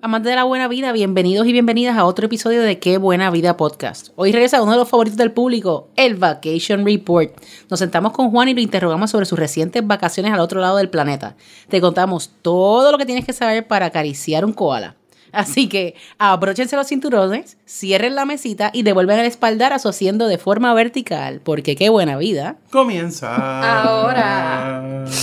Amantes 0.00 0.30
de 0.30 0.36
la 0.36 0.44
buena 0.44 0.68
vida, 0.68 0.92
bienvenidos 0.92 1.44
y 1.48 1.52
bienvenidas 1.52 1.98
a 1.98 2.04
otro 2.04 2.26
episodio 2.26 2.62
de 2.62 2.78
Qué 2.78 2.98
Buena 2.98 3.32
Vida 3.32 3.56
Podcast. 3.56 4.10
Hoy 4.14 4.30
regresa 4.30 4.62
uno 4.62 4.70
de 4.70 4.78
los 4.78 4.88
favoritos 4.88 5.18
del 5.18 5.32
público, 5.32 5.88
el 5.96 6.14
Vacation 6.14 6.86
Report. 6.86 7.32
Nos 7.68 7.80
sentamos 7.80 8.12
con 8.12 8.30
Juan 8.30 8.48
y 8.48 8.54
lo 8.54 8.60
interrogamos 8.60 9.10
sobre 9.10 9.26
sus 9.26 9.36
recientes 9.36 9.84
vacaciones 9.84 10.32
al 10.32 10.38
otro 10.38 10.60
lado 10.60 10.76
del 10.76 10.88
planeta. 10.88 11.34
Te 11.68 11.80
contamos 11.80 12.30
todo 12.42 12.92
lo 12.92 12.98
que 12.98 13.06
tienes 13.06 13.24
que 13.24 13.32
saber 13.32 13.66
para 13.66 13.86
acariciar 13.86 14.44
un 14.44 14.52
koala. 14.52 14.94
Así 15.32 15.68
que 15.68 15.96
abróchense 16.16 16.76
los 16.76 16.86
cinturones, 16.86 17.56
cierren 17.66 18.14
la 18.14 18.24
mesita 18.24 18.70
y 18.72 18.84
devuelven 18.84 19.18
el 19.18 19.26
espaldarazo 19.26 19.88
haciendo 19.88 20.28
de 20.28 20.38
forma 20.38 20.72
vertical, 20.74 21.40
porque 21.42 21.74
qué 21.74 21.88
buena 21.88 22.16
vida. 22.16 22.56
Comienza. 22.70 23.82
Ahora. 23.82 25.04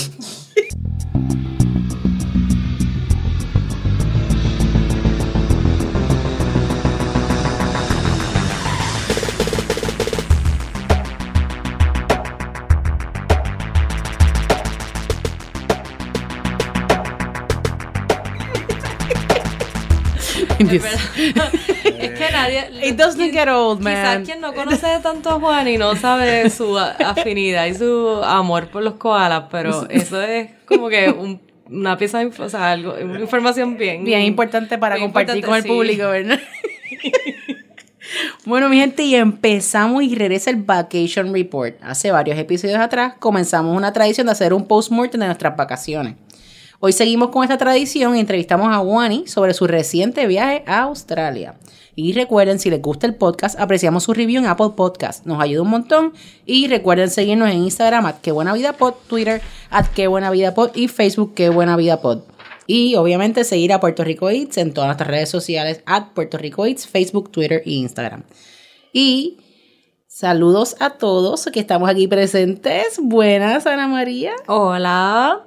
Es 21.99 22.11
que 22.19 22.31
nadie. 22.31 22.69
It 22.83 22.95
doesn't 22.97 23.31
get 23.31 23.47
old, 23.49 23.81
man. 23.81 23.93
Quizás 23.95 24.25
quien 24.25 24.41
no 24.41 24.53
conoce 24.53 24.87
tanto 25.01 25.29
a 25.31 25.39
Juan 25.39 25.67
y 25.67 25.77
no 25.77 25.95
sabe 25.95 26.49
su 26.49 26.77
afinidad 26.79 27.65
y 27.65 27.73
su 27.73 28.21
amor 28.23 28.67
por 28.67 28.83
los 28.83 28.95
koalas, 28.95 29.45
pero 29.51 29.87
eso 29.89 30.21
es 30.21 30.49
como 30.65 30.87
que 30.89 31.09
un- 31.09 31.41
una 31.67 31.97
pieza 31.97 32.21
o 32.39 32.49
sea, 32.49 32.71
algo, 32.71 32.93
una 33.01 33.19
información 33.19 33.75
bien. 33.77 34.03
Bien 34.03 34.21
importante 34.21 34.77
para 34.77 34.95
bien 34.95 35.07
compartir 35.07 35.37
importante, 35.37 35.47
con 35.47 35.55
el 35.57 35.63
sí. 35.63 35.67
público, 35.67 36.09
¿verdad? 36.09 36.39
bueno, 38.45 38.69
mi 38.69 38.77
gente, 38.77 39.01
y 39.03 39.15
empezamos 39.15 40.03
y 40.03 40.13
regresa 40.15 40.51
el 40.51 40.57
Vacation 40.57 41.33
Report. 41.33 41.75
Hace 41.81 42.11
varios 42.11 42.37
episodios 42.37 42.77
atrás 42.79 43.13
comenzamos 43.19 43.75
una 43.75 43.91
tradición 43.93 44.27
de 44.27 44.33
hacer 44.33 44.53
un 44.53 44.67
post-mortem 44.67 45.19
de 45.19 45.25
nuestras 45.25 45.55
vacaciones. 45.57 46.15
Hoy 46.87 46.93
seguimos 46.93 47.29
con 47.29 47.41
esta 47.41 47.57
tradición 47.57 48.15
y 48.15 48.19
entrevistamos 48.19 48.71
a 48.71 48.79
Wani 48.79 49.25
sobre 49.25 49.55
su 49.55 49.65
reciente 49.65 50.27
viaje 50.27 50.61
a 50.67 50.83
Australia. 50.83 51.55
Y 51.95 52.13
recuerden, 52.13 52.59
si 52.59 52.69
les 52.69 52.79
gusta 52.79 53.07
el 53.07 53.15
podcast, 53.15 53.59
apreciamos 53.59 54.03
su 54.03 54.13
review 54.13 54.43
en 54.43 54.47
Apple 54.47 54.73
Podcast. 54.75 55.25
Nos 55.25 55.41
ayuda 55.41 55.63
un 55.63 55.69
montón. 55.69 56.13
Y 56.45 56.67
recuerden 56.67 57.09
seguirnos 57.09 57.49
en 57.49 57.63
Instagram, 57.63 58.05
at 58.05 58.17
que 58.21 58.31
buena 58.31 58.53
vida 58.53 58.73
pod, 58.73 58.93
Twitter, 59.07 59.41
at 59.71 59.87
que 59.95 60.05
buena 60.05 60.29
vida 60.29 60.53
pod 60.53 60.75
y 60.75 60.87
Facebook, 60.87 61.33
que 61.33 61.49
buena 61.49 61.75
vida 61.75 62.01
pod. 62.01 62.19
Y 62.67 62.93
obviamente 62.97 63.45
seguir 63.45 63.73
a 63.73 63.79
Puerto 63.79 64.03
Rico 64.03 64.29
Eats 64.29 64.59
en 64.59 64.71
todas 64.71 64.89
nuestras 64.89 65.09
redes 65.09 65.29
sociales, 65.29 65.81
at 65.87 66.09
Puerto 66.13 66.37
Rico 66.37 66.67
Eats, 66.67 66.85
Facebook, 66.85 67.31
Twitter 67.31 67.63
e 67.65 67.71
Instagram. 67.71 68.25
Y 68.93 69.37
saludos 70.15 70.77
a 70.79 70.91
todos 70.91 71.49
que 71.51 71.59
estamos 71.59 71.89
aquí 71.89 72.07
presentes. 72.07 72.99
Buenas, 73.01 73.67
Ana 73.67 73.89
María. 73.89 74.31
Hola. 74.47 75.41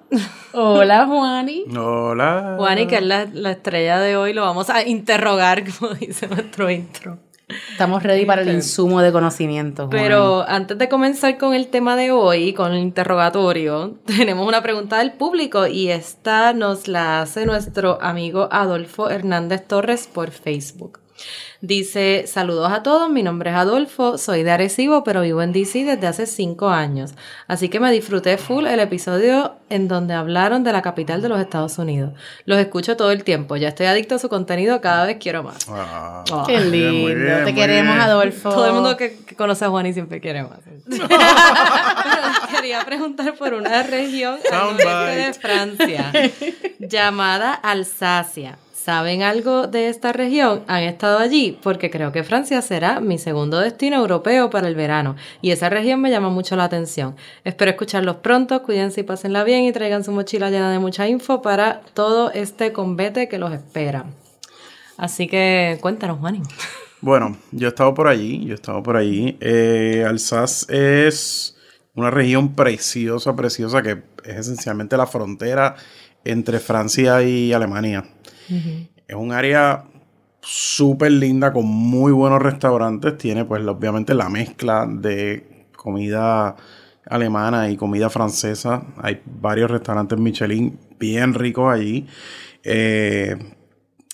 Hola, 0.53 1.07
Juani. 1.07 1.65
Hola. 1.75 2.57
Juan, 2.59 2.79
y 2.79 2.87
que 2.87 2.97
es 2.97 3.03
la, 3.03 3.27
la 3.33 3.53
estrella 3.53 3.99
de 3.99 4.19
hoy, 4.19 4.35
lo 4.35 4.43
vamos 4.43 4.69
a 4.69 4.87
interrogar, 4.87 5.65
como 5.79 5.95
dice 5.95 6.29
nuestro 6.29 6.71
intro. 6.71 7.19
Estamos 7.73 8.03
ready 8.03 8.27
para 8.27 8.43
el 8.43 8.51
insumo 8.51 9.01
de 9.01 9.11
conocimiento. 9.11 9.87
Juani. 9.87 10.03
Pero 10.03 10.47
antes 10.47 10.77
de 10.77 10.91
comenzar 10.91 11.39
con 11.39 11.55
el 11.55 11.69
tema 11.69 11.97
de 11.97 12.11
hoy, 12.11 12.53
con 12.53 12.73
el 12.73 12.81
interrogatorio, 12.81 13.97
tenemos 14.05 14.47
una 14.47 14.63
pregunta 14.63 14.99
del 14.99 15.13
público 15.13 15.67
y 15.67 15.89
esta 15.89 16.53
nos 16.53 16.89
la 16.89 17.23
hace 17.23 17.47
nuestro 17.47 18.03
amigo 18.03 18.51
Adolfo 18.53 19.09
Hernández 19.09 19.67
Torres 19.67 20.07
por 20.13 20.31
Facebook. 20.31 21.01
Dice, 21.61 22.25
saludos 22.29 22.71
a 22.73 22.83
todos, 22.83 23.11
mi 23.11 23.23
nombre 23.23 23.51
es 23.51 23.57
Adolfo, 23.57 24.17
soy 24.19 24.43
de 24.45 24.51
Arecibo, 24.53 25.03
pero 25.03 25.23
vivo 25.23 25.43
en 25.43 25.53
DC 25.53 25.85
desde 25.85 26.07
hace 26.07 26.27
cinco 26.27 26.69
años. 26.69 27.13
Así 27.49 27.69
que 27.69 27.81
me 27.81 27.91
disfruté 27.91 28.37
full 28.39 28.67
el 28.67 28.79
episodio 28.81 29.57
en 29.69 29.89
donde 29.89 30.15
hablaron 30.15 30.63
de 30.65 30.73
la 30.73 30.83
capital 30.83 31.21
de 31.21 31.29
los 31.29 31.41
Estados 31.41 31.77
Unidos. 31.79 32.13
Los 32.45 32.59
escucho 32.59 32.97
todo 32.97 33.11
el 33.11 33.25
tiempo, 33.25 33.57
ya 33.57 33.69
estoy 33.69 33.87
adicto 33.87 34.15
a 34.15 34.19
su 34.19 34.29
contenido, 34.29 34.81
cada 34.81 35.05
vez 35.07 35.17
quiero 35.21 35.43
más. 35.43 35.67
Ah, 35.69 36.25
Oh. 36.31 36.45
Qué 36.47 36.59
Muy 36.59 36.71
bien, 36.71 36.93
lindo. 36.93 37.03
muy 37.03 37.15
bien, 37.15 37.45
Te 37.45 37.55
queremos, 37.55 37.95
bien. 37.95 38.01
Adolfo. 38.07 38.51
Todo 38.51 38.67
el 38.67 38.73
mundo 38.75 38.97
que, 38.97 39.17
que 39.25 39.35
conoce 39.35 39.65
a 39.65 39.69
Juan 39.71 39.87
y 39.87 39.93
siempre 39.93 40.21
quiere 40.21 40.43
más. 40.43 40.59
Quería 42.55 42.85
preguntar 42.85 43.35
por 43.35 43.55
una 43.55 43.83
región 43.83 44.39
al 44.53 44.77
de 44.77 45.33
Francia 45.35 46.13
llamada 46.79 47.55
Alsacia. 47.55 48.59
¿Saben 48.89 49.23
algo 49.23 49.67
de 49.67 49.91
esta 49.91 50.15
región? 50.15 50.63
¿Han 50.67 50.83
estado 50.83 51.19
allí? 51.19 51.59
Porque 51.63 51.91
creo 51.91 52.11
que 52.11 52.25
Francia 52.25 52.63
será 52.63 53.01
mi 53.01 53.19
segundo 53.19 53.59
destino 53.59 53.97
europeo 53.97 54.49
para 54.49 54.67
el 54.67 54.75
verano 54.75 55.15
y 55.43 55.51
esa 55.51 55.69
región 55.69 56.01
me 56.01 56.11
llama 56.11 56.31
mucho 56.31 56.57
la 56.57 56.65
atención. 56.65 57.15
Espero 57.45 57.71
escucharlos 57.71 58.17
pronto, 58.17 58.63
cuídense 58.63 59.03
y 59.03 59.05
pásenla 59.05 59.45
bien 59.45 59.65
y 59.65 59.73
traigan 59.73 60.05
su 60.05 60.13
mochila 60.13 60.49
llena 60.49 60.73
de 60.73 60.79
mucha 60.79 61.07
info 61.07 61.43
para 61.43 61.83
todo 61.93 62.33
este 62.33 62.73
convete 62.73 63.29
que 63.29 63.37
los 63.37 63.53
espera. 63.53 64.07
Así 64.97 65.27
que 65.27 65.77
cuéntanos, 65.83 66.19
Juanín. 66.21 66.45
Bueno, 67.03 67.37
yo 67.53 67.67
he 67.67 67.69
estado 67.69 67.93
por 67.93 68.09
allí, 68.09 68.47
yo 68.47 68.53
he 68.53 68.55
estado 68.55 68.83
por 68.83 68.97
allí. 68.97 69.37
Eh, 69.43 70.03
Alsace 70.09 71.07
es 71.07 71.59
una 71.95 72.11
región 72.11 72.55
preciosa, 72.55 73.37
preciosa, 73.37 73.83
que 73.83 74.03
es 74.25 74.37
esencialmente 74.39 74.97
la 74.97 75.07
frontera 75.07 75.77
entre 76.25 76.59
Francia 76.59 77.23
y 77.23 77.53
Alemania. 77.53 78.05
Es 79.07 79.17
un 79.17 79.33
área 79.33 79.85
súper 80.41 81.13
linda 81.13 81.53
con 81.53 81.67
muy 81.67 82.13
buenos 82.13 82.41
restaurantes. 82.41 83.19
Tiene 83.19 83.45
pues 83.45 83.67
obviamente 83.67 84.15
la 84.15 84.29
mezcla 84.29 84.87
de 84.89 85.67
comida 85.77 86.57
alemana 87.07 87.71
y 87.71 87.77
comida 87.77 88.11
francesa. 88.11 88.83
Hay 88.99 89.23
varios 89.25 89.71
restaurantes 89.71 90.19
Michelin 90.19 90.79
bien 90.99 91.35
ricos 91.35 91.73
allí. 91.73 92.07
Eh, 92.65 93.37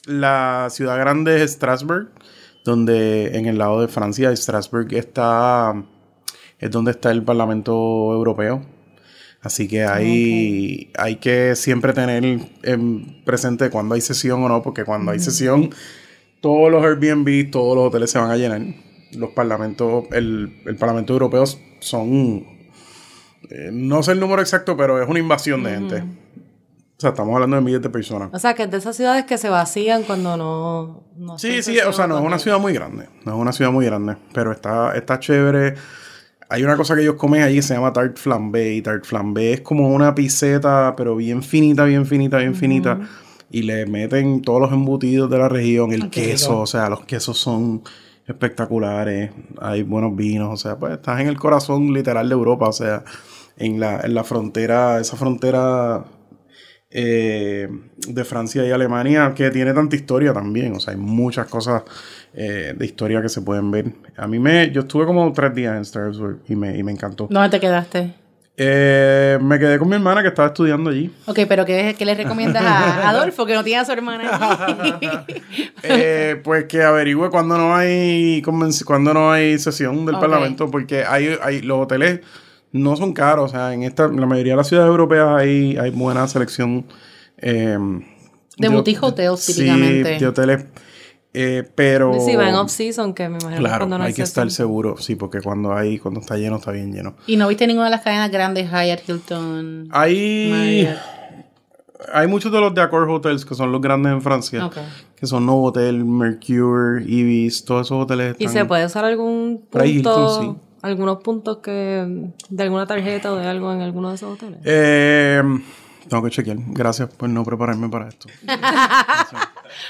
la 0.07 0.69
ciudad 0.71 0.99
grande 0.99 1.43
es 1.43 1.53
Strasbourg, 1.53 2.11
donde 2.65 3.39
en 3.39 3.47
el 3.47 3.59
lado 3.59 3.81
de 3.81 3.89
Francia, 3.89 4.35
Strasbourg 4.37 4.93
está, 4.93 5.75
es 6.59 6.71
donde 6.71 6.93
está 6.93 7.11
el 7.11 7.23
Parlamento 7.23 7.73
Europeo. 8.13 8.74
Así 9.45 9.69
que 9.69 9.85
hay, 9.85 10.91
hay 10.97 11.17
que 11.17 11.55
siempre 11.55 11.93
tener 11.93 12.25
en 12.63 13.23
presente 13.27 13.69
cuando 13.69 13.95
hay 13.95 14.01
sesión 14.01 14.43
o 14.43 14.49
no, 14.49 14.63
porque 14.63 14.85
cuando 14.85 15.13
hay 15.13 15.19
sesión, 15.21 15.69
todos 16.41 16.71
los 16.71 16.83
Airbnb, 16.83 17.51
todos 17.51 17.77
los 17.77 17.89
hoteles 17.89 18.11
se 18.11 18.19
van 18.19 18.31
a 18.31 18.37
llenar. 18.37 18.63
Los 19.13 19.31
parlamentos, 19.31 20.07
el, 20.13 20.63
el 20.65 20.77
Parlamento 20.77 21.13
Europeo 21.13 21.45
son, 21.81 22.47
eh, 23.51 23.69
no 23.71 24.03
sé 24.03 24.13
el 24.13 24.21
número 24.21 24.41
exacto, 24.41 24.79
pero 24.79 25.03
es 25.03 25.07
una 25.07 25.19
invasión 25.19 25.63
de 25.63 25.71
gente. 25.73 26.05
O 26.97 27.01
sea, 27.01 27.11
estamos 27.11 27.35
hablando 27.35 27.57
de 27.57 27.63
miles 27.63 27.83
de 27.83 27.91
personas. 27.91 28.31
O 28.33 28.39
sea, 28.39 28.55
que 28.55 28.63
es 28.63 28.71
de 28.71 28.79
esas 28.79 28.97
ciudades 28.97 29.27
que 29.27 29.37
se 29.37 29.51
vacían 29.51 30.05
cuando 30.05 30.39
no... 30.39 31.03
no 31.17 31.39
Sí, 31.39 31.63
sí, 31.63 31.79
o 31.81 31.93
sea, 31.93 32.07
no 32.07 32.19
es 32.19 32.25
una 32.25 32.39
ciudad 32.39 32.59
muy 32.59 32.73
grande. 32.73 33.11
No 33.27 33.35
es 33.35 33.39
una 33.39 33.53
ciudad 33.53 33.73
muy 33.73 33.85
grande, 33.85 34.17
pero 34.33 34.53
está, 34.53 34.97
está 34.97 35.21
chévere. 35.21 35.75
Hay 36.55 36.63
una 36.63 36.77
cosa 36.77 36.95
que 36.95 37.03
ellos 37.03 37.17
comen 37.17 37.43
allí 37.43 37.57
que 37.57 37.63
se 37.63 37.75
llama 37.75 37.93
tart 37.93 38.17
flambé. 38.17 38.75
Y 38.75 38.83
tart 38.83 39.05
flambé 39.05 39.55
es 39.55 39.61
como 39.63 39.89
una 39.89 40.15
piseta, 40.15 40.95
pero 40.97 41.17
bien 41.17 41.43
finita, 41.43 41.85
bien 41.85 42.07
finita, 42.07 42.39
bien 42.39 42.55
finita. 42.55 43.01
Y 43.51 43.63
le 43.63 43.87
meten 43.87 44.41
todos 44.41 44.61
los 44.61 44.73
embutidos 44.73 45.29
de 45.29 45.39
la 45.39 45.49
región, 45.49 45.93
el 45.93 46.11
queso, 46.11 46.61
o 46.61 46.67
sea, 46.67 46.89
los 46.89 47.05
quesos 47.07 47.39
son 47.39 47.83
espectaculares. 48.29 49.33
Hay 49.61 49.83
buenos 49.83 50.15
vinos, 50.15 50.53
o 50.53 50.57
sea, 50.57 50.79
pues 50.79 50.93
estás 50.93 51.21
en 51.21 51.27
el 51.27 51.37
corazón 51.37 51.93
literal 51.93 52.29
de 52.29 52.35
Europa, 52.35 52.69
o 52.69 52.73
sea, 52.73 53.03
en 53.57 53.81
la, 53.81 54.01
en 54.03 54.15
la 54.15 54.23
frontera, 54.23 55.01
esa 55.01 55.17
frontera 55.17 56.05
eh, 56.97 57.69
de 58.07 58.25
Francia 58.25 58.65
y 58.65 58.71
Alemania 58.71 59.33
que 59.35 59.51
tiene 59.51 59.75
tanta 59.75 59.97
historia 59.97 60.33
también. 60.33 60.73
O 60.75 60.81
sea, 60.81 60.95
hay 60.95 61.01
muchas 61.01 61.49
cosas 61.49 61.83
eh, 62.33 62.73
de 62.77 62.87
historia 62.87 63.21
que 63.21 63.29
se 63.29 63.43
pueden 63.43 63.71
ver. 63.73 63.87
A 64.17 64.29
mí 64.29 64.39
me... 64.39 64.71
Yo 64.71 64.83
estuve 64.83 65.05
como 65.05 65.31
tres 65.33 65.55
días 65.55 65.77
en 65.77 65.85
Strasbourg 65.85 66.39
y 66.49 66.55
me, 66.55 66.79
y 66.79 66.85
me 66.85 66.93
encantó. 66.93 67.27
¿Dónde 67.29 67.51
te 67.51 67.59
quedaste? 67.59 68.15
Eh, 68.57 69.37
me 69.43 69.59
quedé 69.59 69.81
con 69.81 69.89
mi 69.89 69.97
hermana 69.97 70.23
que 70.23 70.29
estaba 70.29 70.47
estudiando 70.47 70.91
allí. 70.91 71.13
Ok, 71.27 71.41
pero 71.49 71.65
¿qué, 71.65 71.97
qué 71.99 72.05
le 72.05 72.15
recomiendas 72.15 72.63
a 72.63 73.09
Adolfo 73.11 73.45
que 73.45 73.55
no 73.55 73.65
tiene 73.65 73.81
a 73.81 73.85
su 73.85 73.91
hermana 73.91 74.31
allí? 74.31 75.09
Eh, 75.87 76.41
pues 76.43 76.65
que 76.65 76.83
averigüe 76.83 77.29
cuando 77.29 77.59
no 77.59 77.77
hay 77.77 78.41
cuando 78.41 79.13
no 79.13 79.31
hay 79.31 79.59
sesión 79.59 80.07
del 80.07 80.19
parlamento, 80.19 80.71
porque 80.71 81.05
hay, 81.05 81.37
hay 81.43 81.61
los 81.61 81.81
hoteles 81.81 82.21
no 82.75 82.97
son 82.97 83.13
caros, 83.13 83.53
o 83.53 83.55
sea, 83.55 83.73
en 83.73 83.85
esta, 83.85 84.07
en 84.07 84.21
la 84.21 84.27
mayoría 84.27 84.55
de 84.55 84.57
las 84.57 84.69
ciudades 84.69 84.91
europeas 84.91 85.29
hay, 85.29 85.77
hay 85.77 85.91
buena 85.91 86.27
selección 86.27 86.85
eh, 87.39 87.79
De 88.59 88.69
boutique 88.69 88.99
hotels, 89.01 89.41
sí, 89.41 89.55
típicamente. 89.55 90.19
de 90.19 90.27
hoteles, 90.27 90.65
eh, 91.33 91.63
pero 91.77 92.15
Sí, 92.19 92.35
va 92.35 92.49
en 92.49 92.57
off-season, 92.57 93.15
que 93.15 93.29
me 93.29 93.39
imagino 93.39 93.53
que 93.53 93.59
claro, 93.61 93.79
cuando 93.79 93.99
no 93.99 94.05
hay 94.05 94.09
hay 94.09 94.15
que 94.15 94.23
estar 94.23 94.51
seguro, 94.51 94.97
sí, 94.97 95.15
porque 95.15 95.41
cuando 95.41 95.73
hay, 95.73 96.01
cuando 96.01 96.19
está 96.19 96.37
lleno, 96.37 96.57
está 96.57 96.73
bien 96.73 96.93
lleno. 96.93 97.15
¿Y 97.29 97.37
no 97.37 97.47
viste 97.47 97.65
ninguna 97.69 97.87
de 97.87 97.93
las 97.93 98.01
cadenas 98.01 98.33
grandes, 98.33 98.69
Hyatt, 98.69 99.09
Hilton? 99.09 99.89
Hay, 99.93 100.49
Marriott? 100.51 100.99
hay 102.13 102.27
muchos 102.27 102.51
de 102.51 102.61
los 102.61 102.75
de 102.75 102.81
Accor 102.81 103.09
Hotels 103.09 103.45
que 103.45 103.55
son 103.55 103.71
los 103.71 103.81
grandes 103.81 104.13
en 104.13 104.21
Francia, 104.21 104.69
que 105.15 105.27
son 105.29 105.47
Novotel, 105.47 106.05
Mercure, 106.05 107.05
Ibis, 107.07 107.65
todos 107.65 107.87
esos 107.87 108.03
hoteles 108.03 108.35
¿Y 108.41 108.49
se 108.49 108.65
puede 108.65 108.85
usar 108.85 109.05
algún 109.05 109.65
punto, 109.71 109.85
Hilton, 109.85 110.61
algunos 110.85 111.23
puntos 111.23 111.59
que 111.59 112.31
de 112.49 112.63
alguna 112.63 112.87
tarjeta 112.87 113.33
o 113.33 113.37
de 113.37 113.47
algo 113.47 113.73
en 113.73 113.81
alguno 113.81 114.11
de 114.11 114.15
esos 114.17 114.35
hoteles? 114.35 114.61
Eh, 114.65 115.43
tengo 116.09 116.23
que 116.23 116.31
chequear. 116.31 116.59
Gracias 116.69 117.09
por 117.09 117.29
no 117.29 117.45
prepararme 117.45 117.89
para 117.89 118.09
esto. 118.09 118.29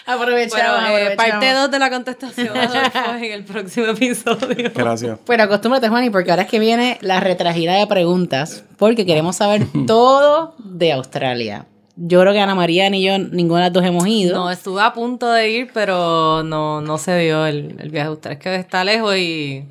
Aprovechamos, 0.06 0.80
Bueno, 0.80 0.98
eh, 0.98 1.12
aprovechamos. 1.12 1.16
parte 1.16 1.52
2 1.52 1.70
de 1.70 1.78
la 1.78 1.90
contestación 1.90 2.56
en 3.22 3.32
el 3.32 3.44
próximo 3.44 3.86
episodio. 3.86 4.70
Gracias. 4.74 5.18
Pero 5.26 5.42
acostúmbrate, 5.42 5.88
Juani, 5.88 6.10
porque 6.10 6.30
ahora 6.30 6.44
es 6.44 6.48
que 6.48 6.58
viene 6.58 6.98
la 7.00 7.20
retragida 7.20 7.74
de 7.74 7.86
preguntas, 7.86 8.64
porque 8.78 9.04
queremos 9.04 9.36
saber 9.36 9.66
todo 9.86 10.54
de 10.58 10.92
Australia. 10.92 11.66
Yo 11.96 12.20
creo 12.20 12.32
que 12.32 12.40
Ana 12.40 12.54
María 12.54 12.90
ni 12.90 13.04
yo, 13.04 13.18
ninguna 13.18 13.60
de 13.60 13.66
las 13.66 13.72
dos 13.72 13.84
hemos 13.84 14.06
ido. 14.06 14.36
No, 14.36 14.50
estuve 14.50 14.82
a 14.82 14.92
punto 14.92 15.30
de 15.30 15.50
ir, 15.50 15.70
pero 15.72 16.42
no, 16.42 16.80
no 16.80 16.98
se 16.98 17.16
dio 17.18 17.46
el, 17.46 17.76
el 17.78 17.90
viaje. 17.90 18.10
Usted 18.10 18.32
es 18.32 18.38
que 18.38 18.56
está 18.56 18.82
lejos 18.84 19.16
y, 19.16 19.64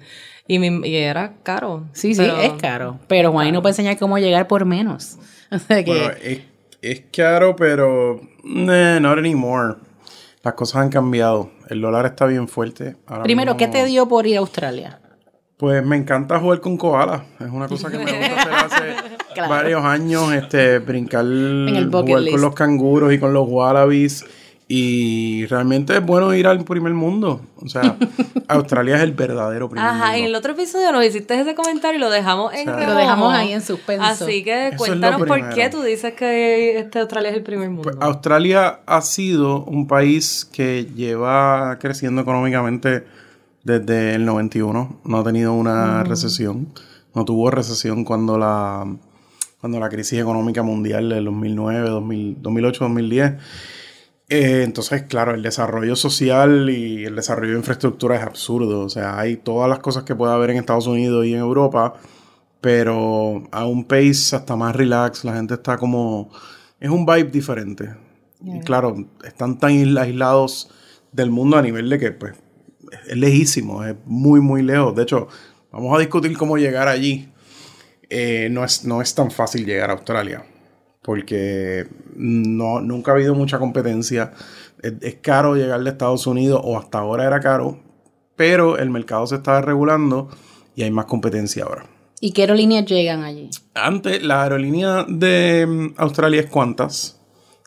y, 0.48 0.60
mi- 0.60 0.88
y 0.88 0.96
era 0.98 1.34
caro. 1.44 1.84
sí, 1.94 2.14
sí, 2.16 2.24
es 2.42 2.54
caro. 2.54 3.00
Pero 3.08 3.32
Juani 3.32 3.52
no 3.52 3.62
puede 3.62 3.72
enseñar 3.74 3.98
cómo 3.98 4.18
llegar 4.20 4.48
por 4.48 4.66
menos. 4.66 5.18
O 5.54 5.60
sea 5.60 5.84
que, 5.84 5.92
Bueno, 5.92 6.10
es, 6.24 6.40
es 6.82 7.04
caro, 7.16 7.56
pero 7.56 8.20
nah, 8.44 9.00
not 9.00 9.20
anymore. 9.20 9.76
Las 10.42 10.56
cosas 10.56 10.82
han 10.82 10.90
cambiado. 10.90 11.52
El 11.70 11.80
dólar 11.80 12.08
está 12.08 12.26
bien 12.26 12.48
fuerte. 12.48 12.96
Ahora 13.06 13.22
primero, 13.24 13.54
mismo- 13.54 13.58
¿qué 13.60 13.68
te 13.68 13.86
dio 13.86 14.08
por 14.08 14.26
ir 14.26 14.38
a 14.38 14.40
Australia? 14.40 15.00
Pues 15.58 15.86
me 15.86 15.96
encanta 15.96 16.40
jugar 16.40 16.60
con 16.60 16.76
koalas. 16.76 17.22
Es 17.40 17.50
una 17.52 17.68
cosa 17.68 17.92
que 17.92 18.00
me 18.00 18.04
gusta 18.30 18.60
hacer 18.66 18.90
hace 18.96 19.34
Claro. 19.36 19.50
varios 19.50 19.86
años. 19.86 20.34
Este, 20.34 20.80
brincar, 20.80 21.24
el 21.24 21.90
jugar 21.92 22.20
list. 22.22 22.32
con 22.32 22.42
los 22.42 22.56
canguros 22.56 23.14
y 23.14 23.20
con 23.20 23.32
los 23.32 23.48
wallabies. 23.48 24.26
Y 24.76 25.46
realmente 25.46 25.98
es 25.98 26.04
bueno 26.04 26.34
ir 26.34 26.48
al 26.48 26.64
primer 26.64 26.96
mundo. 26.96 27.42
O 27.58 27.70
sea, 27.70 27.96
Australia 28.48 28.96
es 28.96 29.04
el 29.04 29.12
verdadero 29.12 29.70
primer 29.70 29.88
Ajá, 29.88 30.16
en 30.16 30.24
mundo. 30.24 30.30
el 30.30 30.36
otro 30.36 30.54
episodio 30.54 30.92
nos 30.92 31.06
hiciste 31.06 31.40
ese 31.40 31.54
comentario 31.54 32.00
y 32.00 32.02
lo 32.02 32.10
dejamos 32.10 32.52
en 32.56 32.66
sea. 32.66 32.88
Lo 32.88 32.96
dejamos 32.96 33.32
ahí 33.36 33.52
en 33.52 33.62
suspenso. 33.62 34.04
Así 34.04 34.44
que 34.44 34.72
cuéntanos 34.76 35.28
por 35.28 35.50
qué 35.50 35.70
tú 35.70 35.84
dices 35.84 36.14
que 36.14 36.80
este 36.80 36.98
Australia 36.98 37.30
es 37.30 37.36
el 37.36 37.44
primer 37.44 37.70
mundo. 37.70 37.84
Pues, 37.84 37.98
Australia 38.00 38.80
ha 38.88 39.02
sido 39.02 39.64
un 39.64 39.86
país 39.86 40.50
que 40.52 40.88
lleva 40.96 41.78
creciendo 41.80 42.24
económicamente 42.24 43.04
desde 43.64 44.16
el 44.16 44.26
91. 44.26 45.02
No 45.04 45.20
ha 45.20 45.24
tenido 45.24 45.54
una 45.54 46.04
recesión. 46.04 46.70
No 47.14 47.26
tuvo 47.26 47.52
recesión 47.52 48.04
cuando 48.04 48.40
la, 48.40 48.88
cuando 49.62 49.80
la 49.80 49.90
crisis 49.90 50.20
económica 50.20 50.64
mundial 50.64 51.10
del 51.10 51.26
2009, 51.26 51.90
2000, 51.90 52.42
2008, 52.42 52.84
2010. 52.86 53.34
Eh, 54.36 54.64
entonces, 54.64 55.04
claro, 55.04 55.36
el 55.36 55.44
desarrollo 55.44 55.96
social 55.96 56.68
y 56.72 57.06
el 57.06 57.16
desarrollo 57.16 57.52
de 57.52 57.60
infraestructura 57.60 58.16
es 58.16 58.24
absurdo. 58.24 58.80
O 58.80 58.90
sea, 58.90 59.20
hay 59.20 59.38
todas 59.38 59.70
las 59.70 59.78
cosas 59.78 60.06
que 60.06 60.16
puede 60.16 60.34
haber 60.34 60.50
en 60.50 60.58
Estados 60.58 60.88
Unidos 60.88 61.24
y 61.28 61.34
en 61.34 61.40
Europa, 61.40 61.94
pero 62.60 63.44
a 63.52 63.68
un 63.68 63.84
pace 63.86 64.36
hasta 64.36 64.56
más 64.56 64.76
relax. 64.76 65.24
La 65.24 65.36
gente 65.36 65.54
está 65.54 65.78
como... 65.78 66.32
Es 66.80 66.90
un 66.90 67.06
vibe 67.06 67.30
diferente. 67.30 67.94
Y 68.44 68.60
claro, 68.62 68.96
están 69.24 69.60
tan 69.60 69.72
isla- 69.72 70.02
aislados 70.02 70.72
del 71.12 71.30
mundo 71.30 71.58
a 71.58 71.62
nivel 71.62 71.88
de 71.90 72.00
que, 72.00 72.12
pues, 72.12 72.34
es 73.08 73.16
lejísimo, 73.16 73.84
es 73.84 73.96
muy, 74.06 74.42
muy 74.42 74.64
lejos. 74.64 74.96
De 74.96 75.04
hecho, 75.04 75.28
vamos 75.72 75.96
a 75.96 76.00
discutir 76.00 76.36
cómo 76.36 76.58
llegar 76.58 76.88
allí. 76.88 77.30
Eh, 78.10 78.48
no, 78.50 78.64
es, 78.64 78.84
no 78.84 79.00
es 79.00 79.14
tan 79.14 79.30
fácil 79.30 79.64
llegar 79.64 79.92
a 79.92 79.94
Australia, 79.94 80.44
porque 81.04 81.88
no, 82.16 82.82
nunca 82.82 83.12
ha 83.12 83.16
habido 83.16 83.36
mucha 83.36 83.60
competencia. 83.60 84.32
Es, 84.82 84.94
es 85.02 85.16
caro 85.16 85.56
llegar 85.56 85.84
de 85.84 85.90
Estados 85.90 86.26
Unidos, 86.28 86.62
o 86.64 86.78
hasta 86.78 87.00
ahora 87.00 87.26
era 87.26 87.40
caro, 87.40 87.80
pero 88.36 88.78
el 88.78 88.90
mercado 88.90 89.28
se 89.28 89.36
está 89.36 89.62
regulando 89.62 90.30
y 90.76 90.84
hay 90.84 90.92
más 90.92 91.06
competencia 91.06 91.64
ahora. 91.64 91.86
¿Y 92.20 92.32
qué 92.32 92.44
aerolíneas 92.44 92.86
llegan 92.86 93.24
allí? 93.24 93.50
Antes, 93.74 94.24
la 94.24 94.44
aerolínea 94.44 95.06
de 95.08 95.66
mm, 95.68 95.96
Australia 95.98 96.40
es 96.40 96.50
Qantas, 96.50 97.20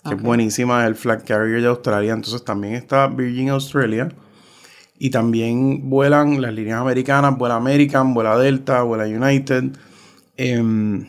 que 0.03 0.15
es 0.15 0.23
buenísima, 0.23 0.87
el 0.87 0.95
flag 0.95 1.25
carrier 1.25 1.61
de 1.61 1.69
Australia. 1.69 2.15
Entonces 2.15 2.43
también 2.43 2.75
está 2.75 3.07
Virgin 3.07 3.51
Australia. 3.51 4.09
Y 4.99 5.11
también 5.11 5.91
vuelan 5.91 6.41
las 6.41 6.55
líneas 6.55 6.81
americanas, 6.81 7.37
vuela 7.37 7.57
American, 7.57 8.15
vuela 8.15 8.39
Delta, 8.39 8.83
vuela 8.83 9.05
United. 9.05 9.77
Em, 10.39 11.07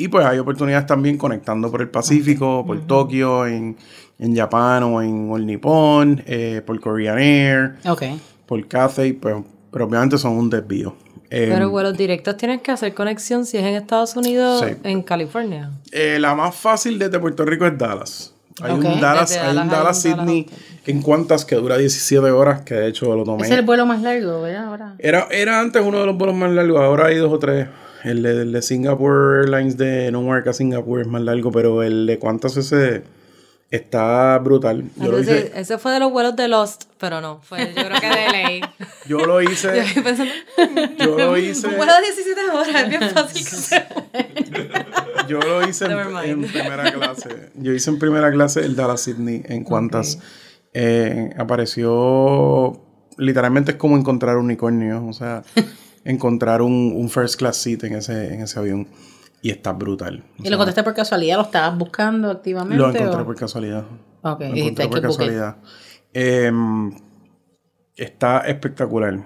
y 0.00 0.08
pues 0.08 0.24
hay 0.24 0.38
oportunidades 0.38 0.86
también 0.86 1.18
conectando 1.18 1.70
por 1.70 1.82
el 1.82 1.88
Pacífico, 1.90 2.64
por 2.64 2.86
Tokio, 2.86 3.46
en, 3.46 3.76
en 4.20 4.36
Japón 4.36 4.84
o 4.84 5.02
en 5.02 5.28
All 5.30 5.44
Nippon, 5.44 6.22
eh, 6.24 6.62
por 6.64 6.78
Korean 6.80 7.18
Air, 7.18 7.74
por 8.46 8.66
Cathay, 8.68 9.12
pues, 9.12 9.34
pero 9.72 9.84
obviamente 9.86 10.16
son 10.16 10.32
un 10.32 10.48
desvío. 10.48 10.94
Em, 11.30 11.50
Pero 11.50 11.68
vuelos 11.68 11.98
directos 11.98 12.36
tienes 12.36 12.62
que 12.62 12.70
hacer 12.70 12.94
conexión 12.94 13.44
si 13.44 13.58
es 13.58 13.64
en 13.64 13.74
Estados 13.74 14.16
Unidos, 14.16 14.64
Sí. 14.66 14.76
en 14.84 15.02
California. 15.02 15.72
Eh, 15.92 16.18
la 16.20 16.34
más 16.34 16.54
fácil 16.54 16.98
desde 16.98 17.18
Puerto 17.18 17.44
Rico 17.44 17.66
es 17.66 17.76
Dallas. 17.76 18.32
Hay 18.62 18.72
un 18.72 18.82
Dallas, 19.00 19.36
hay 19.36 19.56
un 19.56 19.68
Dallas 19.68 20.04
hay 20.04 20.12
Sydney 20.12 20.46
en 20.86 21.02
cuantas 21.02 21.44
que 21.44 21.54
dura 21.56 21.76
17 21.76 22.30
horas, 22.30 22.62
que 22.62 22.74
de 22.74 22.88
hecho 22.88 23.14
lo 23.14 23.24
tomé. 23.24 23.44
Es 23.46 23.50
el 23.50 23.62
vuelo 23.62 23.84
más 23.84 24.00
largo, 24.00 24.42
¿verdad? 24.42 24.64
Ahora. 24.64 24.94
Era, 24.98 25.28
era 25.30 25.60
antes 25.60 25.82
uno 25.84 26.00
de 26.00 26.06
los 26.06 26.16
vuelos 26.16 26.34
más 26.36 26.50
largos, 26.50 26.80
ahora 26.80 27.06
hay 27.06 27.16
dos 27.16 27.32
o 27.32 27.38
tres. 27.38 27.68
El 28.04 28.22
de, 28.22 28.42
el 28.42 28.52
de 28.52 28.62
Singapore 28.62 29.40
Airlines 29.40 29.76
de 29.76 30.10
Newark 30.12 30.48
a 30.48 30.52
Singapur 30.52 31.00
es 31.00 31.06
más 31.06 31.22
largo, 31.22 31.50
pero 31.50 31.82
el 31.82 32.06
de 32.06 32.18
Qantas 32.18 32.56
ese 32.56 33.02
está 33.70 34.38
brutal. 34.38 34.84
Yo 34.96 35.10
lo 35.10 35.20
hice, 35.20 35.52
ese 35.54 35.78
fue 35.78 35.92
de 35.92 36.00
los 36.00 36.10
vuelos 36.10 36.36
de 36.36 36.48
Lost, 36.48 36.84
pero 36.98 37.20
no, 37.20 37.40
fue 37.42 37.72
yo 37.74 37.84
creo 37.84 38.00
que 38.00 38.08
de 38.08 38.28
ley. 38.30 38.60
yo 39.06 39.18
lo 39.26 39.42
hice, 39.42 39.84
Yo 39.94 40.02
pensando, 40.02 40.32
yo 40.98 41.18
lo 41.18 41.36
hice, 41.38 41.66
un 41.66 41.76
vuelo 41.76 41.92
de 41.94 42.00
17 42.02 42.40
horas, 42.50 42.68
es 42.68 42.88
bien 42.88 43.10
fácil 43.10 43.44
que 43.44 44.68
yo 45.28 45.40
lo 45.40 45.68
hice 45.68 45.84
en, 45.84 46.42
primera 46.42 46.90
clase. 46.92 47.50
Yo 47.56 47.72
hice 47.72 47.90
en 47.90 47.98
primera 47.98 48.30
clase 48.30 48.60
el 48.60 48.74
Dallas 48.74 49.02
Sydney 49.02 49.42
en 49.46 49.64
Qantas. 49.64 50.18
Eh, 50.72 51.30
apareció 51.36 52.80
literalmente 53.18 53.72
es 53.72 53.76
como 53.76 53.96
encontrar 53.96 54.36
un 54.36 54.46
unicornio, 54.46 55.04
o 55.06 55.12
sea, 55.12 55.42
encontrar 56.08 56.62
un, 56.62 56.92
un 56.96 57.08
first 57.10 57.38
class 57.38 57.58
seat 57.58 57.84
en 57.84 57.96
ese, 57.96 58.34
en 58.34 58.40
ese 58.40 58.58
avión. 58.58 58.88
Y 59.40 59.50
está 59.50 59.72
brutal. 59.72 60.24
O 60.30 60.38
¿Y 60.38 60.42
sea, 60.42 60.50
lo 60.50 60.56
contaste 60.56 60.82
por 60.82 60.94
casualidad? 60.94 61.36
¿Lo 61.36 61.42
estabas 61.42 61.78
buscando 61.78 62.30
activamente? 62.30 62.76
Lo 62.76 62.90
encontré 62.90 63.20
o? 63.20 63.24
por 63.24 63.36
casualidad. 63.36 63.84
Ok, 64.22 64.40
Lo 64.40 64.46
encontré 64.46 64.88
por 64.88 65.00
casualidad. 65.00 65.56
Em, 66.12 66.90
está 67.94 68.40
espectacular. 68.40 69.20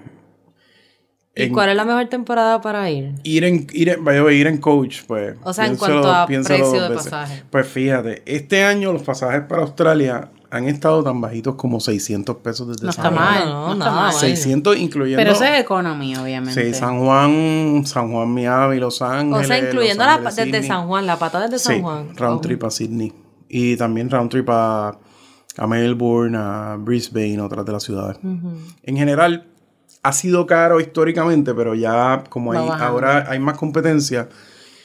¿Y 1.35 1.43
En- 1.43 1.53
cuál 1.53 1.69
es 1.69 1.75
la 1.75 1.85
mejor 1.85 2.07
temporada 2.09 2.61
para 2.61 2.87
ir? 2.91 3.15
Ir 3.23 3.43
en, 3.43 3.65
ir 3.73 3.89
en, 3.89 4.31
ir 4.31 4.45
en 4.45 4.57
coach, 4.57 5.01
pues. 5.07 5.35
O 5.43 5.51
sea, 5.51 5.65
en 5.65 5.77
cuanto 5.77 6.11
a 6.11 6.27
precio 6.27 6.89
de 6.89 6.95
pasaje. 6.95 7.43
Pues 7.49 7.67
fíjate, 7.67 8.21
este 8.27 8.63
año 8.63 8.93
los 8.93 9.01
pasajes 9.01 9.41
para 9.47 9.63
Australia 9.63 10.29
han 10.53 10.65
estado 10.67 11.03
tan 11.03 11.19
bajitos 11.19 11.55
como 11.55 11.79
600 11.79 12.37
pesos 12.37 12.67
desde 12.67 12.85
No 12.85 12.91
San 12.93 13.05
está 13.05 13.15
Juan. 13.17 13.33
mal. 13.33 13.49
No, 13.49 13.67
no 13.67 13.73
está 13.73 13.85
mal. 13.91 14.03
mal. 14.03 14.13
600 14.13 14.77
incluyendo. 14.77 15.17
Pero 15.19 15.31
eso 15.33 15.43
es 15.43 15.59
economy, 15.61 16.15
obviamente. 16.15 16.65
Sí, 16.73 16.73
San 16.79 16.99
Juan, 16.99 17.83
San 17.85 18.11
Juan, 18.11 18.29
Miami, 18.29 18.79
Los 18.79 19.01
Ángeles. 19.01 19.45
O 19.45 19.47
sea, 19.47 19.57
incluyendo 19.59 20.03
Los 20.03 20.07
la, 20.07 20.13
Ángeles, 20.13 20.35
desde 20.35 20.51
Sydney. 20.51 20.67
San 20.67 20.87
Juan, 20.87 21.05
la 21.07 21.17
pata 21.17 21.39
desde 21.41 21.59
San 21.59 21.75
Sí, 21.75 21.81
Juan. 21.81 22.15
round 22.15 22.37
Oh. 22.37 22.41
trip 22.41 22.63
a 22.63 22.69
Sydney. 22.71 23.13
Y 23.49 23.75
también 23.77 24.09
round 24.09 24.29
trip 24.31 24.49
a, 24.49 24.97
a 25.57 25.67
Melbourne, 25.67 26.37
a 26.37 26.77
Brisbane, 26.79 27.39
otras 27.41 27.65
de 27.65 27.71
las 27.71 27.83
ciudades. 27.83 28.17
En 28.83 28.97
general, 28.97 29.47
ha 30.01 30.11
sido 30.13 30.45
caro 30.45 30.79
históricamente, 30.79 31.53
pero 31.53 31.75
ya 31.75 32.23
como 32.29 32.51
hay, 32.51 32.67
ahora 32.79 33.25
hay 33.29 33.39
más 33.39 33.57
competencia, 33.57 34.27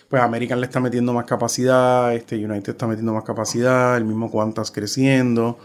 pues 0.08 0.22
American 0.22 0.60
le 0.60 0.66
está 0.66 0.80
metiendo 0.80 1.12
más 1.12 1.24
capacidad, 1.24 2.14
este 2.14 2.36
United 2.36 2.70
está 2.70 2.86
metiendo 2.86 3.12
más 3.12 3.24
capacidad, 3.24 3.96
el 3.96 4.04
mismo 4.04 4.30
Qantas 4.30 4.70
creciendo, 4.70 5.58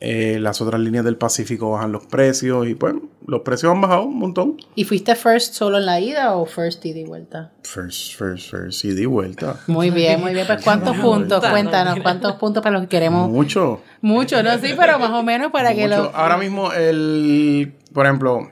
eh, 0.00 0.38
las 0.40 0.60
otras 0.60 0.80
líneas 0.80 1.04
del 1.04 1.16
Pacífico 1.16 1.70
bajan 1.70 1.92
los 1.92 2.04
precios 2.04 2.66
y 2.66 2.74
pues 2.74 2.94
los 3.26 3.42
precios 3.42 3.72
han 3.72 3.80
bajado 3.80 4.02
un 4.02 4.18
montón. 4.18 4.56
¿Y 4.74 4.84
fuiste 4.84 5.14
first 5.14 5.54
solo 5.54 5.78
en 5.78 5.86
la 5.86 6.00
ida 6.00 6.34
o 6.34 6.44
first 6.44 6.84
ida 6.84 6.98
y 6.98 7.04
vuelta? 7.04 7.52
First, 7.62 8.16
first, 8.16 8.50
first, 8.50 8.84
y 8.84 8.94
di 8.94 9.06
vuelta. 9.06 9.60
Muy 9.68 9.90
bien, 9.90 10.20
muy 10.20 10.34
bien. 10.34 10.46
Pues 10.46 10.62
¿cuántos 10.64 10.96
puntos? 11.00 11.40
vuelta, 11.40 11.50
Cuéntanos, 11.50 11.96
no, 11.96 12.02
¿cuántos 12.02 12.34
puntos 12.34 12.62
para 12.62 12.74
los 12.74 12.82
que 12.82 12.88
queremos? 12.88 13.30
Mucho. 13.30 13.80
Mucho, 14.00 14.42
¿no? 14.42 14.58
Sí, 14.58 14.74
pero 14.76 14.98
más 14.98 15.10
o 15.10 15.22
menos 15.22 15.52
para 15.52 15.72
que 15.72 15.86
lo... 15.86 16.14
Ahora 16.14 16.36
mismo, 16.36 16.72
el, 16.72 17.74
por 17.92 18.06
ejemplo, 18.06 18.50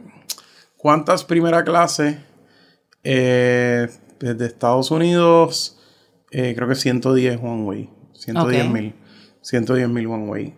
¿cuántas 0.77 1.25
primera 1.25 1.65
clase 1.65 2.21
eh, 3.05 3.89
desde 4.23 4.47
Estados 4.47 4.91
Unidos? 4.91 5.79
eh, 6.31 6.55
creo 6.57 6.67
que 6.67 6.75
110 6.77 7.41
one 7.43 7.63
way. 7.65 7.91
110 8.15 8.65
Ok. 8.67 8.73
mil. 8.73 8.95
110 9.43 9.89
mil 9.91 10.07
one 10.07 10.27
way. 10.31 10.55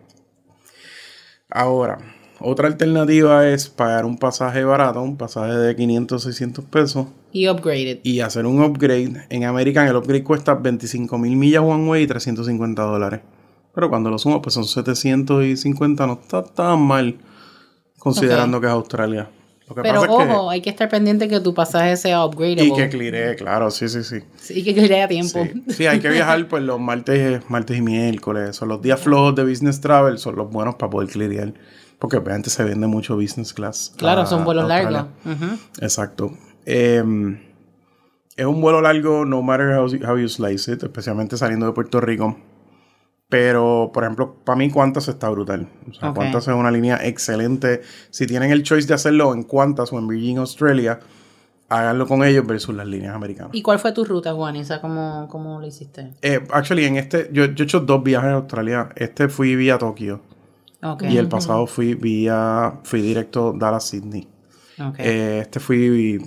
Ahora, 1.50 1.98
otra 2.40 2.68
alternativa 2.68 3.48
es 3.48 3.68
pagar 3.68 4.04
un 4.04 4.16
pasaje 4.18 4.62
barato, 4.64 5.02
un 5.02 5.16
pasaje 5.16 5.52
de 5.54 5.74
500, 5.76 6.22
600 6.22 6.64
pesos 6.66 7.06
Y 7.32 7.48
upgraded. 7.48 8.00
y 8.02 8.20
hacer 8.20 8.46
un 8.46 8.62
upgrade. 8.62 9.26
En 9.30 9.44
American 9.44 9.86
el 9.88 9.96
upgrade 9.96 10.22
cuesta 10.24 10.54
25 10.54 11.18
mil 11.18 11.36
millas 11.36 11.62
one 11.62 11.88
way 11.88 12.02
y 12.04 12.06
350 12.06 12.82
dólares. 12.82 13.20
Pero 13.74 13.88
cuando 13.90 14.10
lo 14.10 14.18
sumo, 14.18 14.40
pues 14.40 14.54
son 14.54 14.64
750, 14.66 16.06
no 16.06 16.12
está 16.22 16.44
tan 16.44 16.80
mal, 16.82 17.18
considerando 17.98 18.60
que 18.60 18.66
es 18.68 18.72
Australia. 18.72 19.28
Lo 19.68 19.74
que 19.74 19.80
Pero 19.82 20.00
pasa 20.02 20.12
es 20.12 20.18
que- 20.26 20.32
ojo, 20.34 20.50
hay 20.50 20.60
que 20.60 20.68
estar 20.70 20.88
pendiente 20.90 21.26
que 21.26 21.40
tu 21.40 21.54
pasaje 21.54 21.96
sea 21.96 22.24
upgradable. 22.24 22.64
Y 22.64 22.72
que 22.74 22.88
clearé, 22.90 23.34
claro, 23.34 23.70
sí, 23.70 23.88
sí, 23.88 24.02
sí. 24.04 24.18
Sí, 24.36 24.62
que 24.62 24.74
clearee 24.74 25.02
a 25.02 25.08
tiempo. 25.08 25.42
Sí, 25.42 25.62
Sí, 25.72 25.86
hay 25.86 26.00
que 26.00 26.10
viajar 26.10 26.46
pues 26.48 26.62
los 26.62 26.78
martes, 26.78 27.40
martes 27.48 27.78
y 27.78 27.80
miércoles. 27.80 28.56
Son 28.56 28.68
los 28.68 28.82
días 28.82 29.00
flojos 29.00 29.34
de 29.34 29.44
business 29.44 29.80
travel, 29.80 30.18
son 30.18 30.36
los 30.36 30.50
buenos 30.50 30.74
para 30.74 30.90
poder 30.90 31.08
clearear. 31.08 31.54
Porque 31.98 32.18
obviamente 32.18 32.50
se 32.50 32.62
vende 32.64 32.86
mucho 32.86 33.16
business 33.16 33.54
class. 33.54 33.94
Claro, 33.96 34.22
a 34.22 34.26
son 34.26 34.44
vuelos 34.44 34.68
largos. 34.68 35.06
Exacto. 35.80 36.32
Eh, 36.66 37.02
es 38.36 38.44
un 38.46 38.60
vuelo 38.60 38.82
largo, 38.82 39.24
no 39.24 39.40
matter 39.42 39.68
how, 39.78 39.86
how 40.06 40.18
you 40.18 40.28
slice 40.28 40.70
it, 40.72 40.82
especialmente 40.82 41.36
saliendo 41.38 41.64
de 41.66 41.72
Puerto 41.72 42.00
Rico. 42.00 42.36
Pero, 43.36 43.90
por 43.92 44.04
ejemplo, 44.04 44.36
para 44.44 44.54
mí 44.54 44.70
Qantas 44.70 45.08
está 45.08 45.28
brutal. 45.28 45.66
O 45.90 45.92
sea, 45.92 46.10
Ok. 46.10 46.18
Qantas 46.20 46.46
es 46.46 46.54
una 46.54 46.70
línea 46.70 47.00
excelente. 47.02 47.82
Si 48.10 48.28
tienen 48.28 48.52
el 48.52 48.62
choice 48.62 48.86
de 48.86 48.94
hacerlo 48.94 49.34
en 49.34 49.42
Qantas 49.42 49.92
o 49.92 49.98
en 49.98 50.06
Virgin 50.06 50.38
Australia, 50.38 51.00
háganlo 51.68 52.06
con 52.06 52.22
ellos 52.22 52.46
versus 52.46 52.76
las 52.76 52.86
líneas 52.86 53.12
americanas. 53.12 53.50
¿Y 53.52 53.60
cuál 53.60 53.80
fue 53.80 53.90
tu 53.90 54.04
ruta, 54.04 54.32
Juan? 54.34 54.54
¿Esa 54.54 54.80
cómo, 54.80 55.26
cómo 55.28 55.58
lo 55.60 55.66
hiciste? 55.66 56.12
Eh, 56.22 56.46
actually, 56.52 56.84
en 56.84 56.96
este, 56.96 57.28
yo, 57.32 57.46
yo 57.46 57.64
he 57.64 57.66
hecho 57.66 57.80
dos 57.80 58.04
viajes 58.04 58.30
a 58.30 58.34
Australia. 58.34 58.90
Este 58.94 59.28
fui 59.28 59.56
vía 59.56 59.78
Tokio. 59.78 60.20
Ok. 60.84 61.02
Y 61.10 61.16
el 61.18 61.26
pasado 61.26 61.66
fui 61.66 61.94
vía, 61.96 62.74
fui 62.84 63.00
directo 63.02 63.52
Dallas-Sydney. 63.52 64.28
ok. 64.78 64.94
Eh, 65.00 65.38
este 65.40 65.58
fui 65.58 66.20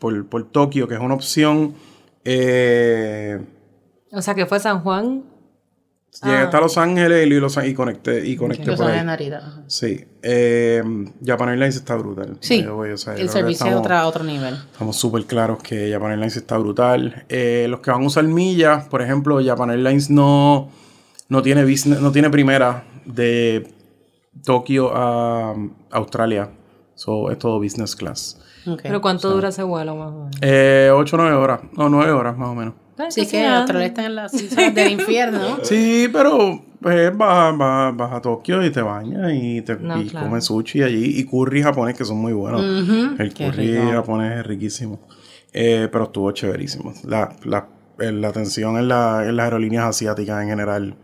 por, 0.00 0.26
por 0.26 0.42
Tokio, 0.50 0.88
que 0.88 0.94
es 0.94 1.00
una 1.00 1.14
opción. 1.14 1.74
Eh, 2.24 3.38
O 4.10 4.20
sea, 4.22 4.34
que 4.34 4.44
fue 4.46 4.58
San 4.58 4.80
Juan. 4.80 5.22
Llegué 6.22 6.36
Ah. 6.36 6.42
hasta 6.44 6.60
Los 6.60 6.76
Ángeles 6.78 7.26
y, 7.26 7.30
Los, 7.30 7.56
y 7.64 7.74
conecté, 7.74 8.26
y 8.26 8.34
conecté 8.34 8.66
Los 8.66 8.80
por 8.80 8.90
ahí. 8.90 9.04
Narita. 9.04 9.62
Sí. 9.68 10.04
Eh, 10.22 10.82
Japan 11.24 11.50
Airlines 11.50 11.76
está 11.76 11.94
brutal. 11.94 12.36
Sí. 12.40 12.64
o 12.66 12.96
sea, 12.96 13.14
yo 13.14 13.22
El 13.22 13.28
servicio 13.28 13.66
es 13.66 13.74
otra, 13.74 14.06
otro 14.06 14.24
nivel. 14.24 14.54
Estamos 14.72 14.96
súper 14.96 15.26
claros 15.26 15.62
que 15.62 15.92
Japan 15.92 16.10
Airlines 16.12 16.36
está 16.36 16.58
brutal. 16.58 17.24
Eh, 17.28 17.66
los 17.68 17.80
que 17.80 17.90
van 17.92 18.02
a 18.02 18.06
usar 18.06 18.24
millas, 18.24 18.88
por 18.88 19.00
ejemplo, 19.02 19.38
Japan 19.44 19.70
Airlines 19.70 20.10
no, 20.10 20.70
no, 21.28 21.42
tiene, 21.42 21.64
business, 21.64 22.00
no 22.00 22.10
tiene 22.10 22.30
primera 22.30 22.84
de 23.04 23.72
Tokio 24.44 24.90
a 24.96 25.54
Australia. 25.92 26.50
So, 26.96 27.30
es 27.30 27.38
todo 27.38 27.60
business 27.60 27.94
class. 27.94 28.40
Pero 28.82 29.00
¿cuánto 29.00 29.30
dura 29.30 29.50
ese 29.50 29.62
vuelo 29.62 29.94
más 29.94 30.08
o 30.08 30.12
menos? 30.24 30.36
Eh, 30.40 30.90
8 30.92 31.14
o 31.16 31.18
9 31.20 31.36
horas. 31.36 31.60
No, 31.76 31.88
9 31.88 32.10
horas 32.10 32.36
más 32.36 32.48
o 32.48 32.54
menos. 32.56 32.74
Sí, 33.10 33.26
que. 33.26 33.46
Australia 33.46 33.86
está 33.86 34.06
en 34.06 34.14
las 34.14 34.34
islas 34.34 34.74
del 34.74 34.92
infierno. 34.92 35.58
Sí, 35.62 36.08
pero 36.12 36.62
pues, 36.80 37.16
vas, 37.16 37.56
vas- 37.56 37.96
vas 37.96 38.12
a 38.12 38.20
Tokio 38.20 38.64
y 38.64 38.70
te 38.70 38.82
bañas 38.82 39.32
y, 39.34 39.62
te, 39.62 39.76
No, 39.76 40.00
y 40.00 40.06
claro. 40.08 40.26
comes 40.26 40.44
sushi 40.44 40.82
allí 40.82 41.18
y 41.18 41.24
curry 41.24 41.62
japonés 41.62 41.96
que 41.96 42.04
son 42.04 42.18
muy 42.18 42.32
buenos. 42.32 42.60
El 43.18 43.32
qué 43.34 43.46
curry 43.50 43.76
rico. 43.78 43.90
japonés 43.92 44.38
es 44.40 44.46
riquísimo. 44.46 45.00
Eh, 45.52 45.88
pero 45.90 46.04
estuvo 46.04 46.30
chéverísimo. 46.32 46.92
La, 47.04 47.34
la, 47.44 47.66
eh, 47.98 48.12
la 48.12 48.28
atención 48.28 48.76
en, 48.76 48.88
la, 48.88 49.24
en 49.26 49.36
las 49.36 49.44
aerolíneas 49.44 49.84
asiáticas 49.86 50.42
en 50.42 50.48
general. 50.50 50.94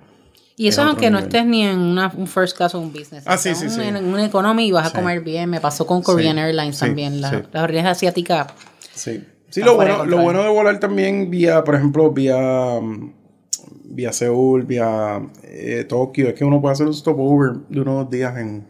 Y 0.57 0.69
eso 0.69 0.83
Es 0.83 0.89
aunque 0.89 1.11
no 1.11 1.19
estés 1.19 1.45
ni 1.47 1.65
en 1.65 1.79
una, 1.81 2.13
un 2.17 2.29
first 2.29 2.57
class 2.57 2.75
o 2.77 2.81
un 2.81 2.93
business. 2.93 3.25
Ah, 3.27 3.37
sí, 3.37 3.55
sí, 3.57 3.69
sí. 3.69 3.81
En 3.83 3.97
una 4.05 4.25
economy 4.25 4.67
y 4.69 4.73
vas 4.73 4.87
a 4.87 4.91
Sí. 4.91 4.97
comer 4.97 5.21
bien. 5.23 5.51
Me 5.51 5.61
pasó 5.61 5.85
con 5.87 6.01
Korean 6.03 6.37
Sí, 6.37 6.43
Airlines 6.43 6.77
sí, 6.77 6.85
también. 6.87 7.21
La- 7.21 7.31
sí. 7.31 7.37
Las 7.51 7.63
aerolíneas 7.63 7.97
asiáticas. 7.97 8.47
Sí. 8.95 9.25
Sí, 9.55 9.61
lo 9.61 9.77
bueno, 9.77 10.05
lo 10.05 10.19
bueno 10.19 10.43
de 10.43 10.49
volar 10.49 10.81
también 10.81 11.31
vía, 11.31 11.63
por 11.63 11.77
ejemplo, 11.77 12.11
vía, 12.11 12.81
mm, 12.83 13.13
vía 13.85 14.13
Seúl, 14.13 14.65
vía 14.65 15.23
eh, 15.45 15.85
Tokio, 15.89 16.27
es 16.27 16.35
que 16.35 16.45
uno 16.45 16.61
puede 16.61 16.73
hacer 16.73 16.89
un 16.89 16.93
stopover 16.93 17.61
de 17.69 17.81
unos 17.81 18.11
días 18.11 18.37
en, 18.37 18.67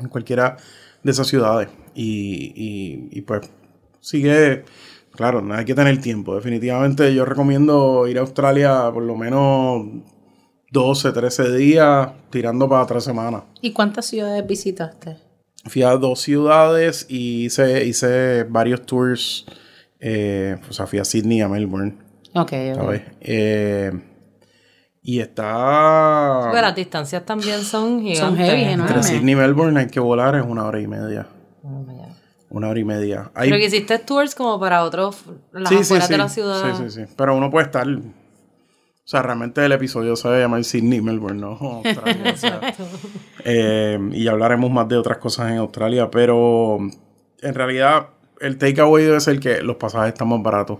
en 0.00 0.08
cualquiera 0.08 0.56
de 1.02 1.10
esas 1.10 1.26
ciudades. 1.26 1.70
Y, 1.92 2.52
y, 2.54 3.18
y, 3.18 3.20
pues 3.22 3.50
sigue, 3.98 4.62
claro, 5.10 5.42
no 5.42 5.54
hay 5.54 5.64
que 5.64 5.74
tener 5.74 6.00
tiempo. 6.00 6.36
Definitivamente 6.36 7.12
yo 7.12 7.24
recomiendo 7.24 8.06
ir 8.06 8.18
a 8.18 8.20
Australia 8.20 8.92
por 8.94 9.02
lo 9.02 9.16
menos 9.16 9.88
12, 10.70 11.10
13 11.10 11.56
días, 11.56 12.10
tirando 12.30 12.68
para 12.68 12.86
tres 12.86 13.02
semanas. 13.02 13.42
¿Y 13.60 13.72
cuántas 13.72 14.06
ciudades 14.06 14.46
visitaste? 14.46 15.16
Fui 15.64 15.82
a 15.82 15.96
dos 15.96 16.20
ciudades 16.20 17.06
y 17.08 17.46
hice, 17.46 17.84
hice 17.84 18.44
varios 18.44 18.86
tours. 18.86 19.44
Eh, 20.00 20.56
o 20.68 20.72
sea, 20.72 20.86
fui 20.86 20.98
a 20.98 21.04
Sydney 21.04 21.40
a 21.40 21.48
Melbourne, 21.48 21.96
Ok, 22.34 22.52
ok. 22.52 22.74
¿sabes? 22.76 23.02
Eh, 23.20 23.92
y 25.02 25.20
está... 25.20 26.48
Pero 26.50 26.62
las 26.62 26.74
distancias 26.76 27.24
también 27.24 27.62
son 27.62 28.00
gigantes. 28.02 28.18
Son 28.18 28.36
heavy, 28.36 28.76
¿no? 28.76 28.86
Entre. 28.86 29.02
Sydney 29.02 29.32
y 29.32 29.36
Melbourne 29.36 29.80
hay 29.80 29.86
que 29.86 30.00
volar 30.00 30.34
es 30.36 30.44
una 30.46 30.64
hora 30.66 30.80
y 30.80 30.86
media. 30.86 31.26
Oh. 31.62 31.84
Una 32.50 32.68
hora 32.68 32.78
y 32.80 32.84
media. 32.84 33.30
Hay- 33.34 33.48
Pero 33.50 33.60
que 33.60 33.66
hiciste 33.66 33.98
tours 33.98 34.34
como 34.34 34.60
para 34.60 34.82
otros, 34.84 35.24
las 35.52 35.68
sí, 35.70 35.76
sí, 35.76 35.82
afueras 35.82 36.06
sí. 36.06 36.12
de 36.12 36.18
la 36.18 36.28
ciudad. 36.28 36.76
Sí, 36.76 36.84
sí, 36.84 36.90
sí. 37.06 37.12
Pero 37.16 37.36
uno 37.36 37.50
puede 37.50 37.66
estar... 37.66 37.86
O 37.88 39.10
sea, 39.10 39.22
realmente 39.22 39.64
el 39.64 39.72
episodio 39.72 40.14
se 40.16 40.28
debe 40.28 40.42
llamar 40.42 40.62
Sydney 40.64 40.98
y 40.98 41.02
Melbourne, 41.02 41.40
¿no? 41.40 41.52
Australia, 41.84 42.32
o 42.34 42.36
sea. 42.36 42.60
Eh, 43.44 43.98
y 44.12 44.24
ya 44.24 44.32
hablaremos 44.32 44.70
más 44.70 44.86
de 44.88 44.98
otras 44.98 45.16
cosas 45.16 45.50
en 45.50 45.56
Australia, 45.56 46.10
pero 46.10 46.76
en 47.40 47.54
realidad 47.54 48.08
el 48.40 48.58
takeaway 48.58 49.04
debe 49.04 49.20
ser 49.20 49.38
que 49.40 49.62
los 49.62 49.76
pasajes 49.76 50.08
están 50.12 50.28
más 50.28 50.42
baratos 50.42 50.78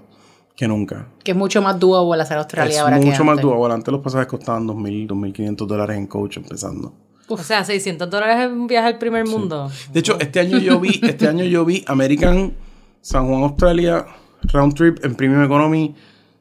que 0.57 0.67
nunca. 0.67 1.09
Que 1.23 1.33
es 1.33 1.37
mucho 1.37 1.63
más 1.63 1.79
doable 1.79 2.23
hacer 2.23 2.39
Australia 2.39 2.73
es 2.75 2.79
ahora 2.81 2.99
que 2.99 3.07
mucho 3.07 3.25
más 3.25 3.33
antes. 3.39 3.45
doable. 3.45 3.75
Antes 3.75 3.93
los 3.93 4.01
pasajes 4.03 4.27
costaban 4.27 4.67
2.000, 4.67 5.07
2.500 5.09 5.67
dólares 5.67 5.97
en 5.97 6.07
coach 6.07 6.37
empezando. 6.39 6.93
O 7.29 7.37
sea, 7.39 7.63
600 7.63 8.09
dólares 8.09 8.39
es 8.41 8.51
un 8.51 8.67
viaje 8.67 8.89
al 8.89 8.99
primer 8.99 9.27
mundo. 9.27 9.71
De 9.93 10.01
hecho, 10.01 10.19
este 10.19 10.41
año 10.41 10.59
yo 10.59 10.81
vi, 10.81 10.99
este 11.03 11.29
año 11.29 11.45
yo 11.45 11.65
vi 11.65 11.85
American 11.87 12.55
San 13.03 13.29
Juan, 13.29 13.43
Australia, 13.43 14.07
round 14.53 14.75
trip 14.75 15.05
en 15.05 15.15
Premium 15.15 15.45
Economy, 15.45 15.95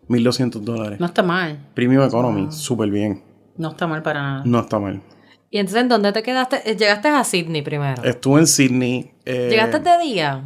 1.200 0.07 0.59
dólares. 0.61 0.99
No 0.99 1.05
está 1.05 1.21
mal. 1.23 1.59
Premium 1.73 2.03
Economy, 2.03 2.47
súper 2.51 2.89
bien. 2.89 3.21
No 3.57 3.69
está 3.71 3.85
mal 3.85 4.01
para 4.01 4.21
nada. 4.21 4.41
No 4.45 4.59
está 4.59 4.79
mal. 4.79 5.01
Y 5.49 5.59
entonces, 5.59 5.81
¿en 5.83 5.89
dónde 5.89 6.11
te 6.11 6.23
quedaste? 6.23 6.69
Eh, 6.69 6.75
Llegaste 6.75 7.07
a 7.09 7.23
Sydney 7.23 7.61
primero. 7.61 8.03
Estuve 8.03 8.39
en 8.41 8.47
Sydney. 8.47 9.11
eh, 9.25 9.47
¿Llegaste 9.49 9.79
de 9.79 9.97
día? 9.99 10.43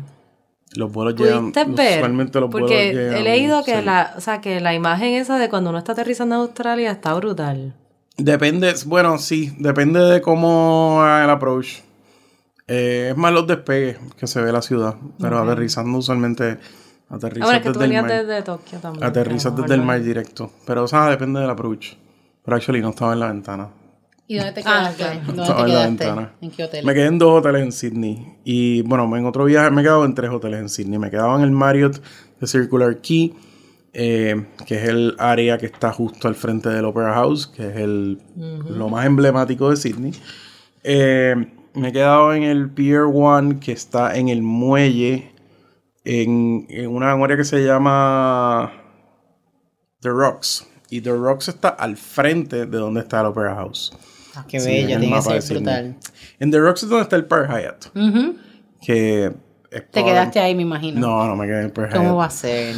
Los 0.75 0.91
vuelos 0.91 1.15
llegan. 1.15 1.47
Usualmente 1.47 2.39
los 2.39 2.49
Porque 2.49 2.73
vuelos 2.73 2.93
llegan. 2.93 3.15
he 3.17 3.23
leído 3.23 3.63
que 3.63 3.79
sí. 3.79 3.85
la, 3.85 4.13
o 4.17 4.21
sea, 4.21 4.39
que 4.41 4.59
la 4.61 4.73
imagen 4.73 5.13
esa 5.15 5.37
de 5.37 5.49
cuando 5.49 5.69
uno 5.69 5.79
está 5.79 5.91
aterrizando 5.91 6.35
en 6.35 6.41
Australia 6.41 6.91
está 6.91 7.13
brutal. 7.13 7.75
Depende, 8.17 8.73
bueno, 8.85 9.17
sí, 9.17 9.53
depende 9.57 9.99
de 9.99 10.21
cómo 10.21 11.01
el 11.03 11.29
approach. 11.29 11.79
Eh, 12.67 13.09
es 13.11 13.17
más 13.17 13.33
los 13.33 13.47
despegues 13.47 13.97
que 14.17 14.27
se 14.27 14.39
ve 14.41 14.51
la 14.51 14.61
ciudad, 14.61 14.95
pero 15.19 15.39
aterrizando 15.39 15.97
usualmente 15.97 16.57
aterrizas 17.09 17.47
bueno, 17.47 17.57
es 17.57 17.63
que 17.63 17.69
tú 17.73 17.79
desde 17.79 17.83
el 17.85 17.89
venías 17.89 18.03
mar. 18.03 18.25
desde 18.25 18.41
Tokio 18.43 18.79
también. 18.79 19.03
Aterrizas 19.03 19.55
desde 19.55 19.73
el 19.73 19.81
mar 19.81 20.01
directo, 20.01 20.51
pero 20.65 20.83
o 20.83 20.87
sea, 20.87 21.07
depende 21.09 21.39
del 21.41 21.49
approach. 21.49 21.93
Pero 22.43 22.55
actually 22.57 22.81
no 22.81 22.89
estaba 22.91 23.13
en 23.13 23.19
la 23.19 23.27
ventana. 23.27 23.69
¿Y 24.31 24.37
dónde 24.37 24.53
te 24.53 24.61
Ah, 24.65 24.93
quedaste? 24.95 25.03
ok. 25.19 25.25
¿Dónde 25.25 25.41
Estaba 25.41 25.45
te 25.45 25.51
en 25.51 25.57
la 25.57 25.65
quedaste? 25.73 26.05
ventana. 26.05 26.33
¿En 26.39 26.51
qué 26.51 26.63
hotel? 26.63 26.85
Me 26.85 26.93
quedé 26.93 27.05
en 27.07 27.19
dos 27.19 27.39
hoteles 27.39 27.61
en 27.63 27.71
Sydney. 27.73 28.37
Y 28.45 28.81
bueno, 28.83 29.17
en 29.17 29.25
otro 29.25 29.43
viaje 29.43 29.69
me 29.71 29.81
he 29.81 29.83
quedado 29.83 30.05
en 30.05 30.15
tres 30.15 30.29
hoteles 30.31 30.59
en 30.61 30.69
Sydney. 30.69 30.99
Me 30.99 31.11
quedaba 31.11 31.35
en 31.35 31.41
el 31.41 31.51
Marriott 31.51 32.01
de 32.39 32.47
Circular 32.47 33.01
Key, 33.01 33.33
eh, 33.91 34.45
que 34.65 34.75
es 34.75 34.87
el 34.87 35.15
área 35.19 35.57
que 35.57 35.65
está 35.65 35.91
justo 35.91 36.29
al 36.29 36.35
frente 36.35 36.69
del 36.69 36.85
Opera 36.85 37.13
House, 37.13 37.45
que 37.45 37.67
es 37.67 37.75
el, 37.75 38.21
lo 38.69 38.87
más 38.87 39.05
emblemático 39.05 39.69
de 39.69 39.75
Sydney. 39.75 40.13
Eh, 40.83 41.35
me 41.73 41.89
he 41.89 41.91
quedado 41.91 42.33
en 42.33 42.43
el 42.43 42.69
Pier 42.69 43.01
One, 43.13 43.59
que 43.59 43.73
está 43.73 44.15
en 44.17 44.29
el 44.29 44.41
muelle, 44.43 45.33
en, 46.05 46.67
en 46.69 46.87
una 46.89 47.11
área 47.11 47.35
que 47.35 47.43
se 47.43 47.65
llama 47.65 48.71
The 49.99 50.09
Rocks. 50.09 50.67
Y 50.89 51.01
The 51.01 51.11
Rocks 51.11 51.49
está 51.49 51.67
al 51.69 51.97
frente 51.97 52.65
de 52.65 52.77
donde 52.77 53.01
está 53.01 53.19
el 53.19 53.27
Opera 53.27 53.55
House. 53.55 53.91
Ah, 54.35 54.45
qué 54.47 54.59
Sí, 54.59 54.67
bello, 54.67 54.87
en 54.87 54.91
el 54.91 54.99
tiene 55.01 55.15
que 55.23 55.41
ser 55.41 55.57
brutal. 55.57 55.95
En 56.39 56.51
The 56.51 56.59
Rocks 56.59 56.83
es 56.83 56.89
donde 56.89 57.03
está 57.03 57.15
el 57.15 57.25
Park 57.25 57.49
Hyatt. 57.49 57.85
Ujú. 57.95 58.35
Que 58.81 59.31
es 59.71 59.91
Te 59.91 60.03
quedaste 60.03 60.39
ahí, 60.39 60.55
me 60.55 60.61
imagino. 60.63 60.99
No, 60.99 61.27
no 61.27 61.35
me 61.35 61.45
quedé 61.45 61.59
en 61.59 61.65
el 61.65 61.71
Park 61.71 61.89
Hyatt. 61.91 61.97
¿Cómo 61.97 62.15
va 62.15 62.25
a 62.25 62.29
ser? 62.29 62.75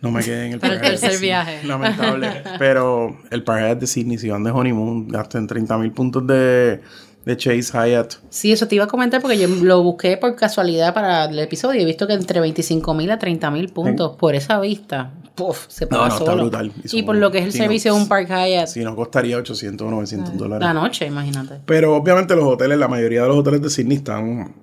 No 0.00 0.10
me 0.10 0.22
quedé 0.22 0.46
en 0.46 0.52
el 0.54 0.58
Para 0.60 0.74
el 0.74 0.80
Park 0.80 0.92
Hyatt. 0.92 1.00
tercer 1.00 1.20
viaje. 1.20 1.64
Lamentable. 1.64 2.42
Pero 2.58 3.16
el 3.30 3.42
Park 3.44 3.62
Hyatt 3.62 3.80
de 3.80 3.86
Sydney, 3.86 4.18
si 4.18 4.28
van 4.28 4.44
de 4.44 4.50
honeymoon, 4.50 5.08
gasten 5.08 5.46
30 5.46 5.78
mil 5.78 5.92
puntos 5.92 6.26
de, 6.26 6.80
de 7.24 7.36
Chase 7.36 7.72
Hyatt. 7.72 8.14
Sí, 8.30 8.52
eso 8.52 8.66
te 8.68 8.74
iba 8.76 8.84
a 8.84 8.88
comentar 8.88 9.20
porque 9.20 9.38
yo 9.38 9.48
lo 9.48 9.82
busqué 9.82 10.16
por 10.16 10.34
casualidad 10.34 10.94
para 10.94 11.26
el 11.26 11.38
episodio 11.38 11.78
y 11.80 11.82
he 11.82 11.86
visto 11.86 12.06
que 12.06 12.14
entre 12.14 12.40
25 12.40 12.94
mil 12.94 13.10
a 13.10 13.18
30 13.18 13.50
mil 13.50 13.68
puntos 13.68 14.16
por 14.16 14.34
esa 14.34 14.58
vista. 14.60 15.12
Puf, 15.34 15.66
se 15.68 15.84
No, 15.84 15.90
paga 15.90 16.08
no, 16.08 16.14
está 16.14 16.24
solo. 16.26 16.42
brutal. 16.44 16.72
Y 16.90 17.02
por 17.02 17.16
lo 17.16 17.30
que 17.30 17.38
es 17.38 17.44
el 17.44 17.52
sí, 17.52 17.58
no, 17.58 17.64
servicio 17.64 17.94
de 17.94 18.00
un 18.00 18.08
Park 18.08 18.28
Hyatt 18.28 18.66
Si 18.68 18.80
no, 18.82 18.96
costaría 18.96 19.36
800 19.36 19.86
o 19.86 19.90
900 19.90 20.36
dólares. 20.36 20.66
la 20.66 20.72
noche, 20.74 21.06
imagínate. 21.06 21.60
Pero 21.66 21.94
obviamente 21.96 22.34
los 22.34 22.44
hoteles, 22.46 22.78
la 22.78 22.88
mayoría 22.88 23.22
de 23.22 23.28
los 23.28 23.36
hoteles 23.38 23.60
de 23.62 23.70
Sydney 23.70 23.98
están 23.98 24.54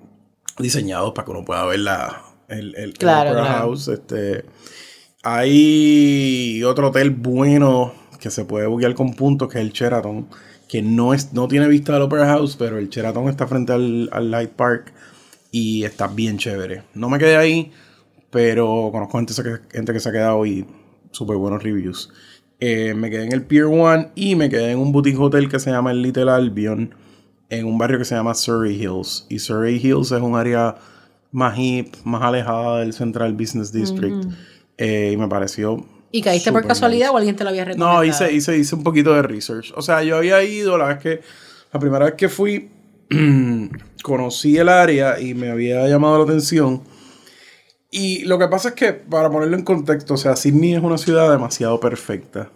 diseñados 0.58 1.12
para 1.12 1.24
que 1.24 1.30
uno 1.30 1.44
pueda 1.44 1.64
ver 1.66 1.80
la, 1.80 2.22
el, 2.48 2.74
el, 2.74 2.84
el 2.84 2.94
Claro, 2.94 3.30
Opera 3.30 3.44
claro. 3.46 3.58
House. 3.60 3.88
Este, 3.88 4.44
hay 5.22 6.62
otro 6.64 6.88
hotel 6.88 7.10
bueno 7.10 7.92
que 8.20 8.30
se 8.30 8.44
puede 8.44 8.66
buquear 8.66 8.94
con 8.94 9.14
puntos, 9.14 9.48
que 9.48 9.58
es 9.58 9.64
el 9.64 9.72
Sheraton, 9.72 10.28
que 10.68 10.82
no, 10.82 11.14
es, 11.14 11.32
no 11.32 11.46
tiene 11.48 11.68
vista 11.68 11.92
del 11.92 12.02
Opera 12.02 12.26
House, 12.26 12.56
pero 12.58 12.78
el 12.78 12.88
Sheraton 12.88 13.28
está 13.28 13.46
frente 13.46 13.72
al, 13.72 14.08
al 14.12 14.30
Light 14.30 14.50
Park 14.50 14.92
y 15.52 15.84
está 15.84 16.06
bien 16.08 16.38
chévere. 16.38 16.82
No 16.94 17.08
me 17.08 17.18
quedé 17.18 17.36
ahí, 17.36 17.72
pero 18.30 18.88
conozco 18.92 19.18
gente, 19.18 19.34
que- 19.42 19.76
gente 19.76 19.92
que 19.92 20.00
se 20.00 20.08
ha 20.08 20.12
quedado 20.12 20.44
y 20.46 20.66
súper 21.12 21.36
buenos 21.36 21.62
reviews. 21.62 22.10
Eh, 22.58 22.94
me 22.94 23.10
quedé 23.10 23.24
en 23.24 23.32
el 23.32 23.42
Pier 23.42 23.66
1 23.66 24.10
y 24.14 24.34
me 24.34 24.48
quedé 24.48 24.72
en 24.72 24.78
un 24.78 24.90
boutique 24.92 25.18
hotel 25.18 25.48
que 25.48 25.58
se 25.58 25.70
llama 25.70 25.90
el 25.92 26.02
Little 26.02 26.30
Albion 26.30 26.94
en 27.48 27.64
un 27.66 27.78
barrio 27.78 27.98
que 27.98 28.04
se 28.04 28.14
llama 28.14 28.34
Surrey 28.34 28.74
Hills. 28.82 29.26
Y 29.28 29.38
Surrey 29.38 29.76
Hills 29.82 30.10
es 30.12 30.20
un 30.20 30.34
área 30.36 30.76
más 31.32 31.56
hip, 31.58 31.94
más 32.04 32.22
alejada 32.22 32.80
del 32.80 32.92
Central 32.92 33.34
Business 33.34 33.72
District. 33.72 34.24
Eh, 34.78 35.10
y 35.12 35.16
me 35.16 35.28
pareció... 35.28 35.86
¿Y 36.12 36.22
caíste 36.22 36.52
por 36.52 36.66
casualidad 36.66 37.06
nice. 37.06 37.14
o 37.14 37.16
alguien 37.18 37.36
te 37.36 37.44
lo 37.44 37.50
había 37.50 37.64
recomendado? 37.64 37.98
No, 37.98 38.04
hice, 38.04 38.32
hice, 38.32 38.56
hice 38.56 38.74
un 38.74 38.82
poquito 38.84 39.12
de 39.14 39.22
research. 39.22 39.72
O 39.76 39.82
sea, 39.82 40.02
yo 40.02 40.16
había 40.16 40.42
ido, 40.42 40.78
la 40.78 40.86
vez 40.86 40.98
que. 40.98 41.20
La 41.72 41.80
primera 41.80 42.04
vez 42.06 42.14
que 42.14 42.28
fui, 42.28 42.70
conocí 44.02 44.56
el 44.56 44.68
área 44.68 45.20
y 45.20 45.34
me 45.34 45.50
había 45.50 45.86
llamado 45.88 46.18
la 46.18 46.24
atención. 46.24 46.82
Y 47.90 48.24
lo 48.24 48.38
que 48.38 48.48
pasa 48.48 48.70
es 48.70 48.74
que, 48.74 48.92
para 48.92 49.30
ponerlo 49.30 49.56
en 49.56 49.64
contexto, 49.64 50.14
o 50.14 50.16
sea, 50.16 50.36
Sydney 50.36 50.74
es 50.74 50.82
una 50.82 50.98
ciudad 50.98 51.30
demasiado 51.30 51.78
perfecta. 51.80 52.50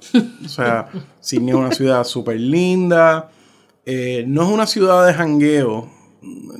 O 0.44 0.48
sea, 0.48 0.88
Sydney 1.20 1.50
es 1.50 1.54
una 1.56 1.72
ciudad 1.72 2.04
súper 2.04 2.38
linda. 2.40 3.30
eh, 3.86 4.24
no 4.26 4.42
es 4.42 4.48
una 4.48 4.66
ciudad 4.66 5.06
de 5.06 5.14
jangueo. 5.14 5.88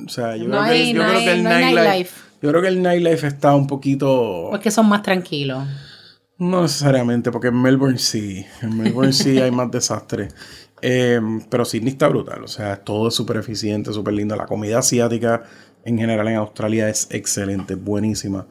O 0.05 0.09
sea, 0.09 0.35
yo 0.35 0.45
No 0.45 0.51
creo 0.59 0.61
hay- 0.61 0.83
que, 0.87 0.93
yo 0.93 1.01
no 1.03 1.07
creo 1.09 1.19
hay- 1.19 1.25
que 1.25 1.31
el 1.33 1.43
no 1.43 1.49
nightlife. 1.49 1.75
nightlife. 1.83 2.15
Yo 2.41 2.49
creo 2.49 2.61
que 2.63 2.67
el 2.69 2.81
nightlife 2.81 3.27
está 3.27 3.53
un 3.55 3.67
poquito. 3.67 4.11
O 4.11 4.55
es 4.55 4.61
que 4.61 4.71
son 4.71 4.89
más 4.89 5.03
tranquilos. 5.03 5.63
No 6.41 6.63
necesariamente, 6.63 7.31
porque 7.31 7.49
en 7.49 7.61
Melbourne 7.61 7.99
sí. 7.99 8.43
En 8.63 8.75
Melbourne 8.75 9.13
sí 9.13 9.39
hay 9.39 9.51
más 9.51 9.71
desastre. 9.71 10.29
Eh, 10.83 11.21
pero 11.51 11.63
Sydney 11.63 11.91
está 11.91 12.07
brutal. 12.07 12.43
O 12.43 12.47
sea, 12.47 12.75
todo 12.75 13.09
es 13.09 13.13
súper 13.13 13.37
eficiente, 13.37 13.93
súper 13.93 14.15
lindo. 14.15 14.35
La 14.35 14.47
comida 14.47 14.79
asiática 14.79 15.43
en 15.85 15.95
general 15.99 16.27
en 16.27 16.37
Australia 16.37 16.89
es 16.89 17.07
excelente, 17.11 17.75
buenísima. 17.75 18.47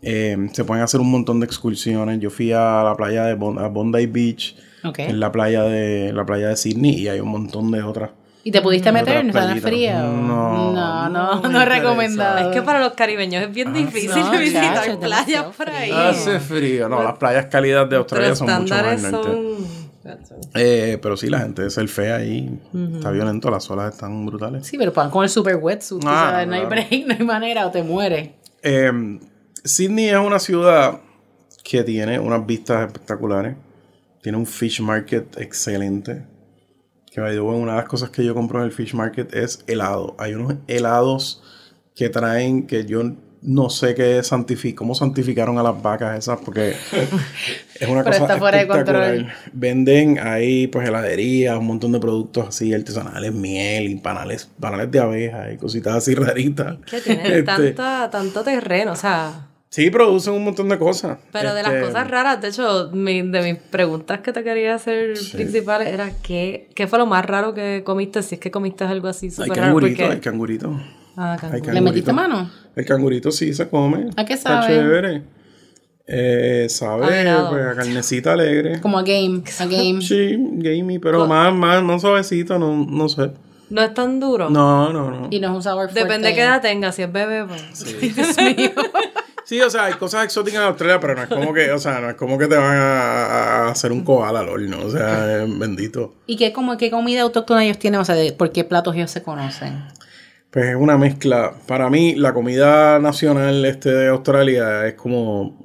Eh, 0.00 0.48
se 0.54 0.64
pueden 0.64 0.82
hacer 0.82 1.02
un 1.02 1.10
montón 1.10 1.40
de 1.40 1.44
excursiones. 1.44 2.20
Yo 2.20 2.30
fui 2.30 2.52
a 2.52 2.82
la 2.82 2.94
playa 2.96 3.24
de 3.24 3.32
a 3.32 3.68
Bondi 3.68 4.06
Beach, 4.06 4.56
en 4.96 5.20
la 5.20 5.30
playa 5.30 5.64
de 5.64 6.14
la 6.14 6.24
playa 6.24 6.48
de 6.48 6.56
Sydney, 6.56 7.00
y 7.00 7.08
hay 7.08 7.20
un 7.20 7.28
montón 7.28 7.70
de 7.70 7.82
otras. 7.82 8.12
¿Y 8.46 8.50
te 8.50 8.60
pudiste 8.60 8.92
meter? 8.92 9.16
otras 9.16 9.24
¿No 9.24 9.28
estaba 9.30 9.46
playitas. 9.46 9.70
fría? 9.70 10.02
No, 10.02 10.72
no, 10.72 11.08
no, 11.08 11.40
no 11.40 11.62
es 11.62 11.68
recomendado. 11.68 12.50
Es 12.50 12.54
que 12.54 12.60
para 12.60 12.78
los 12.78 12.92
caribeños 12.92 13.42
es 13.42 13.52
bien 13.52 13.72
difícil 13.72 14.22
no, 14.22 14.32
visitar 14.38 14.86
es 14.86 14.96
playas 14.98 15.44
por 15.56 15.70
ahí. 15.70 15.90
Hace 15.90 16.38
frío. 16.40 16.88
No, 16.90 17.02
las 17.02 17.16
playas 17.16 17.46
cálidas 17.46 17.88
de 17.88 17.96
Los 17.96 18.02
Australia 18.02 18.36
son 18.36 18.62
mucho 18.62 18.74
más 18.74 19.00
son... 19.00 19.84
Eh, 20.54 20.98
pero 21.00 21.16
sí, 21.16 21.28
la 21.28 21.40
gente 21.40 21.70
se 21.70 21.86
fea 21.88 22.16
ahí. 22.16 22.60
Está 22.94 23.10
violento, 23.10 23.50
las 23.50 23.70
olas 23.70 23.94
están 23.94 24.26
brutales. 24.26 24.66
Sí, 24.66 24.76
pero 24.76 24.92
van 24.92 25.08
con 25.08 25.24
el 25.24 25.30
super 25.30 25.56
wetsuit, 25.56 26.04
Ah, 26.06 26.32
sabes, 26.32 26.46
no, 26.46 26.54
hay 26.54 26.66
break, 26.66 27.06
no 27.06 27.14
hay 27.18 27.24
manera, 27.24 27.66
o 27.66 27.70
te 27.70 27.82
mueres. 27.82 28.28
Eh, 28.62 29.18
Sydney 29.64 30.10
es 30.10 30.18
una 30.18 30.38
ciudad 30.38 31.00
que 31.62 31.82
tiene 31.82 32.18
unas 32.18 32.44
vistas 32.44 32.86
espectaculares. 32.86 33.56
Tiene 34.22 34.36
un 34.36 34.46
fish 34.46 34.80
market 34.80 35.38
excelente. 35.38 36.33
Que 37.14 37.20
una 37.20 37.72
de 37.72 37.78
las 37.78 37.88
cosas 37.88 38.10
que 38.10 38.24
yo 38.24 38.34
compro 38.34 38.58
en 38.58 38.64
el 38.64 38.72
fish 38.72 38.92
market 38.92 39.32
es 39.32 39.62
helado. 39.68 40.16
Hay 40.18 40.34
unos 40.34 40.54
helados 40.66 41.40
que 41.94 42.08
traen 42.08 42.66
que 42.66 42.86
yo 42.86 43.04
no 43.40 43.70
sé 43.70 43.94
qué 43.94 44.20
santifi 44.24 44.72
cómo 44.74 44.96
santificaron 44.96 45.56
a 45.58 45.62
las 45.62 45.80
vacas 45.80 46.18
esas 46.18 46.40
porque 46.40 46.70
es 47.78 47.88
una 47.88 48.02
cosa 48.02 48.16
está 48.16 48.36
fuera 48.38 48.56
de 48.56 48.64
espectacular. 48.64 49.16
control. 49.16 49.32
Venden 49.52 50.18
ahí 50.18 50.66
pues 50.66 50.88
heladerías, 50.88 51.56
un 51.56 51.66
montón 51.66 51.92
de 51.92 52.00
productos 52.00 52.48
así 52.48 52.74
artesanales, 52.74 53.32
miel 53.32 53.90
y 53.90 53.94
panales, 53.96 54.50
panales 54.58 54.90
de 54.90 54.98
abeja 54.98 55.52
y 55.52 55.56
cositas 55.56 55.94
así 55.94 56.16
raritas. 56.16 56.78
Que 56.90 57.00
tienen 57.00 57.26
Este, 57.26 57.42
tanta, 57.44 58.10
tanto 58.10 58.42
terreno, 58.42 58.90
o 58.90 58.96
sea... 58.96 59.53
Sí, 59.74 59.90
producen 59.90 60.34
un 60.34 60.44
montón 60.44 60.68
de 60.68 60.78
cosas. 60.78 61.18
Pero 61.32 61.52
de 61.52 61.64
las 61.64 61.72
Este, 61.72 61.86
cosas 61.86 62.08
raras, 62.08 62.40
de 62.40 62.46
hecho, 62.46 62.90
mi- 62.92 63.22
de 63.22 63.42
mis 63.42 63.56
preguntas 63.60 64.20
que 64.20 64.32
te 64.32 64.44
quería 64.44 64.76
hacer 64.76 65.14
principales 65.32 65.88
era 65.88 66.12
¿qué, 66.22 66.68
¿qué 66.76 66.86
fue 66.86 67.00
lo 67.00 67.06
más 67.06 67.24
raro 67.26 67.54
que 67.54 67.82
comiste? 67.84 68.22
Si 68.22 68.36
es 68.36 68.40
que 68.40 68.52
comiste 68.52 68.84
algo 68.84 69.08
así 69.08 69.32
súper 69.32 69.48
raro. 69.48 69.62
cangurito, 69.62 69.96
porque- 69.98 70.12
hay 70.12 70.20
cangurito. 70.20 70.80
Ah, 71.16 71.32
Hay 71.32 71.38
canguro. 71.40 71.58
¿Le 71.58 71.62
cangurito. 71.64 71.82
metiste 71.82 72.12
mano? 72.12 72.50
El 72.76 72.84
cangurito 72.86 73.32
sí 73.32 73.52
se 73.52 73.68
come. 73.68 74.10
¿A 74.16 74.24
qué 74.24 74.34
Está 74.34 74.62
sabe? 74.62 74.74
chévere. 74.76 75.22
Eh, 76.06 76.66
sabe 76.68 77.06
pues, 77.50 77.66
a 77.66 77.74
carnecita 77.74 78.34
alegre. 78.34 78.80
Como 78.80 78.96
a 78.98 79.02
game, 79.02 79.42
a 79.58 79.64
game. 79.66 80.00
Sí, 80.02 80.36
gamey, 80.52 81.00
pero 81.00 81.26
más, 81.26 81.52
más, 81.52 81.82
más 81.82 82.00
suavecito, 82.00 82.60
no, 82.60 82.86
no 82.88 83.08
sé. 83.08 83.32
No 83.70 83.82
es 83.82 83.92
tan 83.92 84.20
duro. 84.20 84.50
No, 84.50 84.92
no, 84.92 85.10
no. 85.10 85.26
Y 85.32 85.40
no 85.40 85.48
es 85.48 85.54
un 85.56 85.62
sabor 85.64 85.86
fuerte. 85.86 86.00
Depende 86.04 86.28
de 86.28 86.34
qué 86.36 86.42
edad 86.42 86.62
tenga, 86.62 86.92
si 86.92 87.02
es 87.02 87.10
bebé, 87.10 87.44
pues. 87.44 87.60
Sí, 87.72 87.96
o 89.64 89.70
sea, 89.70 89.84
hay 89.84 89.94
cosas 89.94 90.24
exóticas 90.24 90.60
en 90.60 90.66
Australia, 90.66 91.00
pero 91.00 91.14
no 91.14 91.22
es 91.22 91.28
como 91.28 91.52
que, 91.52 91.70
o 91.70 91.78
sea, 91.78 92.00
no 92.00 92.10
es 92.10 92.16
como 92.16 92.38
que 92.38 92.46
te 92.46 92.56
van 92.56 92.76
a, 92.76 93.26
a 93.66 93.68
hacer 93.70 93.92
un 93.92 94.04
koala 94.04 94.40
al 94.40 94.48
horno, 94.48 94.78
o 94.84 94.90
sea, 94.90 95.42
es 95.42 95.58
bendito. 95.58 96.14
¿Y 96.26 96.36
qué, 96.36 96.52
como, 96.52 96.76
qué 96.76 96.90
comida 96.90 97.22
autóctona 97.22 97.64
ellos 97.64 97.78
tienen? 97.78 98.00
O 98.00 98.04
sea, 98.04 98.14
de, 98.14 98.32
¿por 98.32 98.52
qué 98.52 98.64
platos 98.64 98.94
ellos 98.96 99.10
se 99.10 99.22
conocen? 99.22 99.84
Pues 100.50 100.66
es 100.66 100.76
una 100.76 100.96
mezcla. 100.96 101.54
Para 101.66 101.90
mí, 101.90 102.14
la 102.14 102.32
comida 102.32 102.98
nacional 103.00 103.64
este 103.64 103.90
de 103.90 104.08
Australia 104.08 104.86
es 104.86 104.94
como 104.94 105.64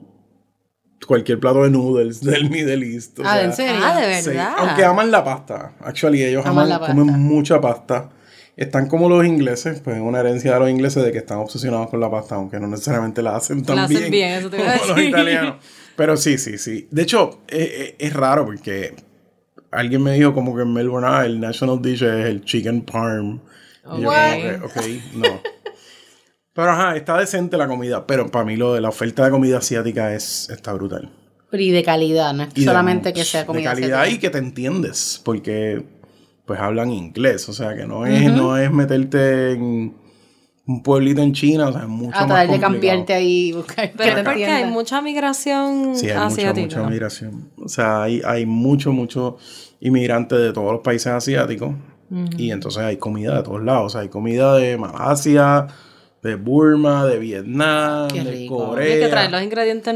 cualquier 1.06 1.40
plato 1.40 1.64
de 1.64 1.70
noodles 1.70 2.22
del 2.22 2.50
Middle 2.50 2.86
East. 2.86 3.20
o 3.20 3.24
ah, 3.26 3.34
sea, 3.34 3.44
¿en 3.44 3.54
serio? 3.54 3.82
Ah, 3.84 4.00
de 4.00 4.22
sí. 4.22 4.30
verdad. 4.30 4.54
Aunque 4.58 4.84
aman 4.84 5.12
la 5.12 5.24
pasta. 5.24 5.74
Actually, 5.82 6.24
ellos 6.24 6.46
Aman 6.46 6.58
aman, 6.58 6.70
la 6.70 6.80
pasta. 6.80 6.96
comen 6.96 7.20
mucha 7.20 7.62
pasta. 7.62 8.10
Están 8.62 8.88
como 8.88 9.08
los 9.08 9.26
ingleses, 9.26 9.80
pues 9.80 9.96
es 9.96 10.02
una 10.02 10.20
herencia 10.20 10.54
de 10.54 10.60
los 10.60 10.70
ingleses 10.70 11.02
de 11.04 11.12
que 11.14 11.20
están 11.20 11.38
obsesionados 11.38 11.90
con 11.90 12.00
la 12.02 12.12
pasta, 12.12 12.36
aunque 12.36 12.60
no 12.60 12.68
necesariamente 12.68 13.22
la 13.22 13.38
hacen 13.38 13.64
tan 13.64 13.78
La 13.78 13.84
hacen 13.86 13.98
bien, 13.98 14.12
bien, 14.12 14.32
eso 14.34 14.50
te 14.50 14.58
como 14.58 14.86
los 14.88 15.00
italianos. 15.00 15.56
Pero 15.96 16.18
sí, 16.18 16.38
sí, 16.38 16.58
sí. 16.58 16.88
De 16.92 17.04
hecho, 17.04 17.40
es, 17.48 17.70
es- 17.72 17.94
es 18.00 18.14
raro 18.14 18.44
porque 18.46 18.96
alguien 19.72 20.04
me 20.04 20.12
dijo 20.14 20.34
como 20.34 20.56
que 20.56 20.64
en 20.64 20.74
Melbourne 20.74 21.08
ah, 21.10 21.26
el 21.26 21.40
national 21.40 21.82
dish 21.82 22.04
es 22.04 22.26
el 22.26 22.44
chicken 22.44 22.82
parm. 22.82 23.40
Y 23.98 24.02
yo 24.02 24.10
como 24.10 24.42
que, 24.42 24.60
ok, 24.64 24.88
no. 25.16 25.42
Pero 26.54 26.72
ajá, 26.72 26.98
está 26.98 27.18
decente 27.18 27.56
la 27.56 27.68
comida, 27.68 28.06
pero 28.06 28.30
para 28.30 28.44
mí 28.44 28.58
lo 28.58 28.74
de 28.74 28.82
la 28.82 28.90
oferta 28.90 29.24
de 29.24 29.32
comida 29.32 29.60
asiática 29.60 30.14
es 30.14 30.50
está 30.50 30.74
brutal. 30.74 31.10
Pero 31.50 31.64
y 31.64 31.72
de 31.72 31.84
calidad, 31.84 32.34
no 32.34 32.44
es 32.44 32.50
Y 32.56 32.62
de- 32.62 32.66
solamente 32.66 33.14
que 33.14 33.24
sea 33.24 33.46
comida 33.46 33.70
De 33.70 33.76
calidad 33.82 34.02
asiática. 34.02 34.16
y 34.18 34.20
que 34.20 34.30
te 34.30 34.38
entiendes, 34.40 35.22
porque 35.24 35.86
pues 36.50 36.60
hablan 36.60 36.90
inglés, 36.92 37.48
o 37.48 37.54
sea 37.54 37.76
que 37.76 37.86
no 37.86 38.08
es, 38.08 38.34
no 38.34 38.58
es 38.58 38.72
meterte 38.72 39.52
en 39.52 39.94
un 40.66 40.82
pueblito 40.82 41.22
en 41.22 41.32
China, 41.32 41.68
o 41.68 41.72
sea, 41.72 41.84
es 41.84 41.88
mucho 41.88 42.16
A 42.18 42.22
más 42.22 42.28
tratar 42.28 42.42
de 42.42 42.48
complicado. 42.48 42.74
cambiarte 42.74 43.14
ahí 43.14 43.50
y 43.50 43.52
buscar 43.54 43.92
Pero 43.96 44.18
es 44.18 44.24
porque 44.24 44.46
hay 44.48 44.66
mucha 44.66 45.00
migración 45.00 45.96
Sí, 45.96 46.08
hay 46.08 46.14
mucha, 46.14 46.26
asiática. 46.26 46.78
mucha 46.78 46.90
migración. 46.90 47.52
O 47.64 47.68
sea, 47.70 48.02
hay, 48.02 48.24
hay 48.26 48.48
mucho, 48.48 48.92
mucho 48.92 49.38
inmigrantes 49.80 50.40
de 50.40 50.52
todos 50.52 50.72
los 50.72 50.82
países 50.82 51.08
asiáticos. 51.14 51.76
Y 52.36 52.50
entonces 52.50 52.82
hay 52.82 52.98
comida 52.98 53.38
de 53.38 53.44
todos 53.44 53.64
lados. 53.64 53.86
O 53.86 53.90
sea, 53.90 54.02
hay 54.02 54.10
comida 54.10 54.56
de 54.56 54.76
Malasia, 54.76 55.68
de 56.24 56.34
Burma, 56.34 57.06
de 57.06 57.20
Vietnam, 57.20 58.08
Qué 58.08 58.24
de. 58.24 58.48
Corea. 58.48 58.96
Hay 58.96 59.00
que 59.02 59.08
traer 59.10 59.30
los 59.30 59.44
ingredientes 59.44 59.94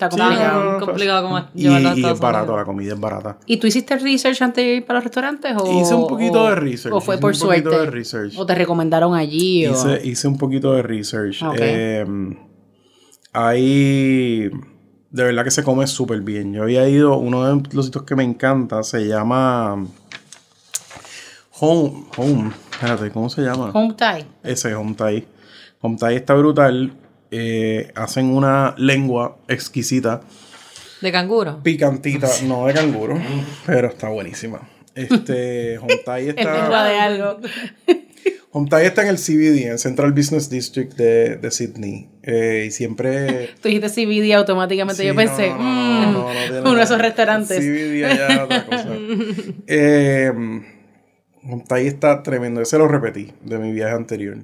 no 0.00 0.06
Está 0.06 0.08
complicado. 0.08 0.80
complicado 0.80 1.22
como 1.22 1.38
Y, 1.54 1.62
llevarlo 1.62 1.88
a 1.90 1.94
y 1.96 2.04
es 2.04 2.18
barato, 2.20 2.44
Unidos. 2.44 2.58
la 2.60 2.64
comida 2.64 2.94
es 2.94 3.00
barata. 3.00 3.38
¿Y 3.46 3.56
tú 3.58 3.66
hiciste 3.68 3.96
research 3.96 4.42
antes 4.42 4.64
de 4.64 4.74
ir 4.76 4.84
para 4.86 4.98
los 4.98 5.04
restaurantes? 5.04 5.54
O, 5.56 5.80
Hice 5.80 5.94
un 5.94 6.06
poquito 6.08 6.42
o- 6.42 6.48
de 6.48 6.54
research, 6.56 6.94
¿O 6.94 7.00
fue 7.00 7.14
hice 7.14 7.20
por 7.22 7.32
un 7.32 7.38
poquito 7.40 7.70
suerte? 7.70 7.84
de 7.86 7.90
research. 7.90 8.34
¿O 8.36 8.44
te 8.44 8.54
recomendaron 8.56 9.14
allí? 9.14 9.66
o- 9.66 9.72
Hice, 9.72 10.00
hice 10.06 10.26
un 10.28 10.36
poquito 10.36 10.72
de 10.72 10.82
research. 10.82 11.42
Ok. 11.44 11.56
Eh, 11.60 12.04
ahí, 13.32 14.50
de 15.10 15.22
verdad 15.24 15.44
que 15.44 15.50
se 15.50 15.62
come 15.62 15.86
súper 15.86 16.20
bien. 16.22 16.52
Yo 16.52 16.62
había 16.64 16.88
ido, 16.88 17.16
uno 17.16 17.44
de 17.56 17.62
los 17.72 17.86
sitios 17.86 18.04
que 18.04 18.16
me 18.16 18.24
encanta 18.24 18.82
se 18.82 19.06
llama 19.06 19.74
Home. 21.60 22.04
Home. 22.16 22.50
Espérate, 22.72 23.10
¿cómo 23.10 23.30
se 23.30 23.42
llama? 23.42 23.70
Home 23.72 23.94
Thai. 23.94 24.26
Ese 24.42 24.74
Home 24.74 24.94
Thai. 24.94 25.26
Home 25.80 25.96
Thai 25.98 26.16
está 26.16 26.34
brutal. 26.34 26.92
Eh, 27.36 27.90
hacen 27.96 28.26
una 28.26 28.74
lengua 28.78 29.38
exquisita, 29.48 30.20
De 31.00 31.10
canguro. 31.10 31.60
picantita, 31.62 32.28
no 32.46 32.66
de 32.66 32.74
canguro, 32.74 33.20
pero 33.66 33.88
está 33.88 34.08
buenísima. 34.08 34.60
Este, 34.94 35.78
Home 35.82 35.96
Thai 36.04 36.28
Es 36.28 36.36
lengua 36.36 36.62
está. 36.62 36.84
de 36.84 36.98
algo. 37.00 37.40
Thai 38.70 38.86
está 38.86 39.02
en 39.02 39.08
el 39.08 39.16
CBD, 39.16 39.66
en 39.66 39.78
Central 39.80 40.12
Business 40.12 40.48
District 40.48 40.94
de, 40.94 41.36
de 41.38 41.50
Sydney. 41.50 42.08
Eh, 42.22 42.66
y 42.68 42.70
siempre. 42.70 43.50
Tú 43.60 43.68
dijiste 43.68 43.88
CBD 43.88 44.32
automáticamente. 44.34 45.02
Sí, 45.02 45.08
yo 45.08 45.14
pensé, 45.16 45.50
no, 45.50 45.56
no, 45.56 45.62
mmm, 45.64 46.12
no, 46.12 46.28
no 46.28 46.40
tiene 46.40 46.60
uno 46.60 46.76
de 46.76 46.82
esos 46.84 46.98
restaurantes. 47.00 47.58
CBD 47.58 48.04
allá 48.04 48.44
otra 48.44 48.64
cosa. 48.66 48.88
Eh, 49.66 50.32
está 51.80 52.22
tremendo. 52.22 52.60
Ese 52.60 52.78
lo 52.78 52.86
repetí 52.86 53.32
de 53.42 53.58
mi 53.58 53.72
viaje 53.72 53.94
anterior. 53.94 54.38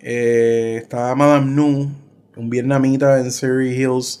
Eh, 0.00 0.80
está 0.82 1.14
Madame 1.14 1.46
Nu, 1.52 1.92
un 2.36 2.50
vietnamita 2.50 3.18
en 3.20 3.32
Surrey 3.32 3.74
Hills 3.74 4.20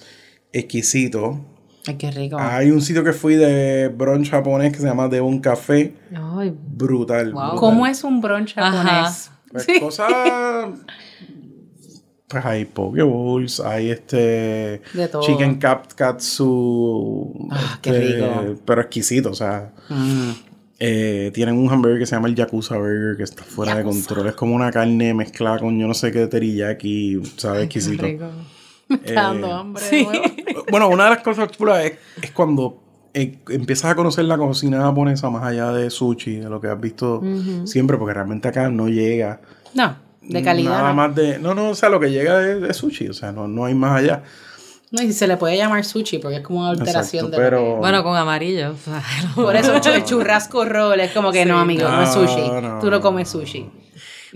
exquisito. 0.52 1.40
Ay, 1.86 1.96
qué 1.96 2.10
rico. 2.10 2.36
Hay 2.38 2.70
un 2.70 2.82
sitio 2.82 3.04
que 3.04 3.12
fui 3.12 3.36
de 3.36 3.88
brunch 3.88 4.30
japonés 4.30 4.72
que 4.72 4.78
se 4.78 4.86
llama 4.86 5.08
Devon 5.08 5.38
Café. 5.38 5.94
Ay, 6.14 6.52
Brutal. 6.68 7.32
Wow. 7.32 7.42
brutal. 7.42 7.58
¿Cómo 7.58 7.86
es 7.86 8.02
un 8.02 8.20
brunch 8.20 8.54
Ajá. 8.56 8.72
japonés? 8.72 9.30
Pues 9.52 9.66
cosas. 9.80 10.10
Pues 12.28 12.44
hay 12.44 12.64
poke 12.64 13.02
bowls, 13.02 13.60
hay 13.60 13.90
este. 13.90 14.82
De 14.94 15.08
todo. 15.08 15.22
Chicken 15.22 15.56
cap, 15.60 15.86
katsu. 15.94 17.48
Ah, 17.52 17.78
qué 17.80 17.90
este, 17.90 18.00
rico. 18.00 18.60
Pero 18.64 18.80
exquisito, 18.80 19.30
o 19.30 19.34
sea. 19.34 19.72
Mm. 19.88 20.30
Eh, 20.78 21.30
tienen 21.32 21.56
un 21.56 21.70
hamburger 21.70 21.98
que 22.00 22.06
se 22.06 22.14
llama 22.16 22.28
el 22.28 22.34
Yakuza 22.34 22.76
Burger, 22.76 23.16
que 23.16 23.22
está 23.22 23.42
fuera 23.42 23.74
de 23.74 23.82
Yakuza. 23.82 24.06
control. 24.08 24.26
Es 24.28 24.34
como 24.34 24.54
una 24.54 24.70
carne 24.70 25.14
mezclada 25.14 25.58
con 25.58 25.78
yo 25.78 25.86
no 25.86 25.94
sé 25.94 26.12
qué 26.12 26.20
de 26.20 26.26
teriyaki, 26.28 27.20
sabe 27.36 27.62
exquisito. 27.64 28.04
rico. 28.04 28.26
Me 28.88 28.96
está 28.96 29.10
Eh, 29.10 29.14
dando 29.14 29.52
hambre. 29.52 29.82
de 29.90 30.02
nuevo. 30.04 30.24
Bueno, 30.70 30.88
una 30.88 31.04
de 31.04 31.10
las 31.10 31.22
cosas 31.22 31.50
chulas 31.52 31.84
es, 31.84 31.92
es 32.22 32.30
cuando 32.32 32.82
eh, 33.14 33.38
empiezas 33.50 33.92
a 33.92 33.94
conocer 33.94 34.24
la 34.24 34.36
cocina 34.36 34.80
japonesa 34.82 35.30
más 35.30 35.44
allá 35.44 35.70
de 35.72 35.90
sushi, 35.90 36.36
de 36.36 36.48
lo 36.50 36.60
que 36.60 36.66
has 36.68 36.80
visto 36.80 37.22
siempre, 37.64 37.96
porque 37.96 38.12
realmente 38.14 38.48
acá 38.48 38.68
no 38.68 38.88
llega. 38.88 39.40
No, 39.74 39.96
de 40.22 40.42
calidad. 40.42 40.70
Nada 40.70 40.88
no. 40.90 40.94
más 40.94 41.14
de. 41.14 41.38
No, 41.38 41.54
no, 41.54 41.70
o 41.70 41.74
sea, 41.74 41.88
lo 41.88 42.00
que 42.00 42.10
llega 42.10 42.44
es, 42.46 42.62
es 42.64 42.76
sushi, 42.76 43.08
o 43.08 43.12
sea, 43.14 43.30
no, 43.32 43.46
no 43.48 43.64
hay 43.64 43.74
más 43.74 44.00
allá. 44.02 44.22
No, 44.92 45.02
y 45.02 45.12
se 45.12 45.26
le 45.26 45.36
puede 45.36 45.56
llamar 45.56 45.84
sushi 45.84 46.18
porque 46.18 46.36
es 46.36 46.42
como 46.42 46.60
una 46.60 46.70
alteración 46.70 47.26
Exacto, 47.26 47.42
de 47.42 47.50
lo 47.50 47.56
pero- 47.58 47.74
que- 47.74 47.80
Bueno, 47.80 48.02
con 48.04 48.16
amarillo. 48.16 48.70
o 48.74 48.76
sea, 48.76 49.02
Por 49.34 49.56
eso 49.56 49.74
el 49.74 50.04
churrasco 50.04 50.64
roll 50.64 51.00
es 51.00 51.10
como 51.12 51.32
que 51.32 51.44
no, 51.44 51.58
amigo, 51.58 51.88
no, 51.88 52.02
es 52.02 52.12
sushi. 52.12 52.48
no, 52.62 52.78
Tú 52.80 52.90
no 52.90 53.00
comes 53.00 53.28
sushi. 53.28 53.68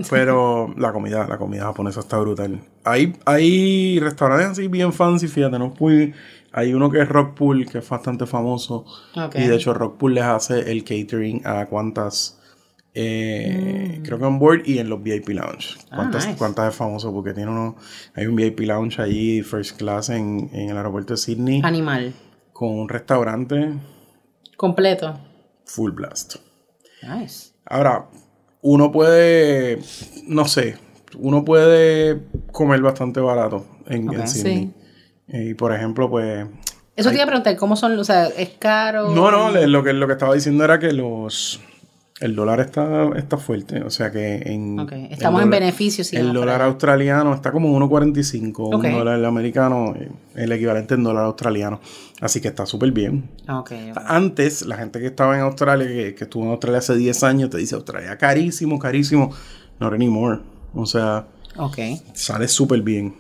Pero 0.08 0.72
la 0.78 0.92
comida, 0.92 1.26
la 1.28 1.38
comida 1.38 1.64
japonesa 1.64 2.00
está 2.00 2.18
brutal. 2.18 2.60
Hay, 2.84 3.14
hay 3.26 4.00
restaurantes 4.00 4.48
así 4.48 4.68
bien 4.68 4.92
fancy, 4.92 5.28
fíjate, 5.28 5.58
no 5.58 5.70
fui. 5.72 6.12
Hay 6.52 6.74
uno 6.74 6.90
que 6.90 7.00
es 7.00 7.08
Rockpool, 7.08 7.64
que 7.70 7.78
es 7.78 7.88
bastante 7.88 8.26
famoso. 8.26 8.84
Y 9.34 9.46
de 9.46 9.54
hecho, 9.54 9.72
Rockpool 9.72 10.14
les 10.14 10.24
hace 10.24 10.72
el 10.72 10.82
catering 10.82 11.42
a 11.46 11.66
cuantas. 11.66 12.39
Eh, 12.94 13.96
Mm. 13.98 14.02
Creo 14.02 14.18
que 14.18 14.24
on 14.24 14.38
board 14.38 14.62
y 14.64 14.78
en 14.78 14.88
los 14.88 15.02
VIP 15.02 15.28
Lounge. 15.30 15.76
Ah, 15.90 15.96
¿Cuántas, 15.96 16.26
nice. 16.26 16.38
cuántas 16.38 16.70
es 16.70 16.74
famoso? 16.76 17.12
Porque 17.12 17.32
tiene 17.34 17.50
uno. 17.50 17.76
Hay 18.14 18.26
un 18.26 18.34
VIP 18.36 18.60
Lounge 18.60 19.00
allí, 19.00 19.42
first 19.42 19.76
class, 19.78 20.08
en, 20.08 20.48
en 20.52 20.70
el 20.70 20.76
aeropuerto 20.76 21.14
de 21.14 21.18
Sydney. 21.18 21.60
Animal. 21.64 22.12
Con 22.52 22.70
un 22.78 22.88
restaurante 22.88 23.74
Completo. 24.56 25.18
full 25.64 25.92
blast. 25.92 26.36
Nice. 27.02 27.52
Ahora, 27.64 28.08
uno 28.62 28.90
puede, 28.92 29.78
no 30.26 30.46
sé, 30.46 30.76
uno 31.18 31.44
puede 31.44 32.20
comer 32.52 32.80
bastante 32.82 33.20
barato 33.20 33.64
en, 33.86 34.08
Ok. 34.08 34.14
en 34.18 34.28
Sydney. 34.28 34.74
Y 35.28 35.54
por 35.54 35.72
ejemplo, 35.74 36.10
pues... 36.10 36.46
Eso 36.96 37.08
te 37.10 37.14
iba 37.14 37.24
a 37.24 37.28
preguntar, 37.28 37.56
¿cómo 37.56 37.76
son? 37.76 37.98
O 37.98 38.04
sea, 38.04 38.26
¿es 38.26 38.50
caro? 38.58 39.14
No, 39.14 39.30
no, 39.30 39.50
lo 39.66 39.82
que, 39.82 39.92
lo 39.94 40.06
que 40.06 40.12
estaba 40.14 40.34
diciendo 40.34 40.64
era 40.64 40.78
que 40.78 40.92
los... 40.92 41.60
El 42.20 42.36
dólar 42.36 42.60
está, 42.60 43.08
está 43.16 43.38
fuerte, 43.38 43.82
o 43.82 43.88
sea 43.88 44.10
que 44.10 44.36
en... 44.44 44.78
Estamos 45.10 45.42
en 45.42 45.48
dólar- 45.48 45.60
beneficio, 45.60 46.04
El 46.12 46.32
dólar 46.34 46.60
australiano 46.60 47.34
está 47.34 47.50
como 47.50 47.74
1.45, 47.78 48.52
Ok. 48.58 48.84
un 48.84 48.92
dólar 48.92 49.24
americano, 49.24 49.94
eh, 49.98 50.10
el 50.34 50.52
equivalente 50.52 50.94
en 50.94 51.02
dólar 51.02 51.24
australiano. 51.24 51.80
Así 52.20 52.40
que 52.42 52.48
está 52.48 52.66
súper 52.66 52.92
bien. 52.92 53.30
Antes, 54.06 54.66
la 54.66 54.76
gente 54.76 55.00
que 55.00 55.06
estaba 55.06 55.34
en 55.34 55.40
Australia, 55.42 55.86
que, 55.86 56.14
que 56.14 56.24
estuvo 56.24 56.44
en 56.44 56.50
Australia 56.50 56.78
hace 56.80 56.94
10 56.94 57.22
años, 57.24 57.48
te 57.50 57.56
dice 57.56 57.74
Australia 57.74 58.18
carísimo, 58.18 58.78
carísimo. 58.78 59.30
Not 59.78 59.94
anymore. 59.94 60.40
O 60.74 60.84
sea, 60.84 61.26
sale 62.12 62.48
súper 62.48 62.82
bien. 62.82 63.14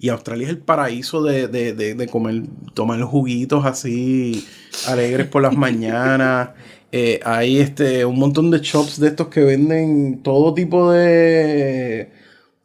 Y 0.00 0.08
Australia 0.08 0.46
es 0.46 0.50
el 0.50 0.58
paraíso 0.58 1.22
de, 1.22 1.46
de, 1.46 1.72
de, 1.74 1.94
de 1.94 2.06
comer, 2.08 2.42
tomar 2.74 3.00
juguitos 3.02 3.64
así 3.64 4.44
alegres 4.88 5.28
por 5.28 5.42
las 5.42 5.56
mañanas. 5.56 6.50
Eh, 6.92 7.20
hay 7.24 7.58
este, 7.60 8.04
un 8.04 8.18
montón 8.18 8.50
de 8.50 8.58
shops 8.58 8.98
de 8.98 9.08
estos 9.08 9.28
que 9.28 9.40
venden 9.40 10.22
todo 10.22 10.52
tipo 10.54 10.90
de 10.92 12.10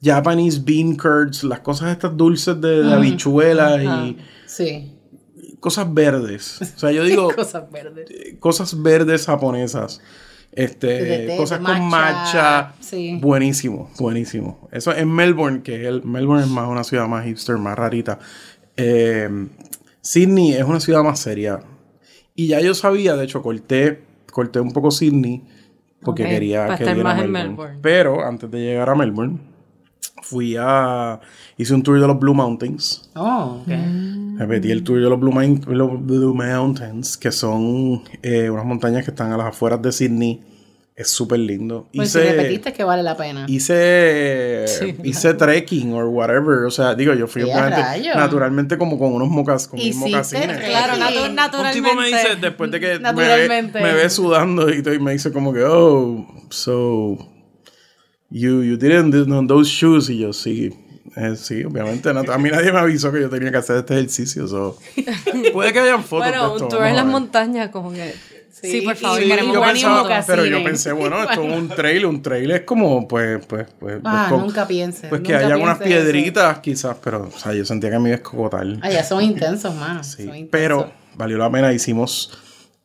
Japanese 0.04 0.62
bean 0.66 0.96
curds, 0.96 1.44
las 1.44 1.60
cosas 1.60 1.92
estas 1.92 2.16
dulces 2.18 2.60
de, 2.60 2.84
de 2.84 2.94
habichuelas 2.94 3.82
y 3.84 4.18
Sí. 4.48 4.92
cosas 5.60 5.94
verdes. 5.94 6.60
O 6.76 6.80
sea, 6.80 6.92
yo 6.92 7.04
digo 7.06 7.34
Cosas 7.36 7.70
verdes. 7.72 8.08
cosas 8.40 8.82
verdes 8.82 9.26
japonesas. 9.26 10.02
Este, 10.52 11.36
cosas 11.38 11.60
con 11.60 11.82
matcha, 11.90 12.74
sí. 12.80 13.18
Buenísimo, 13.22 13.92
buenísimo. 14.00 14.70
Eso 14.72 14.96
en 14.96 15.12
Melbourne, 15.14 15.62
que 15.64 15.86
el, 15.86 16.02
Melbourne 16.04 16.44
es 16.46 16.50
más 16.50 16.70
una 16.70 16.84
ciudad 16.86 17.08
más 17.08 17.26
hipster, 17.26 17.58
más 17.58 17.78
rarita. 17.78 18.20
Eh, 18.78 19.30
Sydney 20.02 20.54
es 20.54 20.64
una 20.64 20.80
ciudad 20.80 21.04
más 21.04 21.20
seria. 21.20 21.60
Y 22.36 22.48
ya 22.48 22.62
yo 22.62 22.74
sabía, 22.74 23.16
de 23.18 23.26
hecho, 23.26 23.42
corté, 23.42 24.02
corté 24.36 24.60
un 24.60 24.72
poco 24.74 24.92
Sydney 24.92 25.42
porque 26.02 26.26
quería, 26.26 26.66
para 26.68 26.78
quería 26.78 26.94
ir 26.94 27.00
a 27.08 27.14
Melbourne. 27.16 27.32
Melbourne. 27.48 27.80
Pero 27.82 28.22
antes 28.26 28.52
de 28.52 28.60
llegar 28.60 28.90
a 28.90 28.96
Melbourne, 28.96 29.40
fui 30.24 30.56
a. 30.60 31.22
Hice 31.58 31.74
un 31.74 31.82
tour 31.82 32.00
de 32.02 32.06
los 32.06 32.20
Blue 32.20 32.34
Mountains. 32.34 33.10
Oh, 33.16 33.62
ok. 33.62 33.74
Repetí 34.38 34.72
el 34.72 34.84
tour 34.84 35.00
de 35.02 35.10
los 35.10 35.18
Blue, 35.18 35.32
Mountain- 35.32 35.64
los 35.78 36.06
Blue 36.06 36.34
Mountains, 36.34 37.16
que 37.18 37.32
son 37.32 38.04
eh, 38.22 38.50
unas 38.50 38.66
montañas 38.66 39.06
que 39.06 39.12
están 39.12 39.32
a 39.32 39.38
las 39.38 39.48
afueras 39.48 39.82
de 39.82 39.94
Sydney. 39.94 40.42
Es 40.98 41.10
súper 41.10 41.40
lindo. 41.40 41.90
Pues 41.94 42.14
si 42.14 42.20
repetiste 42.20 42.72
que 42.72 42.86
vale 42.86 43.04
la 43.04 43.18
pena. 43.18 43.46
hice, 43.50 44.64
hice 45.04 45.34
trekking 45.34 45.92
or 45.94 46.06
whatever. 46.06 46.64
O 46.66 46.72
sea, 46.72 46.96
digo, 46.96 47.14
yo 47.14 47.28
fui 47.28 47.42
¡Eh, 47.42 47.52
a 47.54 47.68
obviamente, 47.68 48.10
naturalmente 48.16 48.78
como 48.78 48.98
con 48.98 49.12
unos 49.12 49.28
mocas, 49.28 49.68
con 49.68 49.78
mis 49.78 49.94
mocasines. 49.96 50.58
Claro, 50.58 50.96
Sí. 50.96 51.02
natu- 51.02 51.26
Un 51.30 51.36
naturalmente. 51.36 51.82
tipo 51.90 51.96
me 52.00 52.08
dice, 52.08 52.36
después 52.40 52.72
de 52.72 52.80
que 52.80 53.00
me 53.00 53.12
ve, 53.14 53.62
me 53.74 53.94
ve 53.94 54.10
sudando 54.10 54.70
y, 54.74 54.78
y 54.88 55.00
me 55.00 55.12
dice 55.12 55.34
como 55.34 55.52
que, 55.54 55.64
oh, 55.66 56.26
so, 56.50 57.18
you, 58.30 58.64
you 58.64 58.78
didn't 58.78 59.14
do 59.14 59.26
no, 59.26 59.46
those 59.46 59.70
shoes. 59.70 60.10
Y 60.10 60.20
yo, 60.20 60.32
sí, 60.32 60.74
eh, 61.18 61.36
sí, 61.36 61.66
obviamente. 61.66 62.10
nat- 62.14 62.30
a 62.30 62.38
mí 62.38 62.50
nadie 62.50 62.72
me 62.72 62.80
avisó 62.80 63.12
que 63.12 63.20
yo 63.20 63.30
tenía 63.30 63.52
que 63.52 63.58
hacer 63.58 63.76
este 63.78 63.96
ejercicio. 63.96 64.48
so. 64.48 64.78
Puede 65.54 65.74
que 65.74 65.80
hayan 65.80 66.04
fotos 66.06 66.28
de 66.28 66.32
Bueno, 66.38 66.54
esto. 66.54 66.64
un 66.66 66.70
tour 66.72 66.86
en 66.86 66.96
las 66.96 67.06
montañas, 67.06 67.70
como 67.70 67.92
que. 67.92 68.14
Sí, 68.62 68.82
por 68.82 68.96
favor, 68.96 69.22
y- 69.22 69.28
queremos 69.28 69.54
yo 69.54 69.62
pensaba, 69.62 70.24
pero 70.26 70.46
yo 70.46 70.64
pensé, 70.64 70.92
bueno, 70.94 71.22
esto 71.22 71.42
es 71.44 71.58
un 71.58 71.68
trail, 71.76 72.06
un 72.06 72.22
trail 72.22 72.52
es 72.52 72.62
como, 72.62 73.08
pues, 73.08 73.46
pues, 73.46 73.68
pues, 73.80 74.00
Ah, 74.04 74.28
pues, 74.30 74.42
nunca 74.42 74.66
pienses. 74.68 75.10
pues 75.10 75.22
que 75.22 75.36
hayan 75.36 75.62
unas 75.62 75.78
eso. 75.80 75.86
piedritas 75.86 76.60
quizás, 76.60 76.96
pero, 77.04 77.30
o 77.36 77.38
sea, 77.40 77.54
yo 77.54 77.66
sentía 77.66 77.92
que 77.92 78.00
me 78.00 78.10
iba 78.10 78.16
a 78.16 78.20
escogotar. 78.20 78.66
Ah, 78.82 78.90
ya 78.90 79.04
son 79.04 79.22
intensos, 79.24 79.76
mano. 79.76 80.04
Sí, 80.04 80.26
son 80.26 80.36
intensos. 80.36 80.50
pero 80.52 80.92
valió 81.16 81.38
la 81.38 81.52
pena. 81.52 81.74
Hicimos. 81.74 82.32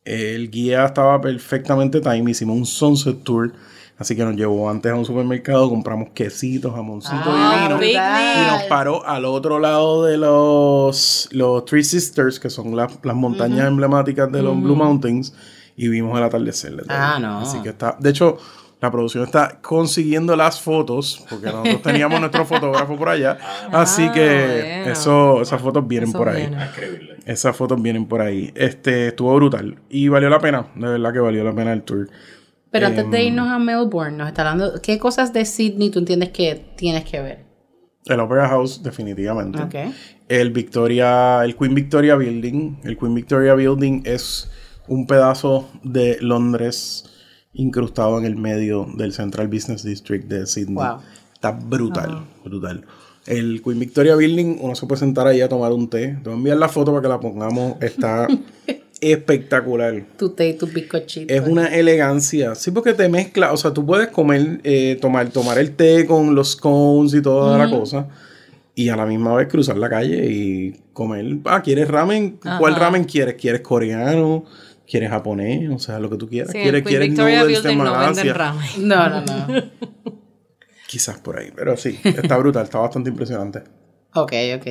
eh, 0.04 0.32
el 0.34 0.50
guía 0.50 0.86
estaba 0.86 1.20
perfectamente 1.20 2.00
time. 2.00 2.30
Hicimos 2.30 2.56
un 2.56 2.66
sunset 2.66 3.22
tour. 3.22 3.52
Así 3.98 4.16
que 4.16 4.24
nos 4.24 4.34
llevó 4.34 4.70
antes 4.70 4.90
a 4.90 4.94
un 4.94 5.04
supermercado. 5.04 5.68
Compramos 5.68 6.08
quesitos, 6.14 6.74
jamoncito 6.74 7.16
Ah, 7.26 7.68
divino. 7.68 7.76
brutal. 7.78 8.34
Y 8.42 8.50
nos 8.50 8.62
paró 8.64 9.06
al 9.06 9.26
otro 9.26 9.58
lado 9.58 10.04
de 10.06 10.16
los, 10.16 11.28
los 11.32 11.64
Three 11.66 11.84
Sisters, 11.84 12.40
que 12.40 12.48
son 12.48 12.74
las, 12.74 12.92
las 13.02 13.14
montañas 13.14 13.68
emblemáticas 13.68 14.32
de 14.32 14.42
los 14.42 14.58
Blue 14.60 14.74
Mountains. 14.74 15.34
Y 15.82 15.88
vimos 15.88 16.18
el 16.18 16.24
atardecer. 16.24 16.74
Ah, 16.90 17.18
no. 17.18 17.38
Así 17.38 17.58
que 17.62 17.70
está. 17.70 17.96
De 17.98 18.10
hecho, 18.10 18.36
la 18.82 18.90
producción 18.90 19.24
está 19.24 19.60
consiguiendo 19.62 20.36
las 20.36 20.60
fotos. 20.60 21.24
Porque 21.30 21.46
nosotros 21.46 21.80
teníamos 21.80 22.20
nuestro 22.20 22.44
fotógrafo 22.44 22.98
por 22.98 23.08
allá. 23.08 23.38
Así 23.72 24.06
que 24.10 24.74
bueno. 24.76 24.92
eso, 24.92 25.40
esas 25.40 25.62
fotos 25.62 25.88
vienen 25.88 26.10
Eso 26.10 26.18
por 26.18 26.28
ahí. 26.28 26.48
viene. 26.48 26.68
Esas 27.24 27.56
fotos 27.56 27.80
vienen 27.80 28.04
por 28.04 28.20
ahí. 28.20 28.52
Este, 28.54 29.08
estuvo 29.08 29.34
brutal. 29.36 29.78
Y 29.88 30.08
valió 30.08 30.28
la 30.28 30.38
pena. 30.38 30.66
De 30.74 30.86
verdad 30.86 31.14
que 31.14 31.20
valió 31.20 31.42
la 31.44 31.54
pena 31.54 31.72
el 31.72 31.82
tour. 31.82 32.10
Pero 32.70 32.86
antes 32.86 33.04
Em, 33.04 33.10
de 33.10 33.24
irnos 33.24 33.48
a 33.48 33.58
Melbourne, 33.58 34.18
nos 34.18 34.28
está 34.28 34.42
hablando. 34.42 34.82
¿Qué 34.82 34.98
cosas 34.98 35.32
de 35.32 35.46
Sydney 35.46 35.88
tú 35.88 35.98
entiendes 36.00 36.28
que 36.28 36.62
tienes 36.76 37.04
que 37.04 37.22
ver? 37.22 37.44
El 38.04 38.20
Opera 38.20 38.48
House, 38.48 38.82
definitivamente. 38.82 39.58
El 40.28 40.50
Victoria, 40.50 41.42
el 41.42 41.56
Queen 41.56 41.74
Victoria 41.74 42.16
Building. 42.16 42.80
El 42.84 42.98
Queen 42.98 43.14
Victoria 43.14 43.54
Building 43.54 44.02
es 44.04 44.50
un 44.90 45.06
pedazo 45.06 45.68
de 45.84 46.18
Londres 46.20 47.04
incrustado 47.52 48.18
en 48.18 48.24
el 48.24 48.36
medio 48.36 48.88
del 48.96 49.12
Central 49.12 49.46
Business 49.46 49.84
District 49.84 50.26
de 50.26 50.46
Sydney. 50.46 50.74
Wow. 50.74 50.98
Está 51.32 51.52
brutal, 51.52 52.24
brutal. 52.44 52.84
El 53.24 53.62
Queen 53.62 53.78
Victoria 53.78 54.16
Building, 54.16 54.58
uno 54.60 54.74
se 54.74 54.86
puede 54.86 54.98
sentar 54.98 55.28
ahí 55.28 55.40
a 55.40 55.48
tomar 55.48 55.72
un 55.72 55.88
té. 55.88 56.18
Te 56.22 56.28
voy 56.28 56.32
a 56.32 56.36
enviar 56.36 56.56
la 56.56 56.68
foto 56.68 56.90
para 56.90 57.02
que 57.02 57.08
la 57.08 57.20
pongamos. 57.20 57.80
Está 57.80 58.26
espectacular. 59.00 60.02
Tu 60.18 60.30
té 60.30 60.48
y 60.48 60.54
tu 60.54 60.66
bizcochito. 60.66 61.32
Es 61.32 61.46
una 61.46 61.68
elegancia. 61.68 62.56
Sí, 62.56 62.72
porque 62.72 62.92
te 62.92 63.08
mezcla. 63.08 63.52
O 63.52 63.56
sea, 63.56 63.72
tú 63.72 63.86
puedes 63.86 64.08
comer, 64.08 64.60
eh, 64.64 64.98
tomar, 65.00 65.28
tomar 65.30 65.58
el 65.58 65.76
té 65.76 66.04
con 66.04 66.34
los 66.34 66.52
scones 66.52 67.14
y 67.14 67.22
toda 67.22 67.56
la 67.56 67.70
cosa. 67.70 68.08
Y 68.74 68.88
a 68.88 68.96
la 68.96 69.06
misma 69.06 69.36
vez 69.36 69.46
cruzar 69.46 69.76
la 69.76 69.88
calle 69.88 70.26
y 70.26 70.80
comer. 70.92 71.38
Ah, 71.44 71.62
¿quieres 71.62 71.86
ramen? 71.86 72.40
¿Cuál 72.58 72.74
ramen 72.74 73.04
quieres? 73.04 73.36
¿Quieres 73.36 73.60
coreano? 73.60 74.44
¿Quieres 74.90 75.10
japonés? 75.10 75.70
O 75.70 75.78
sea, 75.78 76.00
lo 76.00 76.10
que 76.10 76.16
tú 76.16 76.28
quieras. 76.28 76.50
Sí, 76.50 76.58
en 76.58 76.64
¿Quieres, 76.64 76.82
Queen 76.82 76.88
quieres 76.88 77.08
Victoria 77.10 77.40
noodles 77.40 77.62
de 77.62 77.76
Malasia? 77.76 78.54
No, 78.78 79.08
no, 79.08 79.20
no. 79.20 79.46
Quizás 80.88 81.18
por 81.18 81.38
ahí. 81.38 81.52
Pero 81.54 81.76
sí, 81.76 82.00
está 82.02 82.36
brutal. 82.36 82.64
Está 82.64 82.80
bastante 82.80 83.08
impresionante. 83.08 83.62
ok, 84.14 84.32
ok. 84.56 84.66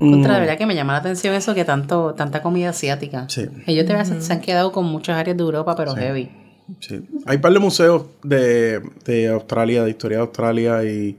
Contra, 0.00 0.34
de 0.34 0.40
verdad 0.40 0.58
que 0.58 0.66
me 0.66 0.74
llama 0.74 0.94
la 0.94 0.98
atención 0.98 1.34
eso 1.34 1.54
que 1.54 1.64
tanto, 1.64 2.14
tanta 2.14 2.42
comida 2.42 2.70
asiática. 2.70 3.28
Sí. 3.28 3.46
Ellos 3.68 3.86
te 3.86 4.20
se 4.20 4.32
han 4.32 4.40
quedado 4.40 4.72
con 4.72 4.86
muchas 4.86 5.16
áreas 5.16 5.36
de 5.36 5.44
Europa, 5.44 5.76
pero 5.76 5.94
heavy. 5.94 6.32
Sí. 6.80 7.06
Hay 7.26 7.36
un 7.36 7.42
par 7.42 7.52
de 7.52 7.58
museos 7.60 8.06
de, 8.24 8.82
de 9.04 9.28
Australia, 9.28 9.84
de 9.84 9.90
historia 9.90 10.18
de 10.18 10.22
Australia 10.22 10.82
y, 10.82 11.16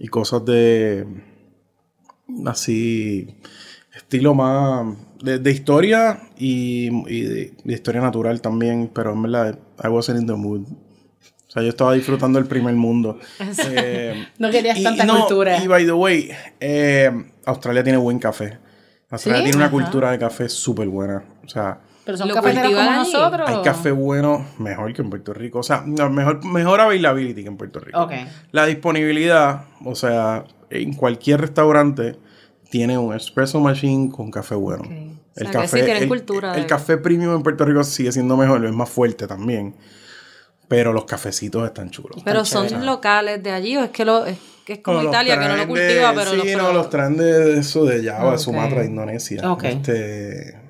y 0.00 0.08
cosas 0.08 0.44
de 0.44 1.06
así 2.44 3.38
estilo 3.94 4.34
más 4.34 4.96
de, 5.22 5.38
de 5.38 5.50
historia 5.50 6.20
y, 6.36 6.88
y 7.12 7.20
de, 7.22 7.52
de 7.64 7.74
historia 7.74 8.00
natural 8.00 8.40
también, 8.40 8.90
pero 8.94 9.12
en 9.12 9.22
verdad 9.22 9.58
I 9.82 9.88
wasn't 9.88 10.20
in 10.20 10.26
the 10.26 10.34
mood. 10.34 10.62
O 10.66 11.50
sea, 11.50 11.62
yo 11.62 11.70
estaba 11.70 11.94
disfrutando 11.94 12.38
el 12.38 12.46
primer 12.46 12.74
mundo. 12.74 13.18
Eh, 13.70 14.26
No 14.38 14.50
querías 14.50 14.78
y- 14.78 14.82
tanta 14.84 15.04
y 15.04 15.06
no, 15.06 15.20
cultura. 15.20 15.62
Y 15.62 15.66
by 15.66 15.84
the 15.86 15.92
way, 15.92 16.30
eh, 16.60 17.10
Australia 17.46 17.82
tiene 17.82 17.98
buen 17.98 18.18
café. 18.18 18.58
Australia 19.10 19.38
¿Sí? 19.38 19.44
tiene 19.44 19.56
una 19.56 19.66
Ajá. 19.66 19.72
cultura 19.72 20.10
de 20.10 20.18
café 20.18 20.48
súper 20.50 20.88
buena. 20.88 21.24
O 21.44 21.48
sea, 21.48 21.80
Pero 22.04 22.18
son 22.18 22.28
¿Lo 22.28 22.34
cafeteros 22.34 22.72
como 22.74 22.90
nosotros. 22.90 23.48
hay 23.48 23.62
café 23.62 23.90
bueno 23.92 24.46
mejor 24.58 24.92
que 24.92 25.00
en 25.00 25.08
Puerto 25.08 25.32
Rico. 25.32 25.60
O 25.60 25.62
sea, 25.62 25.80
mejor, 25.80 26.44
mejor 26.44 26.80
availability 26.82 27.42
que 27.42 27.48
en 27.48 27.56
Puerto 27.56 27.80
Rico. 27.80 27.98
Ok. 28.02 28.12
La 28.52 28.66
disponibilidad, 28.66 29.64
o 29.84 29.94
sea, 29.94 30.44
en 30.68 30.92
cualquier 30.92 31.40
restaurante 31.40 32.16
tiene 32.70 32.96
un 32.98 33.14
espresso 33.14 33.60
machine 33.60 34.10
con 34.10 34.30
café 34.30 34.54
bueno. 34.54 34.82
O 34.84 35.40
sea, 35.40 35.62
que 35.62 35.68
sí 35.68 35.76
tienen 35.84 36.02
el, 36.02 36.08
cultura 36.08 36.54
el 36.56 36.66
café 36.66 36.96
premium 36.98 37.34
en 37.36 37.42
Puerto 37.42 37.64
Rico 37.64 37.82
sigue 37.84 38.10
siendo 38.12 38.36
mejor, 38.36 38.64
es 38.64 38.72
más 38.72 38.88
fuerte 38.88 39.26
también. 39.26 39.74
Pero 40.68 40.92
los 40.92 41.04
cafecitos 41.06 41.64
están 41.66 41.88
chulos. 41.90 42.20
Pero 42.24 42.42
Están 42.42 42.60
son 42.60 42.68
chéveres. 42.68 42.86
locales 42.86 43.42
de 43.42 43.50
allí 43.52 43.76
o 43.78 43.84
es 43.84 43.90
que 43.90 44.04
lo 44.04 44.26
es, 44.26 44.36
que 44.66 44.74
es 44.74 44.78
como 44.80 45.00
No, 45.02 45.08
Italia 45.08 45.38
que 45.38 45.48
no 45.48 45.56
lo 45.56 45.66
cultiva, 45.66 46.10
de- 46.10 46.14
pero 46.18 46.30
sí, 46.32 46.36
los 46.36 46.46
no, 46.46 46.64
pro- 46.64 46.72
los 46.74 46.90
traen 46.90 47.16
de 47.16 47.58
eso 47.58 47.84
de 47.86 48.04
Java, 48.04 48.32
Ok. 48.32 48.38
Sumatra, 48.38 48.84
Indonesia. 48.84 49.40
Este, 49.62 50.60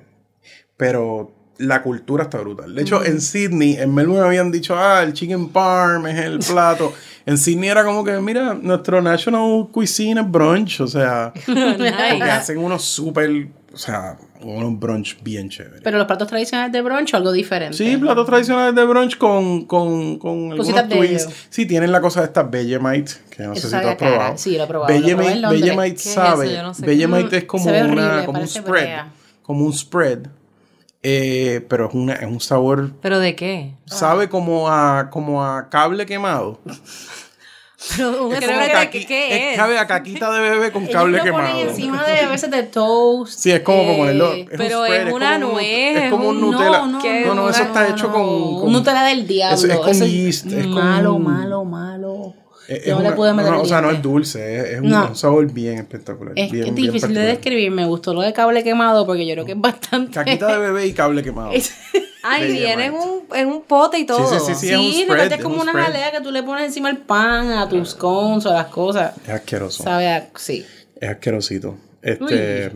pero 0.77 1.35
la 1.59 1.81
cultura 1.83 2.23
está 2.23 2.39
brutal. 2.39 2.73
De 2.73 2.81
hecho, 2.81 3.03
en 3.03 3.19
Sydney, 3.21 3.75
en 3.77 3.93
Melbourne 3.93 4.25
habían 4.25 4.51
dicho, 4.51 4.75
ah, 4.77 5.03
el 5.03 5.13
chicken 5.13 5.49
parm 5.49 6.07
es 6.07 6.17
el 6.19 6.39
plato. 6.39 6.93
en 7.25 7.37
Sydney 7.37 7.69
era 7.69 7.83
como 7.83 8.03
que, 8.03 8.13
mira, 8.19 8.53
nuestro 8.53 9.01
national 9.01 9.67
cuisine 9.71 10.21
es 10.21 10.31
brunch. 10.31 10.79
O 10.81 10.87
sea, 10.87 11.33
porque 11.45 12.23
hacen 12.31 12.57
unos 12.59 12.83
súper, 12.83 13.49
o 13.73 13.77
sea, 13.77 14.17
unos 14.41 14.79
brunch 14.79 15.21
bien 15.21 15.49
chéveres. 15.49 15.81
Pero 15.83 15.97
los 15.97 16.07
platos 16.07 16.29
tradicionales 16.29 16.71
de 16.71 16.81
brunch 16.81 17.13
o 17.13 17.17
algo 17.17 17.33
diferente. 17.33 17.75
Sí, 17.75 17.97
platos 17.97 18.25
tradicionales 18.25 18.73
de 18.73 18.85
brunch 18.85 19.17
con, 19.17 19.65
con, 19.65 20.17
con 20.17 20.31
algunos 20.51 20.59
Cositas 20.59 20.87
twists. 20.87 21.33
Sí, 21.49 21.65
tienen 21.65 21.91
la 21.91 21.99
cosa 21.99 22.21
de 22.21 22.27
esta 22.27 22.43
Vegemite, 22.43 23.11
que 23.29 23.43
no 23.43 23.51
Eso 23.51 23.67
sé 23.67 23.75
si 23.75 23.81
tú 23.81 23.87
a 23.87 23.91
has 23.91 23.97
cara. 23.97 24.11
probado. 24.15 24.37
Sí, 24.37 24.57
lo 24.57 24.63
he 24.63 24.67
probado, 24.67 24.93
lo 24.93 24.99
probé 24.99 25.11
en 25.11 25.17
Vegemite, 25.17 25.41
Londres. 25.41 25.61
Vegemite 25.61 25.95
¿Qué 25.95 26.09
es 26.09 26.13
sabe. 26.15 26.61
no 26.63 26.73
sé. 26.73 26.85
Vegemite 26.85 27.37
es 27.37 27.43
como, 27.43 27.65
una, 27.65 27.79
horrible, 27.83 28.25
como 28.25 28.39
un 28.39 28.47
spread. 28.47 28.71
brea. 28.71 29.11
Como 29.43 29.65
un 29.65 29.73
spread. 29.73 30.19
Eh, 31.03 31.65
pero 31.69 31.87
es, 31.89 31.93
una, 31.93 32.13
es 32.13 32.25
un 32.27 32.39
sabor. 32.41 32.91
¿Pero 33.01 33.19
de 33.19 33.35
qué? 33.35 33.75
Sabe 33.85 34.29
como 34.29 34.69
a, 34.69 35.09
como 35.09 35.43
a 35.45 35.69
cable 35.69 36.05
quemado. 36.05 36.59
Pero 37.95 38.25
un 38.27 38.33
Es 38.35 38.45
como 38.45 38.59
qué, 38.91 39.51
es? 39.51 39.55
Sabe 39.55 39.77
a 39.79 39.87
caquita 39.87 40.29
de 40.33 40.41
bebé 40.41 40.71
con 40.73 40.83
Ellos 40.83 40.93
cable 40.93 41.17
lo 41.17 41.31
ponen 41.31 41.47
quemado. 41.47 41.69
encima 41.69 42.03
de 42.05 42.19
a 42.19 42.29
veces 42.29 42.51
de 42.51 42.63
toast. 42.63 43.39
Sí, 43.39 43.51
es 43.51 43.61
como 43.61 43.81
eh, 43.83 43.97
ponerlo. 43.97 44.33
Es 44.33 44.39
un 44.41 44.47
pero 44.57 44.83
spread, 44.83 45.07
es 45.07 45.13
una 45.13 45.33
como 45.39 45.47
un- 45.47 45.53
nuez, 45.53 45.95
Es 45.97 46.11
como 46.11 46.27
un 46.29 46.37
es 46.37 46.43
un- 46.43 46.51
Nutella. 46.51 46.69
No, 46.79 46.87
no, 46.87 46.99
no, 46.99 47.33
no, 47.35 47.49
eso 47.49 47.59
No, 47.63 47.65
está 47.65 47.87
hecho 47.87 48.11
con, 48.11 48.25
con- 48.57 48.63
Un 48.67 48.73
Nutella 48.73 49.03
del 49.03 49.25
diablo. 49.25 49.55
Eso 49.55 49.67
es 49.67 49.77
con 49.79 49.89
Eso 49.91 50.05
yeast, 50.05 50.47
es 50.47 50.63
con- 50.67 50.75
malo, 50.75 51.19
malo, 51.19 51.63
malo. 51.63 52.33
Es- 52.69 52.85
Yo 52.85 52.97
es 52.97 53.03
no 53.03 53.09
le 53.09 53.15
pude 53.15 53.33
meter 53.33 53.51
no, 53.51 53.57
el 53.59 53.65
O 53.65 53.67
sea, 53.67 53.81
no 53.81 53.89
es 53.89 54.01
dulce, 54.01 54.59
es, 54.59 54.65
es 54.75 54.81
un, 54.81 54.89
No. 54.89 55.15
sabor 55.15 55.51
bien 55.51 55.79
espectacular. 55.79 56.33
Es, 56.35 56.51
bien, 56.51 56.67
es 56.67 56.73
bien 56.75 56.91
difícil 56.91 57.13
de 57.15 57.21
describir. 57.21 57.71
Me 57.71 57.85
gustó 57.85 58.13
lo 58.13 58.21
de 58.21 58.31
cable 58.31 58.63
quemado 58.63 59.05
porque 59.05 59.25
yo 59.25 59.33
creo 59.33 59.45
que 59.45 59.53
es 59.53 59.59
bastante. 59.59 60.11
Caquita 60.13 60.47
de 60.47 60.57
bebé 60.59 60.85
y 60.85 60.93
cable 60.93 61.23
quemado. 61.23 61.51
Ay, 62.23 62.51
viene 62.51 62.85
en 62.87 62.93
un, 62.93 63.23
en 63.33 63.47
un 63.47 63.61
pote 63.63 63.97
y 63.97 64.05
todo. 64.05 64.27
sí, 64.29 64.35
sí, 64.45 64.53
sí. 64.53 64.67
Sí, 64.67 64.73
es 64.73 65.07
un 65.09 65.15
spread, 65.15 65.31
es 65.31 65.41
como 65.41 65.55
un 65.55 65.61
una 65.61 65.71
jalea 65.71 66.11
que 66.11 66.21
tú 66.21 66.31
le 66.31 66.43
pones 66.43 66.65
encima 66.65 66.89
al 66.89 66.97
pan, 66.97 67.51
a 67.53 67.67
tus 67.69 67.91
scones 67.91 68.45
o 68.45 68.49
a 68.51 68.53
las 68.53 68.67
cosas. 68.67 69.13
Es 69.23 69.29
asqueroso. 69.29 69.83
Sabe 69.83 70.09
a. 70.09 70.29
Sí. 70.35 70.65
Es 70.99 71.09
asquerosito. 71.09 71.77
Este. 72.01 72.71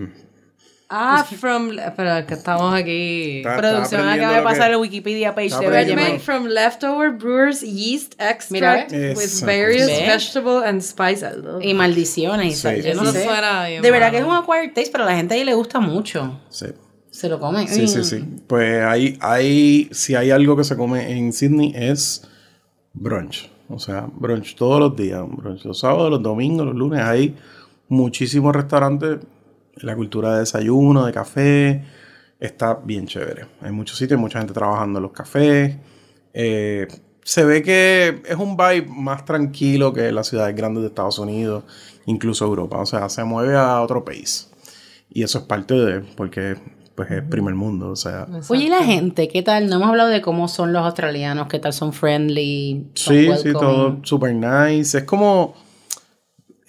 Ah, 0.96 1.24
from... 1.24 1.72
Pero 1.96 2.18
es 2.18 2.26
que 2.26 2.34
estamos 2.36 2.74
aquí... 2.74 3.38
Está- 3.40 3.58
Producción 3.58 4.02
aprendiendo 4.02 4.26
acaba 4.36 4.38
de 4.38 4.44
pasar 4.44 4.72
el 4.72 4.78
Wikipedia 4.78 5.34
page 5.34 5.48
está 5.48 5.60
de 5.62 5.68
aprendiendo. 5.68 6.04
Made 6.04 6.20
from 6.20 6.46
leftover 6.46 7.12
brewer's 7.12 7.62
yeast 7.62 8.14
Mira, 8.20 8.32
extract 8.32 8.92
¿ves? 8.92 9.18
with 9.18 9.46
various 9.46 9.88
vegetable 9.88 10.64
and 10.64 10.82
spices. 10.82 11.36
Y 11.62 11.74
maldiciones. 11.74 12.60
Sí. 12.60 12.70
yo 12.84 12.94
no 12.94 13.12
sé. 13.12 13.24
suena 13.24 13.68
bien 13.68 13.82
De 13.82 13.90
verdad 13.92 14.12
que 14.12 14.20
es 14.20 14.24
un 14.24 14.36
acquired 14.36 14.74
taste, 14.74 14.92
pero 14.92 15.06
a 15.06 15.08
la 15.08 15.16
gente 15.16 15.34
ahí 15.34 15.44
le 15.44 15.56
gusta 15.56 15.80
mucho. 15.80 16.40
Sí. 16.50 16.68
Se 17.10 17.30
lo 17.30 17.40
come. 17.40 17.68
Sí, 17.68 17.88
sí, 17.88 18.04
sí. 18.04 18.24
Pues 18.48 18.84
ahí, 18.84 19.18
ahí, 19.22 19.90
si 19.92 20.16
hay 20.16 20.32
algo 20.32 20.56
que 20.56 20.64
se 20.64 20.76
come 20.78 21.12
en 21.12 21.34
Sydney 21.34 21.74
es 21.76 22.28
brunch. 22.94 23.50
O 23.70 23.80
sea, 23.80 24.08
brunch 24.12 24.56
todos 24.56 24.80
los 24.80 24.96
días. 24.96 25.24
Brunch 25.28 25.64
los 25.66 25.80
sábados, 25.80 26.10
los 26.12 26.22
domingos, 26.22 26.66
los 26.66 26.76
lunes. 26.76 27.02
Hay 27.02 27.36
muchísimos 27.88 28.56
restaurantes. 28.56 29.20
La 29.78 29.96
cultura 29.96 30.34
de 30.34 30.40
desayuno, 30.40 31.06
de 31.06 31.12
café, 31.12 31.84
está 32.40 32.76
bien 32.76 33.08
chévere. 33.08 33.46
Hay 33.62 33.72
muchos 33.72 33.98
sitios, 33.98 34.20
mucha 34.20 34.40
gente 34.40 34.54
trabajando 34.54 35.00
en 35.00 35.04
los 35.04 35.12
cafés. 35.12 35.78
Eh, 36.34 36.88
se 37.24 37.46
ve 37.46 37.64
que 37.64 38.22
es 38.26 38.36
un 38.36 38.58
vibe 38.58 38.88
más 38.88 39.26
tranquilo 39.26 39.94
que 39.94 40.12
las 40.12 40.28
ciudades 40.28 40.56
grandes 40.56 40.84
de 40.84 40.90
Estados 40.90 41.20
Unidos, 41.20 41.64
incluso 42.06 42.46
Europa. 42.46 42.78
O 42.80 42.86
sea, 42.86 43.10
se 43.10 43.24
mueve 43.24 43.56
a 43.56 43.82
otro 43.82 44.04
país. 44.04 44.50
Y 45.10 45.24
eso 45.24 45.40
es 45.40 45.46
parte 45.46 45.74
de, 45.74 46.00
porque 46.02 46.58
pues 46.96 47.10
es 47.12 47.24
primer 47.24 47.56
mundo, 47.56 47.90
o 47.90 47.96
sea. 47.96 48.28
Oye, 48.50 48.66
¿y 48.66 48.70
la 48.70 48.84
gente? 48.84 49.28
¿Qué 49.28 49.42
tal? 49.42 49.68
No 49.68 49.78
hemos 49.78 49.90
hablado 49.90 50.10
de 50.10 50.22
cómo 50.22 50.48
son 50.48 50.74
los 50.74 50.84
australianos, 50.84 51.48
qué 51.48 51.60
tal 51.60 51.74
son 51.74 51.94
friendly. 51.94 52.88
son 52.94 53.16
Sí, 53.16 53.30
sí, 53.42 53.54
todo 53.54 54.00
super 54.04 54.34
nice. 54.34 54.98
Es 54.98 55.04
como. 55.06 55.56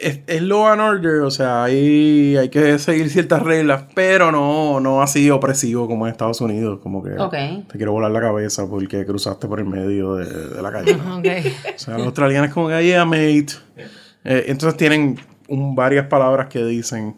Es, 0.07 0.21
es 0.27 0.43
law 0.43 0.67
and 0.67 0.81
order, 0.81 1.21
o 1.23 1.31
sea, 1.31 1.65
hay, 1.65 2.37
hay 2.37 2.49
que 2.51 2.79
seguir 2.79 3.09
ciertas 3.11 3.43
reglas, 3.43 3.85
pero 3.95 4.31
no, 4.31 4.79
no 4.81 5.01
así 5.03 5.31
opresivo 5.31 5.87
como 5.89 6.07
en 6.07 6.13
Estados 6.13 6.41
Unidos, 6.41 6.81
como 6.83 7.03
que 7.03 7.13
Ok. 7.19 7.33
te 7.71 7.77
quiero 7.79 7.93
volar 7.93 8.11
la 8.11 8.21
cabeza 8.21 8.67
porque 8.69 9.07
cruzaste 9.07 9.47
por 9.49 9.61
el 9.61 9.67
medio 9.67 10.17
de, 10.17 10.27
de 10.27 10.63
la 10.63 10.71
calle. 10.71 10.93
Ok. 11.19 11.27
O 11.75 11.79
sea, 11.79 11.97
los 11.97 12.07
australianos 12.07 12.53
como 12.53 12.69
que, 12.69 12.85
yeah, 12.85 13.05
mate. 13.05 13.47
Eh, 14.25 14.45
entonces 14.49 14.77
tienen 14.77 15.19
un, 15.49 15.75
varias 15.75 16.07
palabras 16.07 16.49
que 16.49 16.65
dicen. 16.65 17.17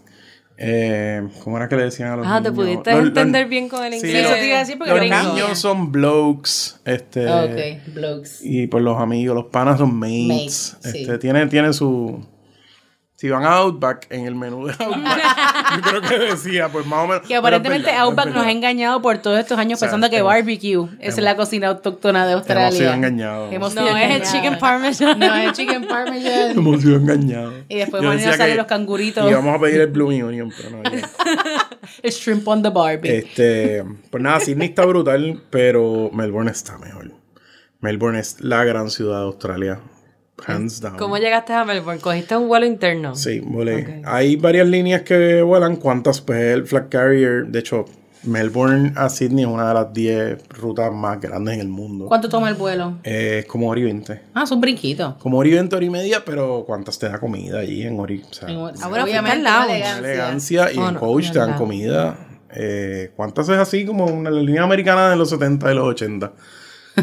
Eh, 0.59 1.23
¿Cómo 1.45 1.59
era 1.59 1.69
que 1.69 1.77
le 1.77 1.83
decían 1.83 2.13
a 2.13 2.17
los 2.17 2.27
Ah, 2.27 2.41
te 2.43 2.51
niños? 2.51 2.55
pudiste 2.65 2.91
Los- 2.93 3.01
los- 3.01 3.09
entender 3.09 3.47
bien 3.47 3.69
con 3.69 3.85
el 3.85 3.93
Sí, 3.93 4.07
inglés. 4.07 4.25
eso 4.25 4.35
te 4.37 4.47
iba 4.49 4.57
a 4.57 4.61
decir 4.61 4.79
porque 4.79 4.91
los 4.93 5.01
gringo. 5.01 5.35
niños 5.35 5.59
son 5.59 5.93
blokes. 5.93 6.51
Este, 6.87 7.27
Ok, 7.29 7.93
blogs. 7.95 8.41
y 8.43 8.67
pues 8.67 8.83
los 8.83 8.99
amigos, 8.99 9.35
los 9.37 9.45
panas 9.47 9.79
son 9.79 9.95
mates. 9.95 10.27
Mates, 10.29 10.77
sí. 10.81 11.03
este, 11.03 11.19
tiene, 11.19 11.47
tiene 11.49 11.73
su. 11.75 12.25
Si 13.17 13.31
van 13.31 13.45
a 13.45 13.53
Outback, 13.57 14.09
en 14.11 14.27
el 14.27 14.35
menú 14.35 14.67
de 14.67 14.75
Outback, 14.79 15.77
yo 15.77 15.83
creo 15.83 16.01
que 16.03 16.19
decía, 16.19 16.69
pues 16.69 16.85
más 16.85 17.05
o 17.05 17.07
menos. 17.09 17.27
Que 17.27 17.35
aparentemente 17.35 17.87
verdad, 17.87 18.03
Outback 18.03 18.27
nos 18.27 18.45
ha 18.45 18.51
engañado 18.51 19.01
por 19.01 19.17
todos 19.19 19.39
estos 19.41 19.59
años 19.59 19.79
O 19.79 19.81
sea, 19.81 19.89
pensando 19.89 20.11
que 20.11 20.19
hemos- 20.19 20.29
barbecue 20.29 20.87
es 21.01 21.17
la 21.17 21.35
cocina 21.35 21.69
autóctona 21.69 22.27
de 22.27 22.35
Australia. 22.35 22.67
Hemos 22.67 22.77
sido 22.77 22.93
engañados. 22.93 23.53
Hemos 23.55 23.75
No, 23.75 23.97
es 23.97 24.11
el 24.11 24.23
chicken 24.23 24.59
parmesan. 24.59 25.19
No, 25.19 25.35
es 25.35 25.45
el 25.47 25.53
chicken 25.53 25.89
parmesan. 25.89 26.51
Hemos 26.59 26.83
sido 26.83 26.97
engañados. 26.97 27.55
Y 27.71 27.77
después 27.77 28.03
decía 28.03 28.33
salen 28.37 28.53
que 28.53 28.57
los 28.59 28.67
canguritos. 28.67 29.31
Íbamos 29.31 29.57
a 29.57 29.61
pedir 29.61 29.81
el 29.81 29.87
Blooming 29.87 30.23
Onion, 30.23 30.53
pero 30.55 30.71
no. 30.83 30.83
El 32.03 32.11
shrimp 32.11 32.47
on 32.47 32.63
the 32.63 32.69
barbie. 32.69 33.09
Este, 33.09 33.83
pues 34.11 34.23
nada, 34.23 34.41
Sydney 34.41 34.69
está 34.69 34.85
brutal, 34.85 35.43
pero 35.51 36.11
Melbourne 36.13 36.51
está 36.51 36.77
mejor. 36.79 37.13
Melbourne 37.81 38.19
es 38.19 38.41
la 38.41 38.65
gran 38.65 38.91
ciudad 38.91 39.21
de 39.21 39.25
Australia. 39.25 39.81
Hands 40.45 40.81
down. 40.81 40.97
¿Cómo 40.97 41.17
llegaste 41.19 41.53
a 41.53 41.65
Melbourne? 41.65 42.01
¿Cogiste 42.01 42.37
un 42.37 42.49
vuelo 42.49 42.67
interno? 42.67 43.15
Sí, 43.15 43.41
volé. 43.41 44.03
Hay 44.05 44.37
varias 44.37 44.67
líneas 44.67 45.03
que 45.03 45.43
vuelan. 45.43 45.77
¿Cuántas? 45.77 46.21
Pues 46.21 46.39
el 46.55 46.67
flag 46.67 46.89
carrier. 46.91 47.47
De 47.47 47.59
hecho, 47.61 47.85
Melbourne 48.25 48.93
a 48.97 49.09
Sydney 49.09 49.45
es 49.45 49.51
una 49.51 49.69
de 49.69 49.75
las 49.75 49.93
10 49.93 50.49
rutas 50.51 50.93
más 50.93 51.21
grandes 51.21 51.55
en 51.55 51.61
el 51.61 51.69
mundo. 51.69 52.07
¿Cuánto 52.07 52.29
toma 52.29 52.49
el 52.49 52.55
vuelo? 52.57 52.99
Eh, 53.05 53.39
es 53.41 53.47
como 53.47 53.69
hora 53.71 53.81
y 53.81 53.85
20. 53.85 54.21
Ah, 54.35 54.43
es 54.45 54.51
un 54.51 54.61
brinquito. 54.61 55.17
Como 55.21 55.39
hora 55.39 55.49
y 55.49 55.53
20, 55.53 55.77
hora 55.77 55.85
y 55.85 55.91
media, 55.91 56.23
pero 56.25 56.65
¿cuántas 56.67 56.99
te 56.99 57.09
da 57.09 57.19
comida 57.19 57.61
allí 57.61 57.83
en 57.85 57.99
hora 57.99 58.13
y- 58.13 58.23
o 58.29 58.33
sea, 58.35 58.49
En- 58.49 58.59
Ah, 58.59 58.89
bueno, 58.89 59.05
obviamente, 59.05 59.41
una 59.41 59.65
una 59.67 59.99
elegancia 59.99 60.73
y 60.73 60.79
Oh, 60.79 60.89
en 60.89 60.95
no, 60.95 61.01
coach 61.01 61.31
te 61.31 61.39
dan 61.39 61.55
comida. 61.57 62.19
Eh, 62.55 63.11
¿Cuántas 63.17 63.49
es 63.49 63.59
así 63.59 63.85
como 63.87 64.07
una 64.07 64.31
la 64.31 64.41
línea 64.41 64.63
americana 64.63 65.11
de 65.11 65.17
los 65.17 65.31
70 65.31 65.71
y 65.71 65.75
los 65.75 65.85
80? 65.89 66.33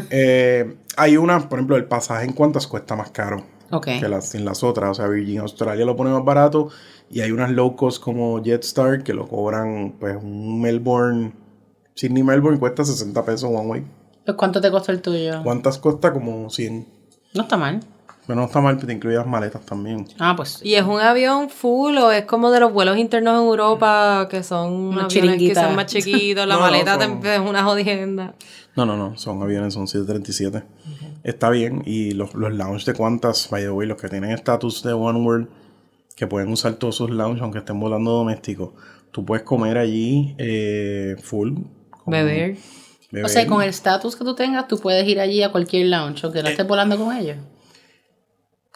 Eh, 0.09 0.75
hay 0.97 1.17
una, 1.17 1.47
por 1.49 1.59
ejemplo, 1.59 1.75
el 1.75 1.85
pasaje 1.85 2.25
en 2.25 2.33
cuántas 2.33 2.67
cuesta 2.67 2.95
más 2.95 3.11
caro 3.11 3.43
Ok. 3.71 3.85
que 3.99 4.07
las, 4.07 4.33
en 4.35 4.45
las 4.45 4.63
otras. 4.63 4.91
O 4.91 4.93
sea, 4.93 5.07
Virgin 5.07 5.39
Australia 5.39 5.85
lo 5.85 5.95
pone 5.95 6.11
más 6.11 6.23
barato 6.25 6.69
y 7.09 7.21
hay 7.21 7.31
unas 7.31 7.51
low 7.51 7.75
cost 7.75 8.01
como 8.01 8.43
Jetstar 8.43 9.03
que 9.03 9.13
lo 9.13 9.27
cobran, 9.27 9.95
pues 9.99 10.15
un 10.21 10.61
Melbourne, 10.61 11.33
Sydney 11.95 12.23
Melbourne 12.23 12.59
cuesta 12.59 12.83
60 12.83 13.23
pesos 13.25 13.49
one 13.53 13.67
way. 13.67 13.83
Pues, 14.25 14.37
¿Cuánto 14.37 14.61
te 14.61 14.71
costó 14.71 14.91
el 14.91 15.01
tuyo? 15.01 15.41
¿Cuántas 15.43 15.77
cuesta? 15.77 16.11
Como 16.13 16.49
100. 16.49 16.87
No 17.35 17.43
está 17.43 17.57
mal. 17.57 17.81
Pero 18.25 18.39
no 18.39 18.45
está 18.45 18.61
mal, 18.61 18.77
te 18.77 18.91
incluye 18.93 19.17
las 19.17 19.27
maletas 19.27 19.65
también. 19.65 20.07
Ah, 20.17 20.33
pues 20.37 20.49
sí. 20.59 20.69
¿Y 20.69 20.75
es 20.75 20.83
un 20.83 20.99
avión 21.01 21.49
full 21.49 21.97
o 21.97 22.09
es 22.11 22.23
como 22.25 22.51
de 22.51 22.61
los 22.61 22.71
vuelos 22.71 22.97
internos 22.97 23.33
en 23.33 23.45
Europa 23.47 24.27
que 24.31 24.43
son 24.43 24.71
Una 24.73 25.05
aviones 25.05 25.37
que 25.39 25.53
son 25.55 25.75
más 25.75 25.87
chiquitos, 25.87 26.47
la 26.47 26.55
No, 26.55 26.61
no, 26.61 26.65
maleta 26.67 26.97
son- 26.99 27.19
te- 27.19 27.35
es 27.35 27.41
una 27.41 27.63
jodienda? 27.65 28.33
No, 28.77 28.85
no, 28.85 28.95
no, 28.95 29.17
son 29.17 29.41
aviones, 29.43 29.73
son 29.73 29.87
737. 29.87 30.63
Está 31.23 31.49
bien. 31.49 31.83
Y 31.85 32.11
los, 32.11 32.33
los 32.33 32.53
lounge 32.53 32.85
de 32.85 32.93
Qantas, 32.93 33.49
by 33.51 33.61
the 33.63 33.69
way, 33.71 33.87
los 33.87 33.99
que 34.01 34.07
tienen 34.07 34.31
estatus 34.31 34.81
de 34.83 34.93
One 34.93 35.19
World, 35.19 35.47
que 36.15 36.25
pueden 36.25 36.49
usar 36.51 36.73
todos 36.75 36.95
sus 36.95 37.09
lounge 37.09 37.41
aunque 37.41 37.59
estén 37.59 37.79
volando 37.79 38.11
doméstico, 38.11 38.73
tú 39.11 39.25
puedes 39.25 39.43
comer 39.43 39.77
allí 39.77 40.33
eh, 40.37 41.15
full. 41.21 41.51
beber. 42.05 42.55
O 43.23 43.27
sea, 43.27 43.45
con 43.45 43.61
el 43.61 43.69
estatus 43.69 44.15
que 44.15 44.23
tú 44.23 44.33
tengas, 44.33 44.67
tú 44.67 44.79
puedes 44.79 45.07
ir 45.07 45.19
allí 45.19 45.43
a 45.43 45.51
cualquier 45.51 45.87
lounge, 45.87 46.21
aunque 46.23 46.41
no 46.41 46.47
Eh, 46.47 46.51
estés 46.51 46.67
volando 46.67 46.97
con 46.97 47.15
ellos. 47.15 47.37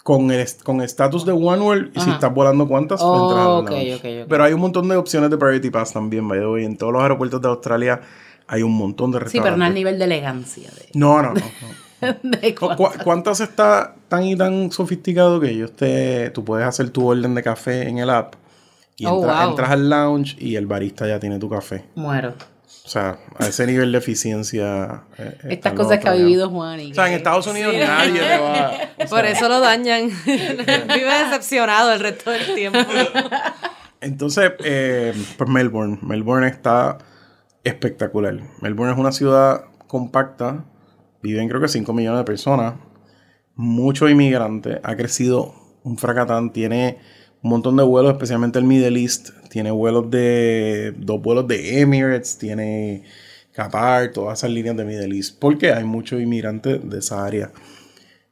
Con 0.07 0.31
el 0.31 0.47
con 0.63 0.79
estatus 0.81 1.25
de 1.25 1.33
One 1.33 1.61
World, 1.61 1.91
y 1.93 1.99
si 1.99 2.09
estás 2.09 2.33
volando 2.33 2.65
Qantas, 2.69 3.01
Oh, 3.03 3.23
entras 3.23 3.45
al 3.45 3.51
ok, 3.57 3.69
lounge. 3.69 3.95
ok, 3.95 4.23
ok. 4.23 4.29
Pero 4.29 4.43
hay 4.45 4.53
un 4.53 4.61
montón 4.61 4.87
de 4.87 4.95
opciones 4.95 5.29
de 5.29 5.37
Priority 5.37 5.69
Pass 5.69 5.91
también, 5.91 6.25
by 6.29 6.39
the 6.39 6.47
way. 6.47 6.63
En 6.63 6.77
todos 6.77 6.93
los 6.93 7.01
aeropuertos 7.01 7.41
de 7.41 7.47
Australia 7.49 7.99
hay 8.47 8.63
un 8.63 8.71
montón 8.73 9.11
de 9.11 9.17
Sí, 9.17 9.23
restaurantes. 9.25 9.51
pero 9.51 9.57
no 9.57 9.65
al 9.65 9.73
nivel 9.73 9.99
de 9.99 10.05
elegancia. 10.05 10.69
De, 10.69 10.89
No, 10.93 11.21
no, 11.21 11.33
no. 11.33 11.41
no. 12.01 12.07
de 12.39 12.55
¿Cu- 12.55 12.67
cuánto. 12.67 12.83
cu- 12.85 13.03
¿Cuántas 13.03 13.39
está 13.41 13.95
tan 14.07 14.23
y 14.23 14.37
tan 14.37 14.71
sofisticado 14.71 15.41
que 15.41 15.49
ellos 15.49 15.73
te, 15.73 16.29
tú 16.29 16.45
puedes 16.45 16.65
hacer 16.65 16.89
tu 16.91 17.05
orden 17.05 17.35
de 17.35 17.43
café 17.43 17.89
en 17.89 17.97
el 17.97 18.09
app 18.09 18.35
y 18.95 19.05
Oh, 19.07 19.15
wow. 19.15 19.49
entras 19.49 19.69
al 19.71 19.89
lounge 19.89 20.37
y 20.39 20.55
el 20.55 20.67
barista 20.67 21.05
ya 21.05 21.19
tiene 21.19 21.37
tu 21.37 21.49
café? 21.49 21.83
Muero. 21.95 22.33
O 22.87 22.89
sea, 22.89 23.19
a 23.37 23.47
ese 23.47 23.67
nivel 23.67 23.91
de 23.91 23.97
eficiencia. 23.97 25.01
eh, 25.17 25.35
Estas 25.39 25.51
están 25.51 25.75
los 25.75 25.85
cosas 25.87 25.99
que 25.99 26.07
ha 26.07 26.13
vivido 26.13 26.49
Juan. 26.49 26.79
y 26.79 26.91
O 26.93 26.95
sea, 26.95 27.07
en 27.09 27.15
Estados 27.15 27.45
Unidos 27.45 27.75
nadie 27.77 28.17
te 28.21 28.37
va. 28.37 28.71
o 28.95 29.05
Por 29.09 29.19
sea, 29.23 29.29
eso 29.29 29.49
lo 29.49 29.59
dañan. 29.59 30.09
Vive 30.25 31.19
decepcionado 31.25 31.91
el 31.91 31.99
resto 31.99 32.31
del 32.31 32.55
tiempo. 32.55 32.79
Entonces, 33.99 34.53
eh, 34.63 35.13
pues 35.37 35.49
Melbourne. 35.49 35.99
Melbourne 36.01 36.47
está 36.47 36.97
espectacular. 37.65 38.39
Melbourne 38.61 38.93
es 38.93 38.97
una 38.99 39.11
ciudad 39.11 39.65
compacta. 39.87 40.63
Viven 41.21 41.49
creo 41.49 41.59
que 41.59 41.67
5 41.67 41.91
millones 41.91 42.19
de 42.19 42.23
personas. 42.23 42.75
Muchos 43.55 44.09
inmigrantes. 44.09 44.79
Ha 44.81 44.95
crecido 44.95 45.53
un 45.83 45.97
fracatán. 45.97 46.53
Tiene 46.53 46.99
un 47.43 47.49
montón 47.51 47.77
de 47.77 47.83
vuelos, 47.83 48.11
especialmente 48.13 48.59
el 48.59 48.65
Middle 48.65 48.99
East. 49.01 49.29
Tiene 49.49 49.71
vuelos 49.71 50.09
de... 50.11 50.93
Dos 50.97 51.21
vuelos 51.21 51.47
de 51.47 51.79
Emirates. 51.81 52.37
Tiene 52.37 53.03
Qatar. 53.53 54.11
Todas 54.11 54.39
esas 54.39 54.49
líneas 54.51 54.75
de 54.77 54.85
Middle 54.85 55.15
East. 55.15 55.37
Porque 55.39 55.71
hay 55.71 55.83
muchos 55.83 56.21
inmigrantes 56.21 56.87
de 56.89 56.99
esa 56.99 57.23
área. 57.25 57.51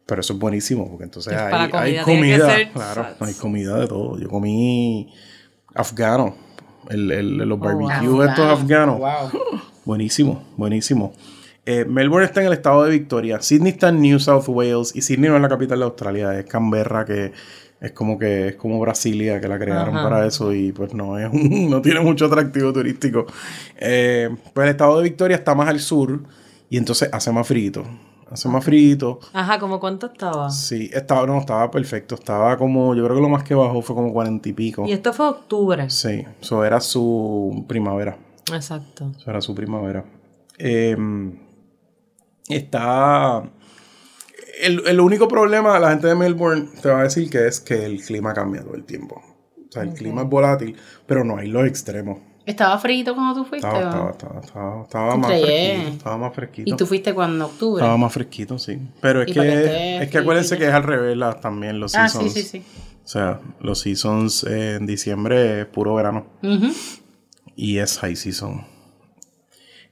Pero 0.06 0.22
eso 0.22 0.34
es 0.34 0.40
buenísimo. 0.40 0.90
Porque 0.90 1.06
entonces 1.06 1.34
Es 1.34 1.40
hay, 1.40 1.52
para 1.52 1.64
hay 1.64 1.70
comida, 1.70 2.04
comida. 2.04 2.56
ser 2.56 2.72
Claro, 2.72 3.08
hay 3.20 3.34
comida 3.34 3.80
de 3.80 3.88
todo. 3.88 4.20
Yo 4.20 4.28
comí 4.30 5.14
afgano. 5.74 6.36
El, 6.90 7.12
el- 7.12 7.38
los 7.38 7.60
barbecue 7.60 8.08
wow. 8.10 8.24
estos 8.24 8.46
afganos. 8.46 9.00
Wow. 9.00 9.62
Buenísimo, 9.86 10.44
buenísimo. 10.58 11.14
Eh, 11.68 11.86
Melbourne 11.86 12.26
está 12.26 12.42
en 12.42 12.48
el 12.48 12.54
estado 12.54 12.84
de 12.84 12.92
Victoria. 12.92 13.40
Sydney 13.42 13.72
está 13.72 13.90
en 13.90 14.02
New 14.02 14.20
South 14.20 14.46
Wales. 14.48 14.96
Y 14.96 15.02
Sydney 15.02 15.30
no 15.30 15.36
es 15.36 15.42
la 15.44 15.50
capital 15.50 15.80
de 15.80 15.86
Australia, 15.86 16.40
es 16.40 16.46
Canberra, 16.46 17.06
que 17.06 17.32
es 17.82 17.92
como 17.92 18.18
que 18.18 18.50
es 18.50 18.56
como 18.56 18.80
Brasilia, 18.80 19.40
que 19.42 19.48
la 19.48 19.60
crearon 19.60 19.96
Ajá. 19.96 20.10
para 20.10 20.26
eso. 20.26 20.54
Y 20.54 20.72
pues 20.72 20.94
no, 20.94 21.18
es 21.20 21.32
un- 21.32 21.70
no 21.70 21.82
tiene 21.82 22.00
mucho 22.00 22.26
atractivo 22.26 22.72
turístico. 22.74 23.26
Eh, 23.78 24.30
pues 24.54 24.66
el 24.66 24.72
estado 24.72 24.98
de 24.98 25.04
Victoria 25.04 25.36
está 25.38 25.54
más 25.56 25.70
al 25.70 25.80
sur. 25.80 26.24
Y 26.70 26.78
entonces 26.78 27.10
hace 27.12 27.32
más 27.32 27.48
frito. 27.48 27.84
Hace 28.32 28.50
más 28.50 28.66
frito. 28.66 29.20
Ajá, 29.34 29.60
¿como 29.60 29.80
cuánto 29.80 30.08
estaba? 30.08 30.50
Sí, 30.50 30.90
estaba, 30.92 31.28
no, 31.28 31.38
estaba 31.38 31.70
perfecto. 31.70 32.16
Estaba 32.16 32.58
como, 32.58 32.96
yo 32.96 33.04
creo 33.04 33.16
que 33.18 33.22
lo 33.22 33.30
más 33.30 33.44
que 33.44 33.54
bajó 33.54 33.82
fue 33.84 33.96
como 33.96 34.12
cuarenta 34.12 34.50
y 34.50 34.54
pico. 34.54 34.84
Y 34.88 34.94
esto 34.94 35.14
fue 35.14 35.28
octubre. 35.28 35.90
Sí, 35.92 36.26
eso 36.42 36.66
era 36.66 36.80
su 36.82 37.64
primavera. 37.68 38.18
Exacto. 38.52 39.12
Eso 39.16 39.30
era 39.30 39.42
su 39.42 39.54
primavera. 39.54 40.04
Eh, 40.58 40.98
está. 42.50 43.44
El, 44.62 44.84
el 44.88 45.00
único 45.00 45.28
problema, 45.28 45.80
la 45.80 45.90
gente 45.92 46.08
de 46.08 46.16
Melbourne 46.16 46.70
te 46.82 46.90
va 46.90 47.00
a 47.00 47.04
decir 47.04 47.30
que 47.30 47.48
es 47.48 47.60
que 47.60 47.86
el 47.86 48.02
clima 48.02 48.34
cambia 48.34 48.64
todo 48.64 48.76
el 48.76 48.86
tiempo. 48.86 49.22
O 49.68 49.72
sea, 49.72 49.84
el 49.84 49.94
clima 49.94 50.22
es 50.22 50.30
volátil, 50.30 50.76
pero 51.06 51.24
no 51.24 51.38
hay 51.38 51.48
los 51.48 51.66
extremos. 51.66 52.20
¿Estaba 52.46 52.78
frito 52.78 53.16
cuando 53.16 53.42
tú 53.42 53.50
fuiste? 53.50 53.68
Estaba, 53.68 54.12
estaba, 54.12 54.40
estaba, 54.40 54.84
estaba, 54.84 55.18
más 55.18 55.28
fresquito. 55.28 55.90
Estaba 55.90 56.18
más 56.18 56.36
fresquito. 56.36 56.70
Y 56.70 56.78
tú 56.78 56.86
fuiste 56.86 57.14
cuando 57.14 57.46
octubre. 57.48 57.82
Estaba 57.82 57.98
más 57.98 58.14
fresquito, 58.14 58.60
sí. 58.60 58.80
Pero 59.02 59.24
es 59.24 59.34
que 59.34 60.04
es 60.04 60.10
que 60.10 60.18
acuérdense 60.20 60.58
que 60.58 60.68
es 60.68 60.74
al 60.74 60.84
revés 60.84 61.18
también 61.42 61.80
los 61.80 61.96
ah, 61.96 62.08
seasons. 62.08 62.34
sí, 62.34 62.44
sí, 62.44 62.48
sí. 62.48 62.66
O 63.04 63.08
sea, 63.08 63.40
los 63.60 63.80
seasons 63.80 64.44
en 64.44 64.86
diciembre 64.86 65.62
es 65.62 65.66
puro 65.68 65.96
verano. 65.96 66.28
Y 67.56 67.78
es 67.78 67.98
high 68.00 68.16
season. 68.16 68.66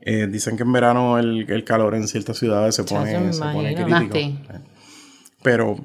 Eh, 0.06 0.28
dicen 0.30 0.58
que 0.58 0.64
en 0.64 0.74
verano 0.74 1.18
el, 1.18 1.50
el 1.50 1.64
calor 1.64 1.96
en 1.96 2.08
ciertas 2.10 2.38
ciudades 2.38 2.76
se 2.76 2.84
pone, 2.84 3.32
se 3.34 3.40
pone 3.42 3.74
crítico. 3.74 4.18
Eh, 4.18 4.36
Pero 5.42 5.78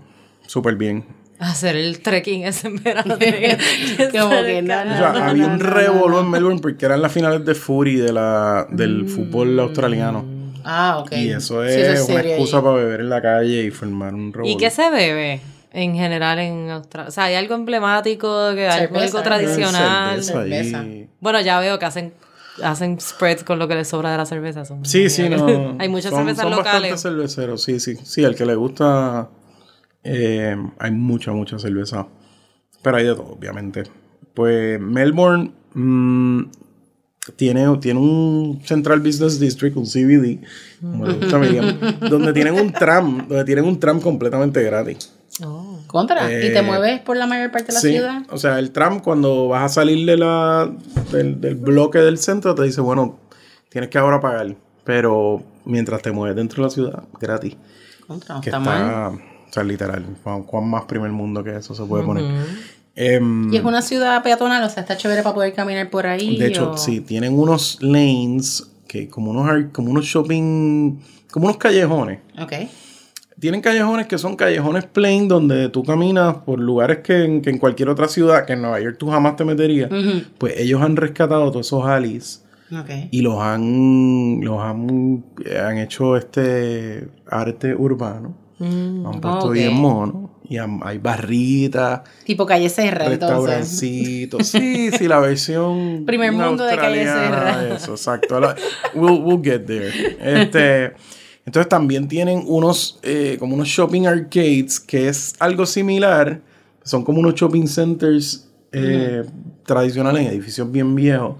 súper 0.46 0.74
bien. 0.76 1.04
Hacer 1.38 1.76
el 1.76 2.00
trekking 2.00 2.42
ese 2.44 2.66
en 2.66 2.82
verano. 2.82 3.16
tiene 3.16 3.38
que 3.38 4.08
Como 4.18 4.30
que 4.42 4.60
no, 4.60 4.74
O 4.74 4.96
sea, 4.96 5.12
no, 5.12 5.24
había 5.24 5.46
un 5.46 5.60
revolú 5.60 6.18
en 6.18 6.30
Melbourne 6.30 6.60
porque 6.60 6.84
eran 6.86 7.00
las 7.00 7.12
finales 7.12 7.44
de 7.44 7.54
Fury 7.54 7.96
de 7.96 8.12
la, 8.12 8.66
del 8.70 9.04
Mm. 9.04 9.08
fútbol 9.08 9.60
australiano. 9.60 10.24
Ah, 10.64 10.98
ok. 10.98 11.12
Y 11.12 11.30
eso 11.30 11.62
Sí, 11.64 11.70
es, 11.80 12.08
una 12.08 12.20
excusa 12.20 12.56
ahí. 12.56 12.62
para 12.64 12.74
beber 12.74 13.00
en 13.00 13.08
la 13.10 13.22
calle 13.22 13.62
y 13.66 13.70
formar 13.70 14.14
un 14.14 14.32
revolú. 14.32 14.52
¿Y 14.52 14.56
qué 14.56 14.68
se 14.70 14.90
bebe 14.90 15.40
en 15.72 15.94
general 15.94 16.40
en 16.40 16.70
Australia? 16.70 17.08
O 17.08 17.12
sea, 17.12 17.24
¿hay 17.24 17.36
algo 17.36 17.54
emblemático, 17.54 18.52
que 18.56 18.66
algo, 18.66 18.94
Cerveza, 18.96 19.04
algo 19.18 19.22
tradicional? 19.22 20.24
Cerveza 20.24 20.80
Cerveza. 20.82 21.06
Bueno, 21.20 21.40
ya 21.40 21.60
veo 21.60 21.78
que 21.78 21.84
hacen 21.86 22.12
hacen 22.62 23.00
spreads 23.00 23.44
con 23.44 23.58
lo 23.58 23.68
que 23.68 23.74
les 23.74 23.88
sobra 23.88 24.10
de 24.12 24.18
la 24.18 24.26
cerveza. 24.26 24.64
son- 24.64 24.84
Sí, 24.84 25.08
sí, 25.10 25.28
no. 25.28 25.76
Hay 25.78 25.88
muchas 25.88 26.10
son, 26.10 26.20
cervezas 26.20 26.42
son 26.42 26.52
locales. 26.56 27.00
cerveceros, 27.00 27.62
sí, 27.62 27.80
sí. 27.80 27.96
Sí, 28.02 28.24
al 28.24 28.34
que 28.34 28.44
le 28.46 28.54
gusta, 28.54 29.28
eh, 30.04 30.56
hay 30.78 30.90
mucha, 30.90 31.32
mucha 31.32 31.58
cerveza. 31.58 32.06
Pero 32.82 32.96
hay 32.96 33.04
de 33.06 33.14
todo, 33.14 33.32
obviamente. 33.38 33.84
Pues 34.34 34.80
Melbourne 34.80 35.52
mm, 35.74 36.42
tiene, 37.36 37.76
tiene 37.78 38.00
un 38.00 38.60
Central 38.64 39.00
Business 39.00 39.38
District, 39.40 39.76
un 39.76 39.86
CBD, 39.86 40.40
como 40.80 41.06
le 41.06 41.14
gusta 41.14 41.36
a 41.36 41.38
Miriam, 41.40 41.78
donde 42.08 42.32
tienen 42.32 42.54
un 42.54 42.72
tram, 42.72 43.26
donde 43.28 43.44
tienen 43.44 43.64
un 43.64 43.78
tram 43.80 44.00
completamente 44.00 44.62
gratis. 44.62 45.12
Oh. 45.44 45.77
Contra. 45.88 46.26
¿Y 46.32 46.52
te 46.52 46.58
Eh, 46.58 46.62
mueves 46.62 47.00
por 47.00 47.16
la 47.16 47.26
mayor 47.26 47.50
parte 47.50 47.68
de 47.68 47.72
la 47.74 47.80
Sí, 47.80 47.90
ciudad? 47.92 48.22
o 48.30 48.36
sea, 48.38 48.58
el 48.60 48.70
tram 48.70 49.00
cuando 49.00 49.48
vas 49.48 49.64
a 49.64 49.68
salir 49.68 50.06
de 50.06 50.16
la, 50.16 50.70
del, 51.10 51.40
del 51.40 51.56
bloque 51.56 51.98
del 51.98 52.18
centro 52.18 52.54
te 52.54 52.62
dice, 52.62 52.80
bueno, 52.80 53.18
tienes 53.70 53.90
que 53.90 53.98
ahora 53.98 54.20
pagar, 54.20 54.54
pero 54.84 55.42
mientras 55.64 56.00
te 56.02 56.12
mueves 56.12 56.36
dentro 56.36 56.62
de 56.62 56.68
la 56.68 56.70
ciudad, 56.70 57.02
gratis. 57.20 57.56
Contra. 58.06 58.40
Que 58.40 58.50
está 58.50 58.58
está, 58.58 58.70
mal. 59.10 59.14
o 59.48 59.52
sea, 59.52 59.62
literal, 59.64 60.04
cuán, 60.46 60.68
más 60.68 60.84
primer 60.84 61.10
mundo 61.10 61.42
que 61.42 61.56
eso 61.56 61.74
se 61.74 61.82
puede 61.84 62.04
poner. 62.04 62.24
Em, 62.94 63.52
Y 63.52 63.56
es 63.56 63.64
una 63.64 63.80
ciudad 63.82 64.22
peatonal, 64.22 64.62
o 64.64 64.68
sea, 64.68 64.82
está 64.82 64.96
chévere 64.96 65.22
para 65.22 65.34
poder 65.34 65.54
caminar 65.54 65.88
por 65.88 66.06
ahí. 66.06 66.36
de 66.38 66.46
hecho, 66.48 66.72
o- 66.72 66.76
sí, 66.76 67.00
tienen 67.00 67.38
unos 67.38 67.78
lanes, 67.80 68.70
que 68.88 69.08
como 69.08 69.30
unos, 69.30 69.66
como 69.72 69.90
unos 69.90 70.04
shopping, 70.04 70.98
como 71.30 71.46
unos 71.46 71.58
callejones. 71.58 72.20
Ok. 72.40 72.52
Tienen 73.40 73.60
callejones 73.60 74.06
que 74.06 74.18
son 74.18 74.34
callejones 74.36 74.84
plain 74.86 75.28
donde 75.28 75.68
tú 75.68 75.84
caminas 75.84 76.36
por 76.38 76.58
lugares 76.58 76.98
que 76.98 77.24
en, 77.24 77.40
que 77.42 77.50
en 77.50 77.58
cualquier 77.58 77.88
otra 77.88 78.08
ciudad, 78.08 78.44
que 78.44 78.54
en 78.54 78.62
Nueva 78.62 78.80
York 78.80 78.96
tú 78.98 79.08
jamás 79.10 79.36
te 79.36 79.44
meterías. 79.44 79.90
Pues 80.38 80.54
ellos 80.58 80.82
han 80.82 80.96
rescatado 80.96 81.50
todos 81.50 81.66
esos 81.66 81.84
alleys 81.86 82.44
Ok. 82.72 82.90
y 83.12 83.22
los 83.22 83.38
han, 83.40 84.40
los 84.42 84.60
han, 84.60 85.24
han 85.64 85.78
hecho 85.78 86.16
este 86.16 87.08
arte 87.30 87.74
urbano. 87.74 88.36
Lo 88.58 89.10
han 89.10 89.20
puesto 89.20 89.50
bien 89.50 89.74
mono. 89.74 90.26
Y 90.50 90.56
han- 90.56 90.80
hay 90.82 90.96
barritas, 90.96 92.00
Tipo 92.24 92.46
calle 92.46 92.70
Serra, 92.70 93.06
restaurancitos. 93.06 94.46
Sí, 94.48 94.90
sí, 94.90 95.06
la 95.06 95.20
versión. 95.20 96.04
Primer 96.06 96.32
mundo 96.32 96.64
de 96.64 96.74
Calle 96.76 97.04
Serra. 97.04 97.74
Eso, 97.76 97.92
exacto. 97.92 98.40
La- 98.40 98.56
we'll, 98.94 99.22
we'll 99.22 99.42
get 99.44 99.60
there. 99.66 99.92
Este, 100.20 100.92
entonces 101.48 101.70
también 101.70 102.08
tienen 102.08 102.42
unos, 102.46 103.00
eh, 103.02 103.38
como 103.38 103.54
unos 103.54 103.68
shopping 103.68 104.04
arcades, 104.04 104.78
que 104.78 105.08
es 105.08 105.34
algo 105.38 105.64
similar. 105.64 106.42
Son 106.84 107.02
como 107.02 107.20
unos 107.20 107.36
shopping 107.36 107.66
centers 107.66 108.50
eh, 108.70 109.24
tradicionales 109.64 110.26
en 110.26 110.28
edificios 110.28 110.70
bien 110.70 110.94
viejos. 110.94 111.36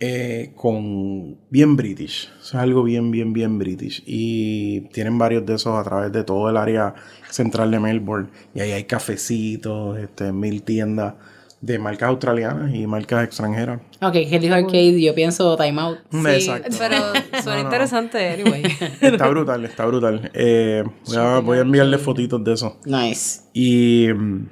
Eh, 0.00 0.52
con 0.54 1.34
bien 1.48 1.76
british. 1.76 2.30
Eso 2.38 2.58
es 2.58 2.62
algo 2.62 2.82
bien, 2.82 3.10
bien, 3.10 3.32
bien 3.32 3.58
british. 3.58 4.02
Y 4.04 4.82
tienen 4.92 5.16
varios 5.16 5.46
de 5.46 5.54
esos 5.54 5.74
a 5.74 5.82
través 5.82 6.12
de 6.12 6.22
todo 6.22 6.50
el 6.50 6.58
área 6.58 6.94
central 7.30 7.70
de 7.70 7.80
Melbourne. 7.80 8.28
Y 8.54 8.60
ahí 8.60 8.72
hay 8.72 8.84
cafecitos, 8.84 9.98
este, 9.98 10.30
mil 10.30 10.62
tiendas 10.62 11.14
de 11.60 11.78
marcas 11.78 12.08
australianas 12.10 12.74
y 12.74 12.86
marcas 12.86 13.24
extranjeras. 13.24 13.80
Ok, 14.02 14.12
que 14.12 14.36
él 14.36 14.42
dijo 14.42 14.54
arcade, 14.54 15.00
yo 15.00 15.14
pienso 15.14 15.56
Time 15.56 15.80
Out. 15.80 15.98
Sí, 16.10 16.18
Exacto. 16.28 16.76
pero 16.78 16.96
suena 17.42 17.44
No, 17.44 17.54
no. 17.54 17.60
interesante, 17.62 18.28
anyway. 18.28 18.62
Está 19.00 19.26
brutal, 19.28 19.64
está 19.64 19.86
brutal. 19.86 20.30
Eh, 20.34 20.84
voy, 21.06 21.16
a, 21.16 21.38
voy 21.40 21.58
a 21.58 21.60
enviarle 21.62 21.98
fotitos 21.98 22.42
de 22.44 22.52
eso. 22.52 22.78
Nice. 22.84 23.40
Y 23.54 24.08
mm, 24.14 24.48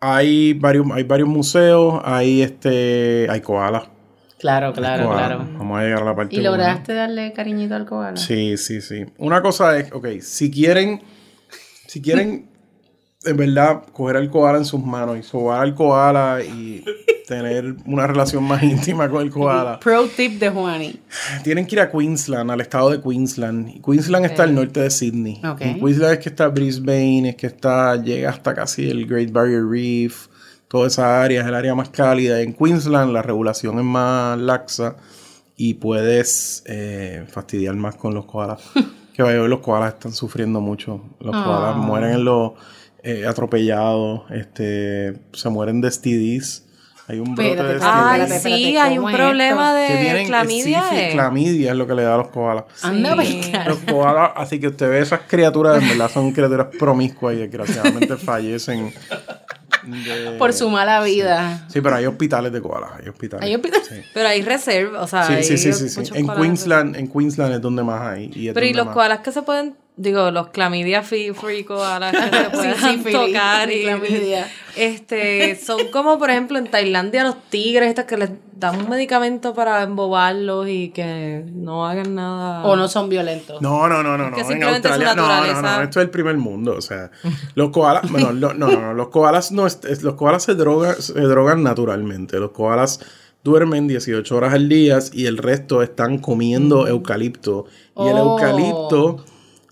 hay 0.00 0.52
varios, 0.54 0.86
hay 0.92 1.02
varios 1.04 1.28
museos, 1.28 2.00
hay 2.04 2.42
este, 2.42 3.26
hay 3.30 3.40
koalas. 3.40 3.84
Claro, 4.38 4.72
claro, 4.72 5.10
claro. 5.10 5.38
Vamos 5.58 5.80
a 5.80 5.82
llegar 5.82 6.02
a 6.02 6.04
la 6.04 6.14
parte 6.14 6.36
¿Y 6.36 6.38
buena. 6.38 6.50
lograste 6.52 6.94
darle 6.94 7.32
cariñito 7.32 7.74
al 7.74 7.86
koala? 7.86 8.16
Sí, 8.16 8.56
sí, 8.56 8.80
sí. 8.80 9.04
Una 9.18 9.42
cosa 9.42 9.76
es, 9.76 9.90
ok, 9.92 10.06
si 10.20 10.48
quieren, 10.50 11.02
si 11.88 12.00
quieren, 12.00 12.48
en 13.28 13.36
verdad, 13.36 13.82
coger 13.92 14.16
al 14.16 14.30
koala 14.30 14.58
en 14.58 14.64
sus 14.64 14.82
manos 14.82 15.18
y 15.18 15.22
sobar 15.22 15.60
al 15.62 15.74
koala 15.74 16.40
y 16.42 16.84
tener 17.26 17.76
una 17.86 18.06
relación 18.06 18.42
más 18.44 18.62
íntima 18.64 19.08
con 19.08 19.22
el 19.22 19.30
koala, 19.30 19.78
Pro 19.80 20.06
tip 20.06 20.38
de 20.40 20.48
Juani. 20.50 20.98
tienen 21.44 21.66
que 21.66 21.76
ir 21.76 21.80
a 21.80 21.90
Queensland, 21.90 22.50
al 22.50 22.60
estado 22.60 22.90
de 22.90 23.00
Queensland. 23.00 23.68
Y 23.68 23.80
Queensland 23.80 24.24
está 24.26 24.44
al 24.44 24.54
norte 24.54 24.80
de 24.80 24.90
Sydney. 24.90 25.40
Ok. 25.44 25.60
En 25.60 25.78
Queensland 25.80 26.14
es 26.14 26.18
que 26.20 26.28
está 26.30 26.48
Brisbane, 26.48 27.28
es 27.30 27.36
que 27.36 27.46
está, 27.48 27.96
llega 28.02 28.30
hasta 28.30 28.54
casi 28.54 28.88
el 28.90 29.06
Great 29.06 29.30
Barrier 29.30 29.64
Reef, 29.66 30.28
toda 30.68 30.86
esa 30.88 31.22
área 31.22 31.42
es 31.42 31.46
el 31.46 31.54
área 31.54 31.74
más 31.74 31.90
cálida. 31.90 32.40
En 32.40 32.52
Queensland 32.54 33.12
la 33.12 33.22
regulación 33.22 33.78
es 33.78 33.84
más 33.84 34.38
laxa 34.38 34.96
y 35.56 35.74
puedes 35.74 36.62
eh, 36.66 37.24
fastidiar 37.30 37.74
más 37.74 37.96
con 37.96 38.14
los 38.14 38.24
koalas. 38.24 38.62
que 39.14 39.22
vaya, 39.22 39.42
hoy 39.42 39.48
los 39.48 39.60
koalas 39.60 39.94
están 39.94 40.12
sufriendo 40.12 40.60
mucho. 40.60 41.02
Los 41.20 41.32
koalas 41.34 41.74
Ah. 41.76 41.78
mueren 41.78 42.10
en 42.12 42.24
los 42.24 42.52
eh, 43.10 43.26
atropellados, 43.26 44.22
este, 44.30 45.14
se 45.32 45.48
mueren 45.48 45.80
de 45.80 45.90
STDs. 45.90 46.64
Hay 47.10 47.20
un 47.20 47.34
brote 47.34 47.48
Espérate, 47.52 47.68
de 47.70 47.74
espérate, 47.76 47.98
Ay, 48.04 48.20
espérate, 48.20 48.48
sí, 48.56 48.76
hay 48.76 48.96
¿cómo 48.96 49.06
un 49.06 49.12
problema 49.14 49.82
esto? 49.82 49.92
que 49.94 49.98
de 49.98 50.04
tienen 50.04 50.26
clamidia. 50.26 50.82
sífilis, 50.82 51.04
eh. 51.04 51.10
clamidia 51.14 51.70
es 51.70 51.76
lo 51.78 51.86
que 51.86 51.94
le 51.94 52.02
da 52.02 52.14
a 52.14 52.16
los 52.18 52.28
koalas. 52.28 52.64
Anda, 52.82 53.16
Sí. 53.24 53.40
pescar. 53.40 53.66
Los 53.66 53.78
koalas, 53.78 54.30
así 54.36 54.60
que 54.60 54.66
usted 54.68 54.90
ve 54.90 55.00
esas 55.00 55.20
criaturas, 55.26 55.82
en 55.82 55.88
verdad 55.88 56.10
son 56.12 56.32
criaturas 56.32 56.66
promiscuas 56.78 57.34
y 57.34 57.38
desgraciadamente 57.38 58.14
fallecen. 58.18 58.92
de- 59.86 60.36
Por 60.38 60.52
su 60.52 60.68
mala 60.68 61.02
vida. 61.02 61.64
Sí, 61.68 61.80
pero 61.80 61.96
hay 61.96 62.04
hospitales 62.04 62.52
de 62.52 62.60
koalas, 62.60 62.90
hay 63.00 63.08
hospitales. 63.08 63.46
Hay 63.46 63.54
hospitales. 63.54 63.86
Sí. 63.88 64.00
Pero 64.12 64.28
hay 64.28 64.42
reserva, 64.42 65.00
o 65.02 65.06
sea, 65.06 65.24
Sí, 65.24 65.32
hay 65.32 65.44
sí, 65.44 65.56
sí, 65.56 65.72
sí, 65.72 66.00
En. 66.14 66.26
Queensland, 66.28 66.94
en 66.96 67.08
Queensland 67.08 67.54
es 67.54 67.60
donde 67.62 67.82
más 67.84 68.02
hay. 68.02 68.30
y 68.34 68.48
es 68.48 68.54
Pero 68.54 68.66
y 68.66 68.74
los 68.74 68.84
más- 68.86 68.94
koalas 68.94 69.20
que 69.20 69.32
se 69.32 69.40
pueden, 69.42 69.74
digo, 69.98 70.30
los 70.30 70.48
clamidia 70.48 71.02
free, 71.02 71.32
free 71.32 71.64
koalas 71.64 72.12
que 72.12 72.36
se 72.36 72.50
pueden 72.56 72.74
sífilis 72.76 73.12
tocar 73.12 73.70
y 73.70 73.86
este 74.76 75.56
son 75.56 75.88
como 75.92 76.18
por 76.18 76.30
ejemplo 76.30 76.56
en 76.58 76.68
Tailandia 76.70 77.24
los 77.24 77.36
tigres 77.50 77.88
estos 77.90 78.04
que 78.04 78.16
les 78.16 78.30
dan 78.54 78.80
un 78.80 78.88
medicamento 78.88 79.54
para 79.54 79.82
embobarlos 79.82 80.68
y 80.68 80.90
que 80.90 81.44
no 81.52 81.86
hagan 81.86 82.14
nada. 82.16 82.64
O 82.64 82.74
no 82.76 82.88
son 82.88 83.08
violentos. 83.08 83.60
No, 83.62 83.88
no, 83.88 84.02
no, 84.02 84.18
no, 84.18 84.30
no. 84.30 84.34
que 84.36 84.42
En 84.42 84.48
simplemente 84.48 84.88
su 84.88 84.94
Australia, 84.94 85.14
no, 85.14 85.28
no, 85.28 85.62
no, 85.62 85.82
esto 85.82 86.00
es 86.00 86.04
el 86.04 86.10
primer 86.10 86.36
mundo, 86.38 86.74
o 86.76 86.80
sea, 86.80 87.10
los 87.54 87.70
koalas, 87.70 88.10
bueno, 88.10 88.32
lo- 88.32 88.54
no, 88.54 88.68
no, 88.68 88.80
no, 88.80 88.94
los 88.94 89.08
koalas 89.08 89.52
no, 89.52 89.62
los 90.02 90.14
koalas 90.14 90.42
se 90.42 90.54
drogan, 90.54 91.00
se 91.00 91.20
drogan 91.20 91.62
naturalmente, 91.62 92.38
los 92.38 92.50
koalas 92.50 93.00
duermen 93.44 93.86
18 93.86 94.36
horas 94.36 94.52
al 94.54 94.68
día 94.68 94.98
y 95.12 95.26
el 95.26 95.38
resto 95.38 95.82
están 95.82 96.18
comiendo 96.18 96.86
eucalipto 96.88 97.66
y 97.96 98.08
el 98.08 98.16
Oh. 98.16 98.32
eucalipto 98.36 99.24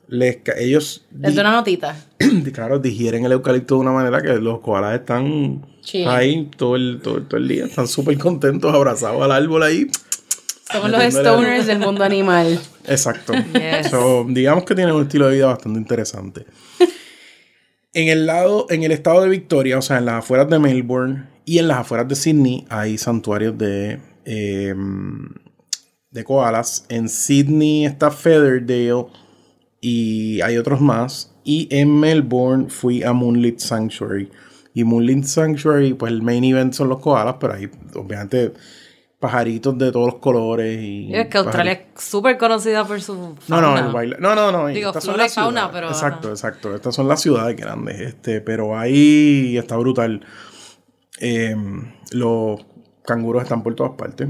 les, 0.09 0.39
ellos, 0.57 1.05
Les 1.19 1.35
doy 1.35 1.41
una 1.41 1.53
notita. 1.53 1.97
claro, 2.53 2.79
digieren 2.79 3.25
el 3.25 3.33
eucalipto 3.33 3.75
de 3.75 3.81
una 3.81 3.93
manera 3.93 4.21
que 4.23 4.35
los 4.37 4.61
koalas 4.61 5.01
están 5.01 5.67
ahí 6.07 6.51
todo 6.57 6.77
el, 6.77 7.01
todo, 7.03 7.23
todo 7.23 7.39
el 7.39 7.49
día, 7.49 7.67
están 7.67 7.89
súper 7.89 8.17
contentos, 8.19 8.73
abrazados 8.73 9.23
al 9.23 9.33
árbol 9.33 9.63
ahí. 9.63 9.87
Somos 10.71 10.91
los 10.91 11.03
stoners 11.03 11.67
del 11.67 11.79
mundo 11.79 12.03
animal. 12.03 12.59
Exacto. 12.87 13.33
Yes. 13.33 13.91
So, 13.91 14.27
digamos 14.29 14.65
que 14.65 14.75
tienen 14.75 14.95
un 14.95 15.03
estilo 15.03 15.29
de 15.29 15.37
vida 15.37 15.47
bastante 15.47 15.79
interesante. 15.79 16.45
En 17.93 18.09
el 18.09 18.27
lado, 18.27 18.67
en 18.69 18.83
el 18.83 18.93
estado 18.93 19.23
de 19.23 19.29
Victoria, 19.29 19.79
o 19.79 19.83
sea, 19.83 19.99
en 19.99 20.07
las 20.07 20.17
afueras 20.17 20.51
de 20.51 20.59
Melbourne 20.59 21.29
y 21.45 21.59
en 21.59 21.69
las 21.69 21.79
afueras 21.79 22.09
de 22.09 22.17
Sydney, 22.17 22.67
hay 22.69 22.99
santuarios 22.99 23.57
de, 23.57 24.01
eh, 24.25 24.75
de 26.11 26.25
koalas. 26.25 26.85
En 26.89 27.09
Sydney 27.09 27.87
está 27.87 28.11
Featherdale 28.11 29.07
y 29.81 30.41
hay 30.41 30.57
otros 30.59 30.81
más. 30.81 31.33
Y 31.45 31.69
en 31.71 31.99
Melbourne 32.01 32.69
fui 32.69 33.03
a 33.03 33.13
Moonlit 33.13 33.59
Sanctuary. 33.61 34.31
Y 34.75 34.85
Moonlit 34.85 35.25
Sanctuary, 35.25 35.95
pues 35.95 36.13
el 36.13 36.23
main 36.23 36.45
event 36.45 36.73
son 36.75 36.89
los 36.89 36.99
koalas, 37.01 37.37
pero 37.41 37.55
hay 37.55 37.71
obviamente 37.95 38.53
pajaritos 39.19 39.79
de 39.79 39.91
todos 39.93 40.07
los 40.13 40.21
colores. 40.21 40.79
Y 40.83 41.15
es 41.15 41.29
que 41.29 41.39
Australia 41.39 41.73
pajaritos- 41.75 41.97
es 41.97 42.05
súper 42.05 42.37
conocida 42.37 42.85
por 42.85 43.01
su 43.01 43.15
no, 43.15 43.37
fauna. 43.41 43.81
no, 43.81 43.87
el 43.89 43.93
baile- 43.95 44.17
no, 44.19 44.35
no, 44.35 44.53
no. 44.53 44.67
Digo, 44.67 44.89
estas 44.91 45.05
son 45.05 45.17
las 45.17 45.35
fauna, 45.35 45.71
pero, 45.73 45.89
Exacto, 45.89 46.29
ajá. 46.29 46.35
exacto. 46.35 46.75
Estas 46.75 46.95
son 46.95 47.09
las 47.09 47.23
ciudades 47.23 47.57
grandes, 47.57 48.01
este, 48.01 48.41
pero 48.43 48.79
ahí 48.79 49.57
está 49.57 49.77
brutal. 49.77 50.21
Eh, 51.21 51.57
los 52.13 52.61
canguros 53.05 53.43
están 53.45 53.63
por 53.63 53.75
todas 53.75 53.93
partes. 53.97 54.29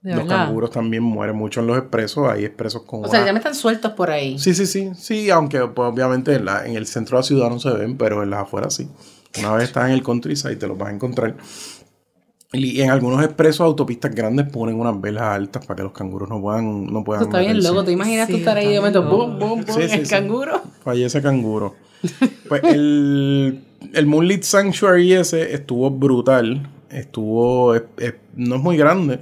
De 0.00 0.14
los 0.14 0.24
verdad. 0.24 0.46
canguros 0.46 0.70
también 0.70 1.02
mueren 1.02 1.34
mucho 1.36 1.60
en 1.60 1.66
los 1.66 1.76
expresos. 1.78 2.28
Hay 2.30 2.44
expresos 2.44 2.82
con 2.82 3.04
O 3.04 3.08
sea, 3.08 3.18
una- 3.20 3.26
ya 3.26 3.32
me 3.32 3.38
están 3.38 3.54
sueltos 3.54 3.92
por 3.92 4.10
ahí. 4.10 4.38
Sí, 4.38 4.54
sí, 4.54 4.66
sí. 4.66 4.90
Sí, 4.96 5.28
aunque 5.30 5.58
pues, 5.66 5.88
obviamente 5.92 6.34
en, 6.34 6.44
la- 6.44 6.64
en 6.66 6.76
el 6.76 6.86
centro 6.86 7.16
de 7.16 7.22
la 7.22 7.26
ciudad 7.26 7.50
no 7.50 7.58
se 7.58 7.70
ven, 7.72 7.96
pero 7.96 8.22
en 8.22 8.30
las 8.30 8.42
afueras 8.42 8.74
sí. 8.74 8.88
Una 9.40 9.52
vez 9.54 9.64
estás 9.64 9.86
en 9.88 9.92
el 9.94 10.02
countryside 10.02 10.56
te 10.56 10.66
los 10.66 10.78
vas 10.78 10.88
a 10.90 10.92
encontrar. 10.94 11.36
Y 12.52 12.80
en 12.80 12.90
algunos 12.90 13.22
expresos, 13.22 13.60
autopistas 13.60 14.14
grandes 14.14 14.48
ponen 14.48 14.80
unas 14.80 14.98
velas 14.98 15.24
altas 15.24 15.66
para 15.66 15.76
que 15.76 15.82
los 15.82 15.92
canguros 15.92 16.30
no 16.30 16.40
puedan, 16.40 16.86
no 16.86 17.04
puedan 17.04 17.22
Eso 17.22 17.28
está 17.30 17.40
bien 17.40 17.62
loco. 17.62 17.84
¿Te 17.84 17.92
imaginas 17.92 18.26
tú 18.26 18.34
Sí, 18.34 18.38
estar 18.38 18.56
ahí 18.56 18.68
de 18.68 18.76
está 18.76 19.00
momento? 19.00 19.02
bien 19.02 19.38
Boom, 19.38 19.38
boom, 19.38 19.64
boom. 19.66 19.76
Sí, 19.82 19.88
sí, 19.88 19.94
el 19.98 20.06
sí. 20.06 20.10
canguro. 20.10 20.62
Fallece 20.82 21.20
canguro. 21.20 21.74
Pues 22.48 22.62
el, 22.64 23.62
el 23.92 24.06
Moonlit 24.06 24.44
Sanctuary 24.44 25.12
ese 25.12 25.52
estuvo 25.54 25.90
brutal. 25.90 26.70
Estuvo. 26.88 27.74
es- 27.74 27.82
es- 27.98 28.14
no 28.34 28.54
es 28.56 28.62
muy 28.62 28.78
grande. 28.78 29.20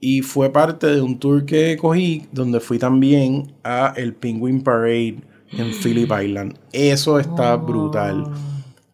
Y 0.00 0.22
fue 0.22 0.52
parte 0.52 0.86
de 0.86 1.00
un 1.02 1.18
tour 1.18 1.44
que 1.44 1.76
cogí 1.76 2.26
donde 2.32 2.60
fui 2.60 2.78
también 2.78 3.52
a 3.64 3.92
el 3.96 4.14
Penguin 4.14 4.62
Parade 4.62 5.16
en 5.56 5.72
Phillip 5.72 6.10
Island. 6.22 6.56
Eso 6.72 7.18
está 7.18 7.56
brutal. 7.56 8.24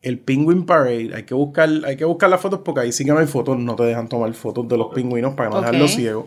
El 0.01 0.19
Penguin 0.19 0.65
Parade, 0.67 1.11
hay 1.15 1.23
que 1.25 1.35
buscar, 1.35 1.69
hay 1.85 1.97
que 1.97 2.05
buscar 2.05 2.29
las 2.31 2.41
fotos 2.41 2.61
porque 2.65 2.81
ahí 2.83 2.93
sí 2.93 3.05
que 3.05 3.11
no 3.13 3.19
hay 3.19 3.27
fotos, 3.27 3.59
no 3.59 3.75
te 3.75 3.85
dejan 3.85 4.09
tomar 4.09 4.33
fotos 4.35 4.69
de 4.69 4.77
los 4.77 4.93
pingüinos 4.95 5.35
para 5.35 5.49
no 5.51 5.57
Ok. 5.57 5.61
dejarlos 5.63 5.95
ciegos. 5.95 6.27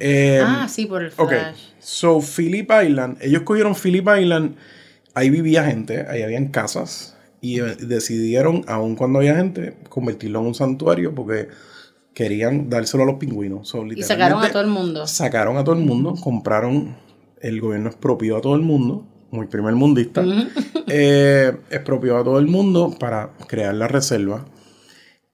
Eh, 0.00 0.40
ah, 0.42 0.66
sí, 0.68 0.86
por 0.86 1.02
el 1.02 1.10
flash. 1.10 1.56
so 1.78 2.20
Phillip 2.20 2.70
Island, 2.84 3.18
ellos 3.20 3.42
cogieron 3.42 3.74
Phillip 3.74 4.06
Island, 4.18 4.54
ahí 5.14 5.28
vivía 5.28 5.64
gente, 5.64 6.06
ahí 6.08 6.22
habían 6.22 6.48
casas 6.48 7.16
y 7.42 7.60
eh, 7.60 7.76
decidieron, 7.80 8.64
aun 8.66 8.96
cuando 8.96 9.18
había 9.18 9.36
gente, 9.36 9.74
convertirlo 9.90 10.40
en 10.40 10.46
un 10.46 10.54
santuario 10.54 11.14
porque 11.14 11.48
querían 12.14 12.68
dárselo 12.68 13.04
a 13.04 13.06
los 13.06 13.16
pingüinos. 13.16 13.68
So, 13.68 13.84
Y 13.86 14.02
sacaron 14.02 14.42
a 14.42 14.50
todo 14.50 14.62
el 14.62 14.68
mundo. 14.68 15.06
Sacaron 15.06 15.56
a 15.56 15.64
todo 15.64 15.74
el 15.74 15.84
mundo, 15.84 16.14
compraron, 16.20 16.96
el 17.40 17.60
gobierno 17.60 17.88
expropió 17.88 18.36
a 18.36 18.40
todo 18.40 18.54
el 18.54 18.62
mundo, 18.62 19.06
muy 19.30 19.46
primer 19.46 19.74
mundista, 19.74 20.22
eh, 20.86 21.56
expropió 21.70 22.18
a 22.18 22.24
todo 22.24 22.38
el 22.38 22.46
mundo 22.46 22.94
para 22.98 23.32
crear 23.46 23.74
la 23.74 23.88
reserva. 23.88 24.44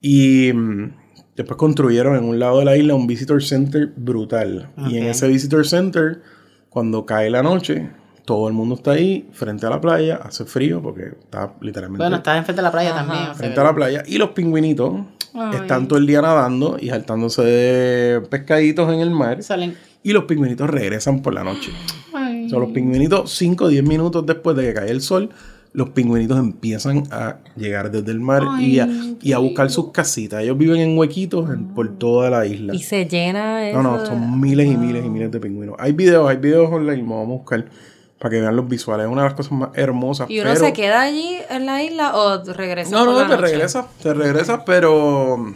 Y 0.01 0.53
mm, 0.53 0.95
después 1.37 1.57
construyeron 1.57 2.17
en 2.17 2.25
un 2.25 2.39
lado 2.39 2.61
de 2.61 2.65
la 2.65 2.77
isla 2.77 2.95
un 2.95 3.07
visitor 3.07 3.43
center 3.43 3.93
brutal. 3.97 4.71
Y 4.89 4.99
en 4.99 5.07
ese 5.07 5.27
visitor 5.27 5.67
center, 5.67 6.23
cuando 6.69 7.05
cae 7.05 7.31
la 7.31 7.43
noche, 7.43 7.91
todo 8.29 8.47
el 8.47 8.53
mundo 8.53 8.75
está 8.75 8.91
ahí, 8.91 9.27
frente 9.33 9.65
a 9.65 9.71
la 9.71 9.81
playa, 9.81 10.17
hace 10.23 10.45
frío 10.45 10.83
porque 10.83 11.05
está 11.19 11.55
literalmente 11.63 12.03
Bueno, 12.05 12.17
estás 12.17 12.37
enfrente 12.37 12.59
de 12.61 12.63
la 12.63 12.71
playa 12.71 12.91
Ajá. 12.91 12.99
también. 13.01 13.23
o 13.23 13.27
sea, 13.29 13.35
frente 13.35 13.59
a 13.59 13.65
la 13.65 13.75
playa. 13.75 14.03
Y 14.07 14.19
los 14.19 14.31
pingüinitos 14.33 14.93
Ay. 15.33 15.57
están 15.57 15.89
todo 15.89 15.99
el 15.99 16.07
día 16.07 16.21
nadando 16.21 16.77
y 16.79 16.91
saltándose 16.91 17.41
de 17.43 18.21
pescaditos 18.29 18.93
en 18.93 19.01
el 19.01 19.11
mar. 19.11 19.43
Salen. 19.43 19.75
Y 20.03 20.13
los 20.13 20.25
pingüinitos 20.25 20.69
regresan 20.69 21.23
por 21.23 21.33
la 21.33 21.43
noche. 21.43 21.71
Ay. 22.13 22.45
O 22.45 22.49
sea, 22.51 22.59
los 22.59 22.71
pingüinitos, 22.73 23.33
5 23.33 23.65
o 23.65 23.69
10 23.69 23.83
minutos 23.83 24.27
después 24.27 24.55
de 24.59 24.65
que 24.67 24.75
cae 24.75 24.91
el 24.91 25.01
sol, 25.01 25.31
los 25.73 25.89
pingüinitos 25.91 26.39
empiezan 26.39 27.05
a 27.11 27.37
llegar 27.57 27.91
desde 27.91 28.11
el 28.13 28.21
mar 28.21 28.43
y, 28.61 28.79
a, 28.81 28.85
Ay, 28.85 29.17
y 29.23 29.33
a 29.33 29.39
buscar 29.39 29.71
sus 29.71 29.91
casitas. 29.91 30.43
Ellos 30.43 30.59
viven 30.59 30.81
en 30.81 30.99
huequitos 30.99 31.49
en- 31.51 31.69
por 31.69 31.97
toda 31.99 32.29
la 32.29 32.45
isla. 32.45 32.75
Y 32.75 32.81
se 32.81 33.07
llena 33.07 33.69
eso. 33.71 33.83
No, 33.83 33.97
no, 33.97 34.05
son 34.05 34.39
miles 34.39 34.67
y 34.71 34.77
miles 34.77 35.03
y 35.05 35.09
miles 35.09 35.31
de 35.31 35.41
pingüinos. 35.41 35.77
Hay 35.79 35.93
videos, 35.93 36.29
hay 36.29 36.37
videos 36.37 36.71
online, 36.71 37.03
vamos 37.03 37.23
a 37.25 37.31
buscar 37.31 37.65
para 38.19 38.31
que 38.31 38.41
vean 38.41 38.57
los 38.57 38.69
visuales. 38.69 39.07
Es 39.07 39.13
una 39.13 39.23
de 39.23 39.29
las 39.29 39.37
cosas 39.37 39.53
más 39.53 39.71
hermosas. 39.75 40.29
¿Y 40.31 40.41
uno 40.41 40.51
pero- 40.53 40.65
se 40.65 40.73
queda 40.73 41.01
allí 41.03 41.37
en 41.51 41.67
la 41.67 41.83
isla 41.83 42.17
o 42.17 42.43
regresa? 42.53 42.91
No, 42.91 43.05
por 43.05 43.15
no, 43.15 43.21
la 43.21 43.27
te 43.29 43.37
noche? 43.37 43.43
regresas, 43.53 43.87
te 44.03 44.15
regresas, 44.15 44.61
pero... 44.67 45.55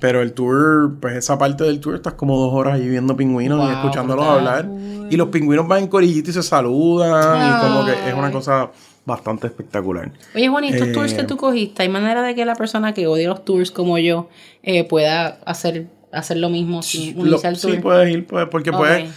Pero 0.00 0.20
el 0.20 0.32
tour, 0.32 0.96
pues 1.00 1.14
esa 1.14 1.38
parte 1.38 1.62
del 1.62 1.78
tour 1.78 1.94
estás 1.94 2.14
como 2.14 2.36
dos 2.36 2.52
horas 2.52 2.74
allí 2.74 2.88
viendo 2.88 3.16
pingüinos 3.16 3.68
y 3.68 3.72
escuchándolos 3.72 4.24
brutal. 4.26 4.48
hablar. 4.48 4.68
Y 5.10 5.16
los 5.16 5.28
pingüinos 5.28 5.68
van 5.68 5.84
en 5.84 5.86
corillito 5.88 6.30
y 6.30 6.32
se 6.32 6.42
saludan. 6.42 7.10
Y 7.48 7.60
como 7.60 7.84
que 7.86 7.92
es 8.08 8.12
una 8.14 8.32
cosa 8.32 8.70
bastante 9.06 9.46
espectacular. 9.46 10.10
Oye, 10.34 10.48
Juan, 10.48 10.64
¿y 10.64 10.70
estos 10.70 10.88
Eh, 10.88 10.92
tours 10.92 11.14
que 11.14 11.22
tú 11.22 11.36
cogiste, 11.36 11.82
hay 11.84 11.88
manera 11.88 12.22
de 12.22 12.34
que 12.34 12.44
la 12.44 12.56
persona 12.56 12.92
que 12.94 13.06
odia 13.06 13.28
los 13.28 13.44
tours 13.44 13.70
como 13.70 13.96
yo 13.98 14.28
eh, 14.64 14.82
pueda 14.88 15.38
hacer, 15.46 15.86
hacer 16.12 16.38
lo 16.38 16.48
mismo 16.50 16.82
sin 16.82 17.14
Lo- 17.16 17.22
unirse 17.22 17.46
al 17.46 17.60
tour? 17.60 17.70
sí, 17.72 17.78
puedes 17.78 18.12
ir, 18.12 18.26
puedes, 18.26 18.48
porque 18.48 18.72
puedes, 18.72 19.08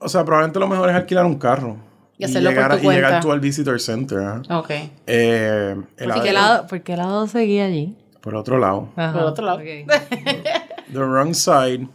o 0.00 0.08
sea, 0.08 0.24
probablemente 0.24 0.58
lo 0.58 0.66
mejor 0.66 0.88
es 0.90 0.96
alquilar 0.96 1.26
un 1.26 1.36
carro. 1.38 1.76
Y 2.18 2.24
hacerlo 2.24 2.50
por 2.50 2.54
llegar, 2.56 2.80
tu 2.80 2.90
y 2.92 2.94
llegar 2.94 3.20
tú 3.22 3.32
al 3.32 3.40
Visitor 3.40 3.80
Center. 3.80 4.18
¿ah? 4.18 4.42
Ok. 4.58 4.70
Eh, 5.06 5.74
el 5.96 6.10
¿Por 6.10 6.22
qué, 6.22 6.32
lado, 6.32 6.66
¿Por 6.66 6.80
qué 6.82 6.96
lado 6.96 7.26
seguía 7.26 7.64
allí? 7.66 7.96
por 8.20 8.34
otro 8.36 8.58
lado. 8.58 8.88
Ajá, 8.96 9.12
Por 9.12 9.22
otro 9.22 9.44
lado. 9.44 9.58
The 10.92 10.98
wrong 10.98 11.34
side. 11.34 11.86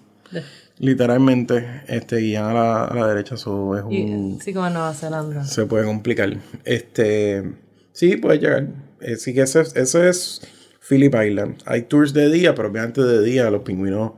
Literalmente, 0.77 1.81
este, 1.87 2.17
guían 2.17 2.45
a 2.45 2.53
la, 2.53 2.83
a 2.85 2.93
la 2.95 3.07
derecha, 3.07 3.35
eso 3.35 3.75
es 3.77 3.83
un... 3.83 3.91
Y- 3.91 4.39
sí, 4.41 4.53
como 4.53 4.67
en 4.67 4.73
Nueva 4.73 4.93
Zelanda. 4.93 5.43
Se 5.43 5.65
puede 5.65 5.85
complicar. 5.85 6.37
Este, 6.63 7.53
sí, 7.91 8.15
puedes 8.15 8.41
llegar. 8.41 8.67
Eh, 9.01 9.17
sí 9.17 9.33
que 9.33 9.41
ese, 9.41 9.61
es- 9.61 9.75
ese 9.75 10.07
es 10.07 10.41
Phillip 10.87 11.13
Island. 11.15 11.61
Hay 11.65 11.81
tours 11.83 12.13
de 12.13 12.29
día, 12.31 12.55
pero 12.55 12.69
obviamente 12.69 13.01
de 13.01 13.21
día 13.23 13.49
los 13.49 13.63
pingüinos 13.63 14.11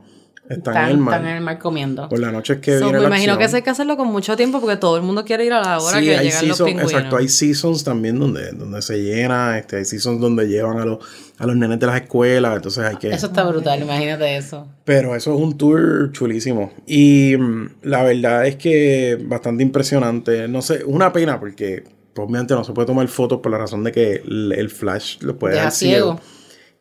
están, 0.52 0.74
Están, 0.74 0.84
en 0.84 0.90
el 0.90 0.98
mar. 0.98 1.14
están 1.14 1.30
en 1.30 1.36
el 1.36 1.42
mar 1.42 1.58
comiendo. 1.58 2.08
Por 2.08 2.18
la 2.18 2.30
noche 2.32 2.54
es 2.54 2.58
que 2.60 2.72
So, 2.78 2.84
viene 2.86 2.92
me 2.98 3.02
la 3.02 3.06
imagino 3.08 3.38
que 3.38 3.44
acción. 3.44 3.48
eso 3.48 3.56
hay 3.56 3.62
que 3.62 3.70
hacerlo 3.70 3.96
con 3.96 4.08
mucho 4.08 4.36
tiempo 4.36 4.60
porque 4.60 4.76
todo 4.76 4.96
el 4.96 5.02
mundo 5.02 5.24
quiere 5.24 5.44
ir 5.44 5.52
a 5.52 5.60
la 5.60 5.78
hora 5.78 5.98
Sí, 5.98 6.04
que 6.04 6.16
hay 6.16 6.26
llegan 6.26 6.48
los 6.48 6.56
season- 6.58 6.66
pingüinos. 6.66 6.92
exacto, 6.92 7.16
hay 7.16 7.28
seasons 7.28 7.84
también 7.84 8.18
donde, 8.18 8.52
donde 8.52 8.80
se 8.82 9.02
llena, 9.02 9.58
este, 9.58 9.76
hay 9.76 9.84
seasons 9.84 10.20
donde 10.20 10.46
llevan 10.48 10.78
a 10.78 10.84
los, 10.84 10.98
a 11.38 11.46
los 11.46 11.56
nenes 11.56 11.78
de 11.80 11.86
las 11.86 12.00
escuelas, 12.02 12.56
entonces 12.56 12.84
hay 12.84 12.96
que... 12.96 13.10
Eso 13.10 13.26
está 13.26 13.44
brutal, 13.44 13.80
imagínate 13.82 14.36
eso. 14.36 14.66
Pero 14.84 15.14
eso 15.16 15.34
es 15.34 15.40
un 15.40 15.56
tour 15.56 16.10
chulísimo. 16.12 16.72
Y 16.86 17.36
mm, 17.38 17.66
la 17.82 18.02
verdad 18.02 18.46
es 18.46 18.56
que 18.56 19.18
bastante 19.24 19.62
impresionante. 19.62 20.48
No 20.48 20.62
sé, 20.62 20.82
una 20.84 21.12
pena 21.12 21.38
porque 21.40 21.84
pues, 22.14 22.28
obviamente 22.28 22.54
no 22.54 22.62
se 22.64 22.72
puede 22.72 22.86
tomar 22.86 23.08
fotos 23.08 23.40
por 23.40 23.50
la 23.52 23.58
razón 23.58 23.84
de 23.84 23.92
que 23.92 24.22
el, 24.24 24.52
el 24.56 24.70
flash 24.70 25.16
lo 25.20 25.38
puede 25.38 25.54
Deja 25.54 25.64
dejar 25.66 25.76
ciego. 25.78 26.12
ciego. 26.16 26.20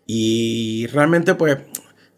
Y 0.08 0.88
realmente 0.88 1.36
pues 1.36 1.58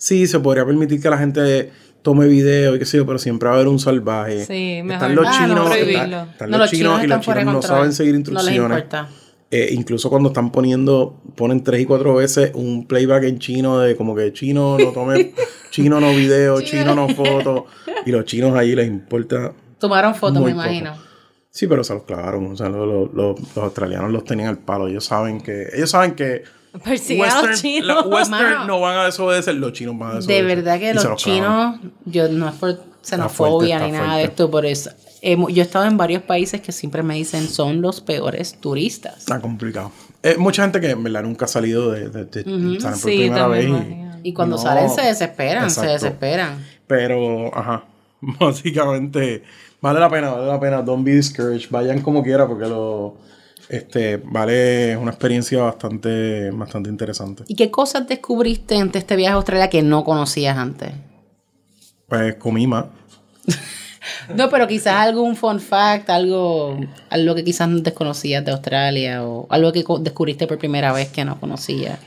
sí, 0.03 0.27
se 0.27 0.39
podría 0.39 0.65
permitir 0.65 1.01
que 1.01 1.09
la 1.09 1.17
gente 1.17 1.71
tome 2.01 2.27
video 2.27 2.75
y 2.75 2.79
qué 2.79 2.85
sé 2.85 2.97
yo, 2.97 3.05
pero 3.05 3.17
siempre 3.17 3.47
va 3.47 3.53
a 3.53 3.57
haber 3.57 3.67
un 3.69 3.79
salvaje. 3.79 4.45
Sí, 4.45 4.81
mejor 4.83 4.91
Están 5.11 5.15
los 5.15 5.25
Ah, 5.27 5.31
no, 5.31 5.47
chinos, 5.47 5.69
prohibirlo. 5.69 6.01
están, 6.03 6.29
están 6.29 6.49
No, 6.51 6.57
los 6.57 6.69
chinos 6.71 7.03
y 7.03 7.07
los 7.07 7.21
chinos 7.21 7.45
no 7.45 7.61
saben 7.61 7.93
seguir 7.93 8.13
No 8.13 8.19
les 8.19 8.27
instrucciones. 8.29 8.77
importa. 8.83 9.09
Eh, 9.51 9.69
incluso 9.71 10.09
cuando 10.09 10.29
están 10.29 10.51
poniendo, 10.51 11.21
ponen 11.35 11.63
tres 11.63 11.79
y 11.81 11.85
cuatro 11.85 12.15
veces 12.15 12.51
un 12.55 12.87
playback 12.87 13.23
en 13.25 13.37
chino 13.39 13.79
de 13.79 13.95
como 13.95 14.15
que 14.15 14.33
chino 14.33 14.77
no 14.79 14.91
tome, 14.91 15.31
chino 15.69 15.99
no 15.99 16.09
video, 16.09 16.59
chino 16.61 16.93
no 16.95 17.07
foto. 17.09 17.67
Y 18.05 18.11
los 18.11 18.25
chinos 18.25 18.55
ahí 18.57 18.75
les 18.75 18.87
importa. 18.87 19.53
Tomaron 19.79 20.15
fotos, 20.15 20.41
me 20.43 20.51
imagino. 20.51 20.93
Sí, 21.51 21.67
pero 21.67 21.83
se 21.83 21.93
los 21.93 22.03
clavaron. 22.03 22.51
O 22.51 22.55
sea, 22.57 22.67
lo- 22.67 22.85
lo- 22.85 23.05
lo- 23.13 23.35
los 23.35 23.57
australianos 23.57 24.11
los 24.11 24.25
tenían 24.25 24.49
al 24.49 24.57
palo. 24.57 24.87
Ellos 24.87 25.05
saben 25.05 25.39
que, 25.39 25.67
ellos 25.73 25.91
saben 25.91 26.15
que 26.15 26.41
Persiguen 26.83 27.29
a 27.29 27.41
los 27.43 27.61
chinos. 27.61 27.87
los 27.87 28.05
western 28.07 28.31
Mano. 28.43 28.65
no 28.65 28.79
van 28.79 28.97
a 28.97 29.05
desobedecer, 29.05 29.55
los 29.55 29.73
chinos 29.73 29.97
van 29.97 30.11
a 30.11 30.15
desobedecer. 30.15 30.45
De 30.47 30.55
verdad 30.55 30.79
que 30.79 30.91
Y 30.91 30.97
se 30.97 31.07
los 31.07 31.21
chinos, 31.21 31.79
yo 32.05 32.27
no 32.29 32.49
es 32.49 32.55
por 32.55 32.79
xenofobia 33.01 33.79
ni 33.79 33.91
nada 33.91 34.03
de 34.03 34.09
fuerte. 34.09 34.23
esto, 34.23 34.51
por 34.51 34.65
eso. 34.65 34.89
hemo- 35.21 35.49
yo 35.49 35.61
he 35.61 35.65
estado 35.65 35.85
en 35.85 35.97
varios 35.97 36.23
países 36.23 36.61
que 36.61 36.71
siempre 36.71 37.03
me 37.03 37.15
dicen 37.15 37.47
son 37.47 37.81
los 37.81 38.01
peores 38.01 38.59
turistas. 38.59 39.19
Está 39.19 39.39
complicado. 39.39 39.91
Eh, 40.23 40.35
mucha 40.37 40.63
gente 40.63 40.81
que 40.81 40.89
en 40.89 41.03
verdad 41.03 41.23
nunca 41.23 41.45
ha 41.45 41.47
salido 41.47 41.91
de, 41.91 42.09
de, 42.09 42.25
de- 42.25 42.43
salen 42.43 42.79
por 42.79 43.11
Sí, 43.11 43.17
primera 43.17 43.47
vez. 43.47 43.65
y-. 43.69 44.29
Y 44.29 44.33
cuando 44.33 44.55
no- 44.55 44.61
salen 44.61 44.89
se 44.89 45.01
desesperan, 45.01 45.69
se 45.69 45.81
Exacto. 45.81 45.91
desesperan. 46.05 46.65
Pero, 46.87 47.55
ajá, 47.55 47.83
básicamente 48.21 49.43
vale 49.81 49.99
la 49.99 50.09
pena, 50.09 50.31
vale 50.31 50.47
la 50.47 50.59
pena. 50.59 50.81
Don't 50.81 51.03
be 51.05 51.11
discouraged. 51.15 51.69
Vayan 51.69 52.01
como 52.01 52.23
quiera 52.23 52.47
porque 52.47 52.65
lo, 52.67 53.17
este, 53.73 54.17
vale, 54.17 54.91
es 54.91 54.97
una 54.97 55.09
experiencia 55.09 55.63
bastante, 55.63 56.51
bastante 56.51 56.91
interesante. 56.91 57.43
¿Y 57.47 57.55
qué 57.55 57.71
cosas 57.71 58.07
descubriste 58.07 58.75
en 58.75 58.91
este 58.93 59.15
viaje 59.15 59.33
a 59.33 59.37
Australia 59.37 59.67
que 59.67 59.81
no 59.81 60.03
conocías 60.03 60.55
antes? 60.55 60.91
Pues 62.07 62.35
comí 62.35 62.67
más. 62.67 62.85
No, 64.35 64.49
pero 64.49 64.67
quizás 64.67 64.95
algún 64.95 65.37
fun 65.37 65.61
fact, 65.61 66.09
algo, 66.09 66.77
algo 67.09 67.35
que 67.35 67.43
quizás 67.45 67.69
no 67.69 67.79
desconocías 67.79 68.43
de 68.43 68.51
Australia 68.51 69.23
o 69.23 69.47
algo 69.49 69.71
que 69.71 69.85
descubriste 70.01 70.45
por 70.45 70.57
primera 70.57 70.91
vez 70.91 71.07
que 71.09 71.23
no 71.23 71.39
conocías. 71.39 71.99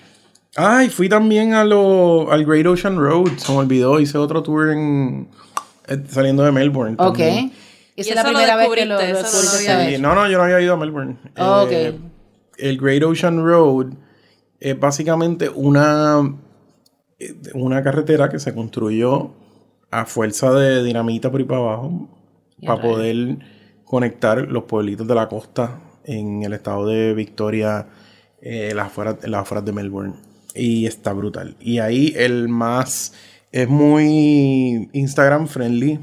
Ay, 0.56 0.90
fui 0.90 1.08
también 1.08 1.54
a 1.54 1.64
lo, 1.64 2.30
al 2.30 2.44
Great 2.44 2.66
Ocean 2.66 2.98
Road. 2.98 3.38
Se 3.38 3.50
me 3.50 3.58
olvidó, 3.58 3.98
hice 3.98 4.18
otro 4.18 4.42
tour 4.42 4.72
en, 4.72 5.26
eh, 5.88 5.96
saliendo 6.06 6.42
de 6.44 6.52
Melbourne. 6.52 6.96
Ok. 6.98 7.18
Esa 7.97 8.09
Y 8.09 8.11
es 8.11 8.16
la 8.16 8.24
primera 8.24 8.57
vez 8.57 8.68
que 8.68 8.86
lo, 8.86 8.94
lo 8.94 9.01
no 9.01 9.07
descubriste 9.18 9.97
Sí, 9.97 10.01
no, 10.01 10.14
no, 10.14 10.28
yo 10.28 10.38
no 10.38 10.44
había 10.44 10.61
ido 10.61 10.74
a 10.74 10.76
Melbourne. 10.76 11.16
Oh, 11.38 11.66
Eh, 11.70 11.90
ok. 11.90 12.01
El 12.59 12.78
Great 12.78 13.03
Ocean 13.03 13.44
Road 13.44 13.94
es 14.61 14.78
básicamente 14.78 15.49
una, 15.49 16.36
eh, 17.18 17.34
una 17.55 17.82
carretera 17.82 18.28
que 18.28 18.38
se 18.38 18.55
construyó 18.55 19.32
a 19.90 20.07
fuerza 20.07 20.53
de 20.53 20.82
dinamita 20.82 21.30
por 21.30 21.40
ahí 21.40 21.47
para 21.47 21.61
abajo 21.61 22.09
para 22.64 22.80
poder 22.80 23.38
conectar 23.84 24.38
los 24.49 24.64
pueblitos 24.64 25.07
de 25.07 25.14
la 25.14 25.28
costa 25.28 25.78
en 26.05 26.42
el 26.42 26.53
estado 26.53 26.86
de 26.86 27.14
Victoria, 27.14 27.86
eh, 28.40 28.72
las 28.74 28.86
afueras, 28.86 29.16
en 29.22 29.30
las 29.30 29.42
afueras 29.42 29.64
de 29.64 29.72
Melbourne. 29.72 30.14
Y 30.55 30.86
está 30.86 31.12
brutal. 31.12 31.57
Y 31.61 31.78
ahí 31.78 32.14
el 32.16 32.49
más 32.49 33.12
es 33.53 33.68
muy 33.68 34.88
Instagram 34.92 35.49
friendly. 35.49 36.01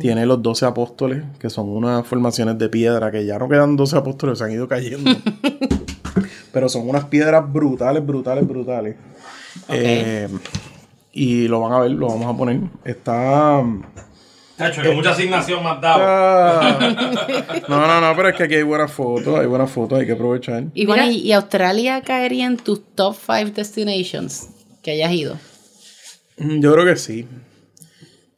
Tiene 0.00 0.26
los 0.26 0.42
12 0.42 0.66
apóstoles, 0.66 1.22
que 1.38 1.48
son 1.48 1.68
unas 1.68 2.06
formaciones 2.06 2.58
de 2.58 2.68
piedra 2.68 3.10
que 3.10 3.24
ya 3.24 3.38
no 3.38 3.48
quedan 3.48 3.76
12 3.76 3.96
apóstoles, 3.96 4.38
se 4.38 4.44
han 4.44 4.52
ido 4.52 4.66
cayendo. 4.66 5.10
Pero 6.52 6.68
son 6.68 6.88
unas 6.88 7.04
piedras 7.06 7.50
brutales, 7.50 8.04
brutales, 8.04 8.46
brutales. 8.46 8.96
Eh, 9.68 10.28
y 11.12 11.48
lo 11.48 11.60
van 11.60 11.72
a 11.72 11.78
ver, 11.80 11.92
lo 11.92 12.08
vamos 12.08 12.34
a 12.34 12.36
poner. 12.36 12.60
Está. 12.84 13.62
Tacho, 14.56 14.82
que 14.82 14.92
mucha 14.92 15.10
asignación 15.10 15.62
me 15.62 15.70
has 15.70 15.80
dado. 15.80 16.78
No, 17.68 17.86
no, 17.86 18.00
no, 18.00 18.16
pero 18.16 18.28
es 18.28 18.36
que 18.36 18.42
aquí 18.44 18.54
hay 18.56 18.62
buenas 18.62 18.92
fotos, 18.92 19.38
hay 19.38 19.46
buenas 19.46 19.70
fotos, 19.70 19.98
hay 19.98 20.06
que 20.06 20.12
aprovechar. 20.12 20.64
Y, 20.74 20.84
bueno, 20.86 21.04
y, 21.10 21.18
y 21.18 21.32
Australia 21.32 22.02
caería 22.02 22.46
en 22.46 22.56
tus 22.56 22.82
top 22.94 23.14
5 23.14 23.52
destinations 23.54 24.48
que 24.82 24.90
hayas 24.92 25.12
ido. 25.12 25.38
Mm, 26.38 26.60
Yo 26.60 26.72
creo 26.72 26.84
que 26.84 26.96
sí. 26.96 27.26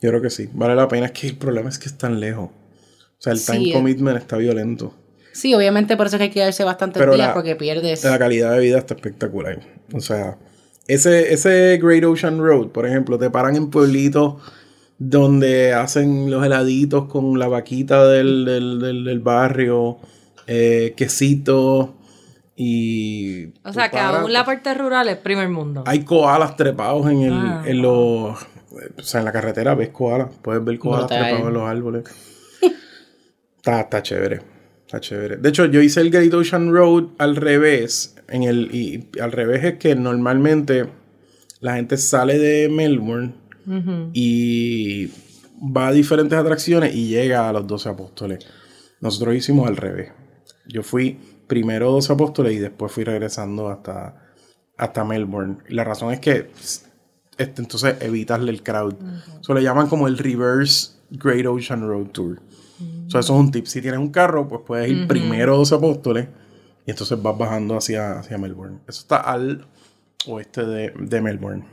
Yo 0.04 0.10
creo 0.10 0.20
que 0.20 0.28
sí. 0.28 0.50
Vale 0.52 0.74
la 0.74 0.86
pena. 0.86 1.06
Es 1.06 1.12
que 1.12 1.28
el 1.28 1.36
problema 1.38 1.70
es 1.70 1.78
que 1.78 1.86
es 1.88 1.96
tan 1.96 2.20
lejos. 2.20 2.50
O 2.50 3.16
sea, 3.24 3.32
el 3.32 3.38
Sí, 3.38 3.52
time 3.52 3.70
eh. 3.70 3.72
commitment 3.72 4.18
está 4.18 4.36
violento. 4.36 4.92
Sí, 5.32 5.54
obviamente 5.54 5.96
por 5.96 6.06
eso 6.08 6.16
es 6.16 6.18
que 6.18 6.22
hay 6.24 6.28
que 6.28 6.34
quedarse 6.40 6.62
bastantes 6.62 7.00
Pero 7.00 7.14
días 7.14 7.28
la- 7.28 7.34
porque 7.34 7.56
pierdes. 7.56 8.04
La 8.04 8.18
calidad 8.18 8.52
de 8.52 8.60
vida 8.60 8.76
está 8.78 8.92
espectacular. 8.94 9.60
O 9.94 10.00
sea, 10.00 10.36
ese, 10.88 11.32
ese 11.32 11.78
Great 11.82 12.04
Ocean 12.04 12.38
Road, 12.38 12.68
por 12.68 12.86
ejemplo, 12.86 13.18
te 13.18 13.30
paran 13.30 13.56
en 13.56 13.70
pueblitos 13.70 14.34
donde 14.98 15.72
hacen 15.72 16.30
los 16.30 16.44
heladitos 16.44 17.06
con 17.06 17.38
la 17.38 17.48
vaquita 17.48 18.06
del, 18.06 18.44
del, 18.44 18.78
del- 18.80 19.04
del 19.04 19.20
barrio, 19.20 19.98
eh, 20.46 20.92
quesito 20.96 21.96
y... 22.56 23.46
O 23.64 23.72
sea, 23.72 23.90
que 23.90 23.98
aún 23.98 24.32
la 24.32 24.44
parte 24.44 24.72
rural 24.74 25.08
es 25.08 25.16
primer 25.16 25.48
mundo. 25.48 25.82
Hay 25.86 26.04
koalas 26.04 26.56
trepados 26.56 27.10
en, 27.10 27.22
el, 27.22 27.32
Ah. 27.34 27.62
en 27.66 27.82
los... 27.82 28.38
O 28.98 29.02
sea, 29.02 29.20
en 29.20 29.26
la 29.26 29.32
carretera 29.32 29.74
ves 29.74 29.90
koalas. 29.90 30.28
Puedes 30.42 30.64
ver 30.64 30.78
koalas 30.78 31.08
trepados 31.08 31.48
en 31.48 31.54
los 31.54 31.62
árboles. 31.68 32.04
está, 33.56 33.80
está 33.80 34.02
chévere. 34.02 34.40
Está 34.86 35.00
chévere. 35.00 35.36
De 35.36 35.48
hecho, 35.48 35.64
yo 35.66 35.80
hice 35.80 36.00
el 36.00 36.10
Great 36.10 36.32
Ocean 36.34 36.72
Road 36.72 37.08
al 37.18 37.36
revés. 37.36 38.16
En 38.28 38.42
el, 38.42 38.74
y 38.74 39.10
al 39.20 39.32
revés 39.32 39.64
es 39.64 39.74
que 39.78 39.94
normalmente 39.94 40.86
la 41.60 41.76
gente 41.76 41.96
sale 41.96 42.38
de 42.38 42.68
Melbourne 42.68 43.34
y 44.12 45.06
va 45.58 45.88
a 45.88 45.92
diferentes 45.92 46.38
atracciones 46.38 46.94
y 46.94 47.08
llega 47.08 47.48
a 47.48 47.52
los 47.52 47.66
12 47.66 47.88
apóstoles. 47.88 48.46
Nosotros 49.00 49.34
hicimos 49.34 49.68
al 49.68 49.76
revés. 49.76 50.12
Yo 50.66 50.82
fui 50.82 51.18
primero 51.46 51.90
12 51.90 52.12
apóstoles 52.12 52.54
y 52.54 52.58
después 52.58 52.92
fui 52.92 53.04
regresando 53.04 53.68
hasta, 53.68 54.14
hasta 54.76 55.04
Melbourne. 55.04 55.58
La 55.68 55.84
razón 55.84 56.12
es 56.12 56.20
que 56.20 56.50
este, 57.38 57.62
entonces 57.62 57.96
evitas 58.00 58.40
el 58.40 58.62
crowd. 58.62 58.94
Eso 59.40 59.54
le 59.54 59.62
llaman 59.62 59.88
como 59.88 60.06
el 60.08 60.18
reverse 60.18 60.92
Great 61.10 61.46
Ocean 61.46 61.86
Road 61.86 62.06
Tour. 62.08 62.40
So, 63.08 63.18
eso 63.18 63.34
es 63.34 63.40
un 63.40 63.50
tip. 63.50 63.66
Si 63.66 63.80
tienes 63.82 64.00
un 64.00 64.10
carro, 64.10 64.48
pues 64.48 64.62
puedes 64.66 64.88
ir 64.90 65.06
primero 65.06 65.54
a 65.54 65.56
12 65.58 65.74
apóstoles 65.74 66.28
y 66.86 66.90
entonces 66.90 67.20
vas 67.22 67.36
bajando 67.38 67.76
hacia, 67.76 68.18
hacia 68.18 68.38
Melbourne. 68.38 68.78
Eso 68.88 69.00
está 69.02 69.18
al 69.18 69.66
oeste 70.26 70.64
de, 70.64 70.92
de 70.98 71.20
Melbourne. 71.20 71.64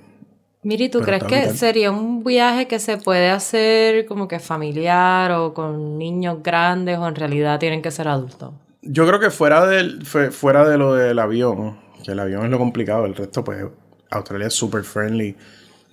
Miri, 0.63 0.89
¿tú 0.89 0.99
Pero 1.03 1.17
crees 1.27 1.47
que 1.51 1.57
sería 1.57 1.89
un 1.89 2.23
viaje 2.23 2.67
que 2.67 2.77
se 2.79 2.97
puede 2.97 3.29
hacer 3.31 4.05
como 4.05 4.27
que 4.27 4.39
familiar 4.39 5.31
o 5.31 5.53
con 5.55 5.97
niños 5.97 6.43
grandes 6.43 6.99
o 6.99 7.07
en 7.07 7.15
realidad 7.15 7.59
tienen 7.59 7.81
que 7.81 7.89
ser 7.89 8.07
adultos? 8.07 8.53
Yo 8.83 9.07
creo 9.07 9.19
que 9.19 9.31
fuera 9.31 9.65
del 9.65 10.05
fue- 10.05 10.29
fuera 10.31 10.67
de 10.67 10.77
lo 10.77 10.93
del 10.93 11.17
avión, 11.17 11.79
que 12.03 12.11
el 12.11 12.19
avión 12.19 12.43
es 12.45 12.51
lo 12.51 12.59
complicado, 12.59 13.05
el 13.05 13.15
resto 13.15 13.43
pues 13.43 13.65
Australia 14.11 14.47
es 14.47 14.53
super 14.53 14.83
friendly 14.83 15.35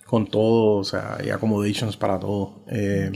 con 0.06 0.26
todo, 0.26 0.76
o 0.76 0.84
sea, 0.84 1.16
hay 1.20 1.30
accommodations 1.30 1.96
para 1.96 2.18
todo. 2.18 2.60
Eh, 2.68 3.12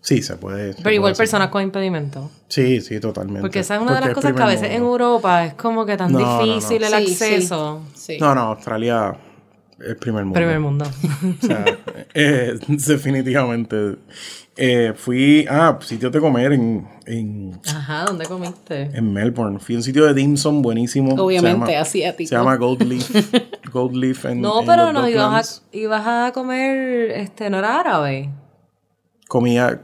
Sí, 0.00 0.22
se 0.22 0.36
puede. 0.36 0.72
se 0.74 0.82
Pero 0.82 0.94
igual 0.94 1.10
puede 1.12 1.18
personas 1.18 1.48
con 1.48 1.60
impedimento. 1.62 2.30
Sí, 2.46 2.80
sí, 2.80 2.98
totalmente. 3.00 3.40
Porque 3.42 3.58
esa 3.58 3.74
es 3.74 3.82
una 3.82 3.96
de 3.96 4.00
las 4.06 4.14
cosas 4.14 4.32
que 4.32 4.42
a 4.42 4.46
veces 4.46 4.70
en. 4.70 4.82
Europa 4.82 5.44
es 5.44 5.54
como 5.54 5.84
que 5.84 5.96
tan 5.96 6.12
No, 6.12 6.20
no, 6.20 6.46
no. 6.46 6.54
difícil 6.54 6.82
el 6.84 6.90
Sí, 6.90 7.06
sí. 7.14 7.24
acceso. 7.24 7.82
Sí. 7.94 8.16
No, 8.20 8.34
no, 8.34 8.42
Australia 8.42 9.16
es 9.80 9.96
primer 9.96 10.24
mundo. 10.24 10.38
Primer 10.38 10.60
mundo. 10.60 10.84
O 11.42 11.46
sea, 11.46 11.64
eh, 12.14 12.58
definitivamente. 12.68 13.96
Eh, 14.60 14.92
fui 14.96 15.46
a 15.48 15.78
sitios 15.82 16.10
de 16.10 16.18
comer 16.18 16.52
en, 16.52 16.88
en, 17.06 17.60
Ajá, 17.64 18.06
¿dónde 18.06 18.26
comiste? 18.26 18.90
en 18.92 19.12
Melbourne. 19.12 19.60
Fui 19.60 19.76
a 19.76 19.78
un 19.78 19.84
sitio 19.84 20.04
de 20.04 20.14
dim 20.14 20.36
sum 20.36 20.62
buenísimo. 20.62 21.14
Obviamente, 21.14 21.76
asiático. 21.76 22.28
Se 22.28 22.34
llama 22.34 22.56
Gold 22.56 22.82
Leaf. 22.82 23.08
Gold 23.72 23.94
Leaf 23.94 24.24
en 24.24 24.40
No, 24.40 24.60
en 24.60 24.66
pero 24.66 24.86
los 24.92 24.94
no, 24.94 25.08
ibas 25.08 25.62
a, 25.72 25.76
ibas 25.76 26.04
a 26.06 26.32
comer, 26.32 27.12
este, 27.12 27.50
no 27.50 27.58
era 27.60 27.78
árabe. 27.78 28.30
Comía, 29.28 29.80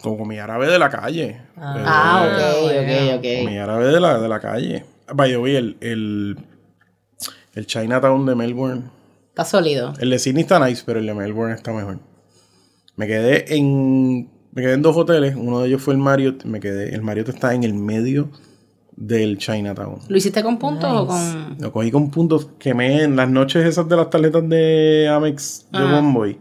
como 0.00 0.16
comía 0.16 0.44
árabe 0.44 0.68
de 0.68 0.78
la 0.78 0.90
calle. 0.90 1.40
Ah, 1.56 2.24
Eh, 2.30 3.10
ok, 3.10 3.16
ok, 3.16 3.18
ok. 3.18 3.44
Comida 3.44 3.64
árabe 3.64 3.86
de 3.86 4.00
la, 4.00 4.18
de 4.20 4.28
la 4.28 4.38
calle. 4.38 4.84
By 5.12 5.30
the 5.30 5.38
way, 5.38 5.56
el, 5.56 5.76
el, 5.80 6.38
el 7.54 7.66
Chinatown 7.66 8.26
de 8.26 8.34
Melbourne. 8.36 8.82
Está 9.30 9.44
sólido. 9.44 9.94
El 9.98 10.10
de 10.10 10.20
Sydney 10.20 10.42
está 10.42 10.64
nice, 10.64 10.84
pero 10.86 11.00
el 11.00 11.06
de 11.06 11.14
Melbourne 11.14 11.54
está 11.54 11.72
mejor. 11.72 11.98
Me 12.98 13.06
quedé 13.06 13.56
en. 13.56 14.28
Me 14.52 14.60
quedé 14.60 14.74
en 14.74 14.82
dos 14.82 14.96
hoteles. 14.96 15.36
Uno 15.36 15.60
de 15.60 15.68
ellos 15.68 15.80
fue 15.80 15.94
el 15.94 16.00
Marriott. 16.00 16.44
Me 16.44 16.58
quedé. 16.58 16.92
El 16.94 17.02
Marriott 17.02 17.28
está 17.28 17.54
en 17.54 17.62
el 17.62 17.72
medio 17.72 18.28
del 18.96 19.38
Chinatown. 19.38 20.00
¿Lo 20.08 20.16
hiciste 20.16 20.42
con 20.42 20.58
puntos 20.58 20.90
o 20.92 21.06
con...? 21.06 21.56
Lo 21.60 21.72
cogí 21.72 21.92
con 21.92 22.10
puntos. 22.10 22.48
Quemé 22.58 23.04
en 23.04 23.14
las 23.14 23.30
noches 23.30 23.64
esas 23.64 23.88
de 23.88 23.96
las 23.96 24.10
tarjetas 24.10 24.48
de 24.48 25.08
Amex 25.08 25.66
de. 25.70 25.84
Bomboy. 25.84 26.38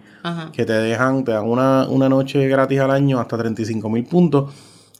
Que 0.52 0.66
te 0.66 0.74
dejan, 0.74 1.24
te 1.24 1.32
dan 1.32 1.48
una, 1.48 1.88
una 1.88 2.10
noche 2.10 2.48
gratis 2.50 2.80
al 2.80 2.92
año 2.92 3.20
hasta 3.20 3.38
35 3.38 3.88
mil 3.90 4.04
puntos. 4.06 4.52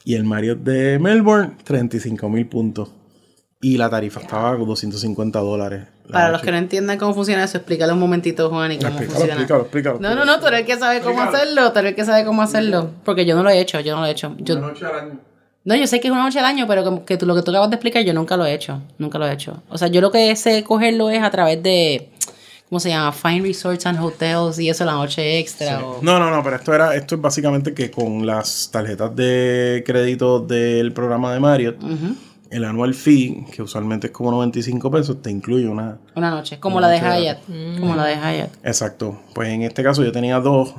Y 0.04 0.14
el 0.14 0.24
Marriott 0.24 0.60
de 0.60 0.98
Melbourne, 1.00 1.56
35 1.64 2.30
mil 2.30 2.46
puntos. 2.46 2.90
Y 3.60 3.76
la 3.76 3.90
tarifa 3.90 4.20
estaba 4.20 4.56
con 4.56 4.66
250 4.68 5.38
dólares. 5.40 5.82
la 6.06 6.12
Para 6.12 6.30
los 6.30 6.42
que 6.42 6.52
no 6.52 6.58
entiendan 6.58 6.96
cómo 6.96 7.12
funciona 7.12 7.42
eso, 7.42 7.56
explícalo 7.58 7.92
un 7.94 7.98
momentito, 7.98 8.48
Juan, 8.50 8.70
y 8.70 8.76
cómo 8.76 8.88
Explícalo, 8.90 9.10
funciona. 9.18 9.32
explícalo, 9.34 9.62
explícalo. 9.62 9.98
No, 10.00 10.14
no, 10.14 10.24
no, 10.24 10.38
tú 10.38 10.46
eres 10.46 10.64
que 10.64 10.76
sabe 10.78 11.00
cómo 11.00 11.20
hacerlo, 11.22 11.72
tú 11.72 11.78
eres 11.80 11.94
que 11.96 12.04
sabe 12.04 12.24
cómo 12.24 12.42
hacerlo. 12.42 12.90
Porque 13.04 13.26
yo 13.26 13.34
no 13.34 13.42
lo 13.42 13.50
he 13.50 13.58
hecho, 13.60 13.80
yo 13.80 13.94
no 13.96 14.02
lo 14.02 14.06
he 14.06 14.10
hecho. 14.12 14.34
Yo, 14.38 14.56
Una 14.58 14.68
noche 14.68 14.86
al 14.86 14.94
año. 14.94 15.18
no, 15.64 15.74
yo 15.74 15.86
sé 15.88 15.98
que 15.98 16.06
es 16.06 16.12
una 16.12 16.22
noche 16.22 16.38
al 16.38 16.44
año, 16.44 16.66
pero 16.68 16.84
como 16.84 17.04
que 17.04 17.16
tú, 17.16 17.26
lo 17.26 17.34
que 17.34 17.42
tú 17.42 17.50
acabas 17.50 17.70
de 17.70 17.76
explicar, 17.76 18.04
yo 18.04 18.14
nunca 18.14 18.36
lo 18.36 18.46
he 18.46 18.54
hecho. 18.54 18.80
Nunca 18.98 19.18
lo 19.18 19.26
he 19.26 19.32
hecho. 19.32 19.60
O 19.70 19.76
sea, 19.76 19.88
yo 19.88 20.00
lo 20.00 20.12
que 20.12 20.34
sé 20.36 20.62
cogerlo 20.62 21.10
es 21.10 21.20
a 21.20 21.30
través 21.32 21.60
de, 21.60 22.10
¿cómo 22.68 22.78
se 22.78 22.90
llama? 22.90 23.10
Fine 23.10 23.42
Resorts 23.42 23.86
and 23.86 23.98
Hotels 24.00 24.60
y 24.60 24.68
eso, 24.70 24.84
la 24.84 24.92
noche 24.92 25.40
extra. 25.40 25.84
o- 25.84 25.98
No, 26.00 26.20
no, 26.20 26.30
no, 26.30 26.44
pero 26.44 26.54
esto 26.54 26.72
era, 26.72 26.94
esto 26.94 27.16
es 27.16 27.20
básicamente 27.20 27.74
que 27.74 27.90
con 27.90 28.24
las 28.24 28.70
tarjetas 28.70 29.16
de 29.16 29.82
crédito 29.84 30.38
del 30.38 30.92
programa 30.92 31.32
de 31.34 31.40
Marriott, 31.40 31.82
Ujú. 31.82 32.14
El 32.50 32.64
annual 32.64 32.94
fee, 32.94 33.44
que 33.52 33.62
usualmente 33.62 34.06
es 34.08 34.12
como 34.12 34.30
95 34.30 34.90
pesos, 34.90 35.22
te 35.22 35.30
incluye 35.30 35.68
una. 35.68 35.98
Una 36.16 36.30
noche, 36.30 36.58
como 36.60 36.80
la 36.80 36.88
de 36.88 37.00
noche 37.00 37.20
Hyatt. 37.22 37.78
Como 37.80 37.94
la 37.94 38.04
de 38.06 38.16
Hyatt. 38.16 38.50
Exacto. 38.64 39.20
Pues 39.34 39.48
en 39.50 39.62
este 39.62 39.82
caso 39.82 40.02
yo 40.02 40.12
tenía 40.12 40.38
dos. 40.40 40.74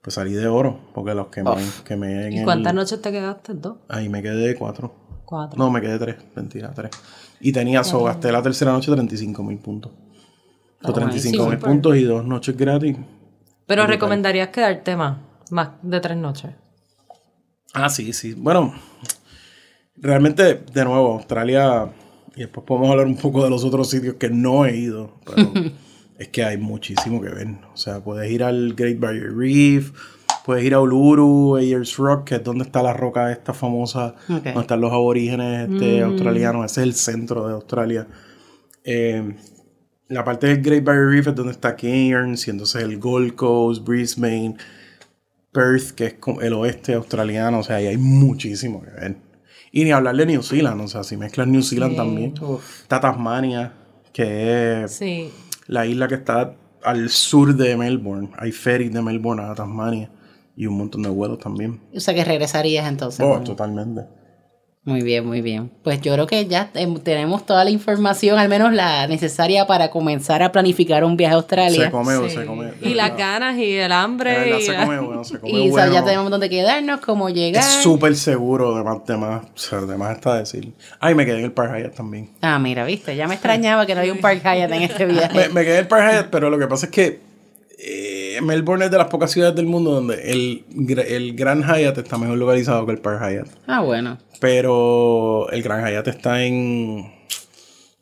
Pues 0.00 0.14
salí 0.14 0.32
de 0.32 0.48
oro, 0.48 0.80
porque 0.94 1.14
los 1.14 1.28
que 1.28 1.44
me, 1.44 1.50
que 1.84 1.94
me 1.96 2.26
en 2.26 2.32
¿Y 2.32 2.38
el- 2.38 2.44
cuántas 2.44 2.74
noches 2.74 3.00
te 3.00 3.12
quedaste? 3.12 3.54
¿Dos? 3.54 3.76
Ahí 3.88 4.08
me 4.08 4.20
quedé 4.20 4.56
cuatro. 4.56 4.92
Cuatro. 5.24 5.56
No, 5.56 5.70
me 5.70 5.80
quedé 5.80 5.96
tres, 5.98 6.16
mentira, 6.34 6.72
tres. 6.74 6.90
Y 7.40 7.52
tenía, 7.52 7.84
so, 7.84 8.02
gasté 8.02 8.32
la 8.32 8.42
tercera 8.42 8.72
noche 8.72 8.90
35 8.90 9.42
mil 9.44 9.58
puntos. 9.58 9.92
Ah, 10.82 10.92
35 10.92 11.46
mil 11.48 11.58
puntos 11.58 11.96
y 11.96 12.02
dos 12.02 12.24
noches 12.24 12.56
gratis. 12.56 12.96
Pero 13.66 13.86
recomendarías 13.86 14.48
quedarte 14.48 14.96
más, 14.96 15.18
más 15.50 15.68
de 15.82 16.00
tres 16.00 16.16
noches. 16.16 16.50
Ah, 17.72 17.88
sí, 17.88 18.12
sí. 18.12 18.34
Bueno, 18.34 18.74
realmente, 19.96 20.62
de 20.72 20.84
nuevo, 20.84 21.14
Australia, 21.14 21.92
y 22.34 22.40
después 22.40 22.66
podemos 22.66 22.90
hablar 22.90 23.06
un 23.06 23.16
poco 23.16 23.44
de 23.44 23.50
los 23.50 23.64
otros 23.64 23.90
sitios 23.90 24.16
que 24.16 24.30
no 24.30 24.64
he 24.64 24.76
ido, 24.76 25.18
pero 25.24 25.52
es 26.18 26.28
que 26.28 26.44
hay 26.44 26.56
muchísimo 26.56 27.20
que 27.20 27.28
ver. 27.28 27.48
O 27.72 27.76
sea, 27.76 28.00
puedes 28.02 28.30
ir 28.30 28.42
al 28.42 28.74
Great 28.74 28.98
Barrier 28.98 29.34
Reef, 29.34 29.92
puedes 30.44 30.64
ir 30.64 30.74
a 30.74 30.80
Uluru, 30.80 31.56
Ayers 31.56 31.96
Rock, 31.96 32.24
que 32.24 32.34
es 32.36 32.44
donde 32.44 32.64
está 32.64 32.82
la 32.82 32.92
roca 32.92 33.30
esta 33.32 33.52
famosa, 33.52 34.14
donde 34.28 34.58
están 34.58 34.80
los 34.80 34.92
aborígenes 34.92 35.70
este, 35.70 36.02
australianos. 36.02 36.70
Ese 36.70 36.80
es 36.80 36.86
el 36.86 36.94
centro 36.94 37.46
de 37.46 37.54
Australia. 37.54 38.06
Eh, 38.84 39.36
la 40.08 40.24
parte 40.24 40.48
del 40.48 40.62
Great 40.62 40.84
Barrier 40.84 41.08
Reef 41.08 41.28
es 41.28 41.34
donde 41.34 41.52
está 41.52 41.76
Cairns, 41.76 42.46
y 42.46 42.50
entonces 42.50 42.82
el 42.82 42.98
Gold 42.98 43.34
Coast, 43.34 43.84
Brisbane, 43.86 44.56
Perth, 45.52 45.92
que 45.92 46.06
es 46.06 46.14
el 46.40 46.52
oeste 46.54 46.94
australiano, 46.94 47.60
o 47.60 47.62
sea, 47.62 47.76
ahí 47.76 47.86
hay 47.86 47.98
muchísimo 47.98 48.82
que 48.82 48.90
ver. 48.90 49.16
Y 49.72 49.84
ni 49.84 49.90
hablar 49.90 50.14
de 50.16 50.26
New 50.26 50.42
Zealand, 50.42 50.80
o 50.82 50.86
sea, 50.86 51.02
si 51.02 51.16
mezclas 51.16 51.48
New 51.48 51.62
Zealand 51.62 51.96
también. 51.96 52.34
Está 52.82 53.00
Tasmania, 53.00 53.72
que 54.12 54.84
es 54.84 54.92
Sí. 54.92 55.30
la 55.66 55.86
isla 55.86 56.06
que 56.08 56.14
está 56.16 56.54
al 56.84 57.08
sur 57.08 57.54
de 57.56 57.76
Melbourne. 57.76 58.30
Hay 58.38 58.52
ferries 58.52 58.92
de 58.92 59.00
Melbourne 59.00 59.42
a 59.42 59.54
Tasmania 59.54 60.10
y 60.56 60.66
un 60.66 60.76
montón 60.76 61.02
de 61.02 61.08
vuelos 61.08 61.38
también. 61.38 61.80
O 61.94 62.00
sea, 62.00 62.12
que 62.14 62.22
regresarías 62.24 62.86
entonces. 62.86 63.24
Oh, 63.26 63.38
¿no? 63.38 63.44
totalmente. 63.44 64.02
Muy 64.84 65.00
bien, 65.02 65.24
muy 65.24 65.42
bien. 65.42 65.70
Pues 65.84 66.00
yo 66.00 66.12
creo 66.14 66.26
que 66.26 66.46
ya 66.46 66.68
em, 66.74 66.96
tenemos 66.98 67.46
toda 67.46 67.62
la 67.62 67.70
información, 67.70 68.36
al 68.40 68.48
menos 68.48 68.72
la 68.72 69.06
necesaria 69.06 69.64
para 69.68 69.90
comenzar 69.90 70.42
a 70.42 70.50
planificar 70.50 71.04
un 71.04 71.16
viaje 71.16 71.34
a 71.34 71.36
Australia. 71.36 71.84
Se 71.84 71.90
come 71.92 72.16
Sí. 72.28 72.34
se 72.34 72.44
come. 72.46 72.72
Y 72.80 72.94
las 72.94 73.16
ganas 73.16 73.56
y 73.58 73.76
el 73.76 73.92
hambre. 73.92 74.32
verdad, 74.36 74.58
y 74.58 74.62
se 74.62 74.74
come 74.74 74.98
bueno, 74.98 75.22
se 75.22 75.38
come 75.40 75.52
y 75.52 75.70
o 75.70 75.74
sea, 75.74 75.84
bueno. 75.86 75.92
ya 75.92 76.04
tenemos 76.04 76.30
dónde 76.32 76.50
quedarnos, 76.50 76.98
cómo 77.00 77.28
llegar. 77.30 77.62
Es 77.62 77.80
súper 77.82 78.16
seguro, 78.16 78.76
de 78.76 78.82
más, 78.82 79.06
de 79.06 79.16
más, 79.16 79.44
o 79.44 79.48
sea, 79.56 79.80
de 79.82 79.96
más 79.96 80.16
está 80.16 80.34
decir. 80.38 80.72
Ay, 80.98 81.14
me 81.14 81.24
quedé 81.26 81.38
en 81.38 81.44
el 81.44 81.52
Park 81.52 81.74
Hyatt 81.78 81.94
también. 81.94 82.30
Ah, 82.40 82.58
mira, 82.58 82.84
viste, 82.84 83.14
ya 83.14 83.28
me 83.28 83.34
extrañaba 83.34 83.86
que 83.86 83.94
no 83.94 84.00
había 84.00 84.12
un 84.12 84.18
Park 84.20 84.42
Hyatt 84.42 84.72
en 84.72 84.82
este 84.82 85.06
viaje. 85.06 85.32
Me, 85.32 85.48
me 85.48 85.62
quedé 85.62 85.74
en 85.74 85.80
el 85.82 85.86
Park 85.86 86.10
Hyatt, 86.10 86.26
pero 86.30 86.50
lo 86.50 86.58
que 86.58 86.66
pasa 86.66 86.86
es 86.86 86.92
que 86.92 87.20
eh, 87.78 88.11
Melbourne 88.40 88.84
es 88.84 88.90
de 88.90 88.98
las 88.98 89.08
pocas 89.08 89.30
ciudades 89.30 89.54
del 89.56 89.66
mundo 89.66 89.90
donde 89.90 90.30
el, 90.30 90.64
el 91.06 91.34
Grand 91.34 91.64
Hyatt 91.64 91.98
está 91.98 92.16
mejor 92.16 92.38
localizado 92.38 92.86
que 92.86 92.92
el 92.92 92.98
Park 92.98 93.20
Hyatt. 93.20 93.48
Ah, 93.66 93.80
bueno. 93.82 94.18
Pero 94.40 95.50
el 95.50 95.62
Grand 95.62 95.86
Hyatt 95.86 96.08
está 96.08 96.42
en, 96.42 97.12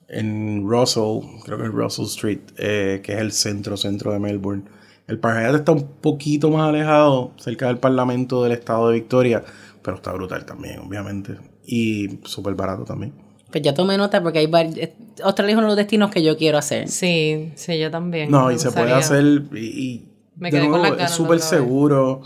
en 0.08 0.62
Russell, 0.68 1.20
creo 1.44 1.58
que 1.58 1.64
es 1.64 1.70
Russell 1.70 2.04
Street, 2.06 2.40
eh, 2.58 3.00
que 3.02 3.14
es 3.14 3.18
el 3.18 3.32
centro, 3.32 3.76
centro 3.76 4.12
de 4.12 4.18
Melbourne. 4.18 4.64
El 5.08 5.18
Park 5.18 5.38
Hyatt 5.40 5.54
está 5.56 5.72
un 5.72 5.88
poquito 6.00 6.50
más 6.50 6.68
alejado, 6.68 7.32
cerca 7.36 7.66
del 7.66 7.78
Parlamento 7.78 8.44
del 8.44 8.52
Estado 8.52 8.88
de 8.88 8.94
Victoria, 8.94 9.42
pero 9.82 9.96
está 9.96 10.12
brutal 10.12 10.44
también, 10.44 10.78
obviamente. 10.78 11.36
Y 11.66 12.20
súper 12.24 12.54
barato 12.54 12.84
también. 12.84 13.12
Pues 13.50 13.64
ya 13.64 13.74
tomé 13.74 13.96
nota 13.96 14.22
porque 14.22 14.38
hay 14.38 14.46
varios... 14.46 14.90
Australia 15.24 15.54
es 15.54 15.58
uno 15.58 15.66
de 15.66 15.70
los 15.70 15.76
destinos 15.76 16.10
que 16.10 16.22
yo 16.22 16.36
quiero 16.36 16.56
hacer. 16.56 16.88
Sí, 16.88 17.50
sí, 17.56 17.78
yo 17.80 17.90
también. 17.90 18.30
No, 18.30 18.52
y 18.52 18.58
se 18.60 18.70
puede 18.70 18.92
hacer 18.92 19.24
y, 19.52 19.58
y 19.58 20.09
Me 20.40 20.50
de 20.50 20.58
quedé 20.58 20.68
con 20.70 20.80
nuevo, 20.80 20.96
las 20.96 21.10
es 21.10 21.16
súper 21.16 21.38
seguro. 21.40 22.22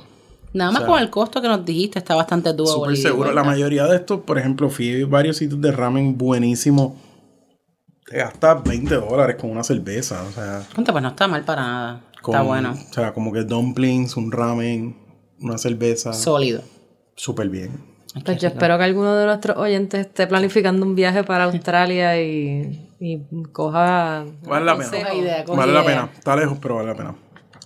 Nada 0.54 0.70
más 0.70 0.82
O 0.82 0.84
sea, 0.84 0.92
con 0.94 1.02
el 1.02 1.10
costo 1.10 1.42
que 1.42 1.48
nos 1.48 1.64
dijiste, 1.64 1.98
está 1.98 2.14
bastante 2.14 2.52
doable. 2.52 2.94
Súper 2.94 2.96
seguro. 2.96 3.32
La 3.32 3.42
mayoría 3.44 3.86
de 3.86 3.96
estos, 3.96 4.20
por 4.20 4.38
ejemplo, 4.38 4.70
fui 4.70 5.02
a 5.02 5.06
varios 5.06 5.36
sitios 5.36 5.60
de 5.60 5.72
ramen 5.72 6.16
buenísimos. 6.16 6.92
Te 8.06 8.18
gastas 8.18 8.62
20 8.62 8.94
dólares 8.94 9.36
con 9.36 9.50
una 9.50 9.64
cerveza. 9.64 10.22
O 10.22 10.30
sea, 10.30 10.62
Conta, 10.74 10.92
Pues 10.92 11.02
no 11.02 11.08
está 11.08 11.26
mal 11.26 11.42
para 11.44 11.62
nada. 11.62 12.00
con, 12.22 12.34
Está 12.34 12.42
bueno. 12.46 12.72
O 12.72 12.94
sea, 12.94 13.12
como 13.12 13.32
que 13.32 13.42
dumplings, 13.42 14.16
un 14.16 14.30
ramen, 14.30 14.96
una 15.40 15.58
cerveza. 15.58 16.12
Sólido. 16.12 16.62
Súper 17.16 17.48
bien. 17.48 17.92
Pues 18.24 18.38
yo 18.38 18.46
espero 18.46 18.78
que 18.78 18.84
alguno 18.84 19.16
de 19.16 19.26
nuestros 19.26 19.56
oyentes 19.56 20.06
esté 20.06 20.28
planificando 20.28 20.86
un 20.86 20.94
viaje 20.94 21.24
para 21.24 21.44
Australia 21.50 22.20
y, 22.22 22.90
y 23.00 23.20
coja. 23.50 24.24
Vale 24.46 24.64
la 24.64 24.76
pena. 24.78 25.14
idea, 25.14 25.44
Vale 25.48 25.72
la 25.72 25.84
pena. 25.84 26.10
Está 26.16 26.36
lejos, 26.36 26.58
pero 26.62 26.76
vale 26.76 26.88
la 26.88 26.94
pena. 26.94 27.14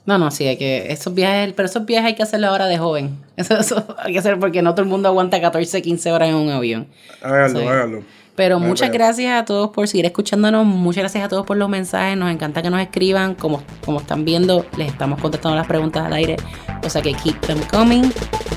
No, 0.07 0.17
no, 0.19 0.31
sí, 0.31 0.47
hay 0.47 0.57
que. 0.57 0.91
Esos 0.91 1.15
viajes, 1.15 1.53
pero 1.55 1.67
esos 1.67 1.85
viajes 1.85 2.09
hay 2.09 2.15
que 2.15 2.23
hacerlo 2.23 2.49
ahora 2.49 2.67
de 2.67 2.79
joven. 2.79 3.19
Eso, 3.37 3.57
eso 3.59 3.97
hay 3.99 4.13
que 4.13 4.19
hacer 4.19 4.39
porque 4.39 4.63
no 4.63 4.73
todo 4.75 4.83
el 4.83 4.89
mundo 4.89 5.09
aguanta 5.09 5.41
14, 5.41 5.81
15 5.83 6.13
horas 6.13 6.29
en 6.31 6.35
un 6.35 6.51
avión. 6.51 6.89
Hágalo, 7.23 7.61
Sí. 7.61 7.67
hágalo. 7.67 8.03
Pero 8.35 8.61
muchas 8.61 8.93
gracias 8.93 9.33
a 9.41 9.45
todos 9.45 9.71
por 9.71 9.89
seguir 9.89 10.07
escuchándonos. 10.07 10.65
Muchas 10.65 11.03
gracias 11.03 11.25
a 11.25 11.29
todos 11.29 11.45
por 11.45 11.57
los 11.57 11.69
mensajes. 11.69 12.17
Nos 12.17 12.31
encanta 12.31 12.63
que 12.63 12.71
nos 12.71 12.81
escriban. 12.81 13.35
Como, 13.35 13.63
como 13.85 13.99
están 14.01 14.25
viendo, 14.25 14.65
les 14.77 14.89
estamos 14.93 15.21
contestando 15.21 15.57
las 15.57 15.67
preguntas 15.67 16.07
al 16.07 16.13
aire. 16.13 16.37
O 16.85 16.89
sea 16.89 17.03
que 17.03 17.15
keep 17.15 17.41
them 17.41 17.59
coming. 17.71 18.05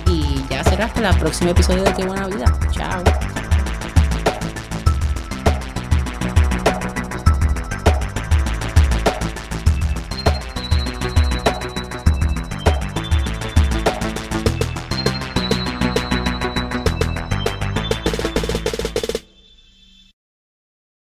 Y 0.07 0.23
ya 0.51 0.63
será 0.63 0.85
hasta 0.85 1.09
el 1.09 1.17
próximo 1.17 1.49
episodio 1.49 1.83
de 1.83 1.93
Qué 1.93 2.05
Buena 2.05 2.27
Vida. 2.27 2.45
Chao. 2.71 3.30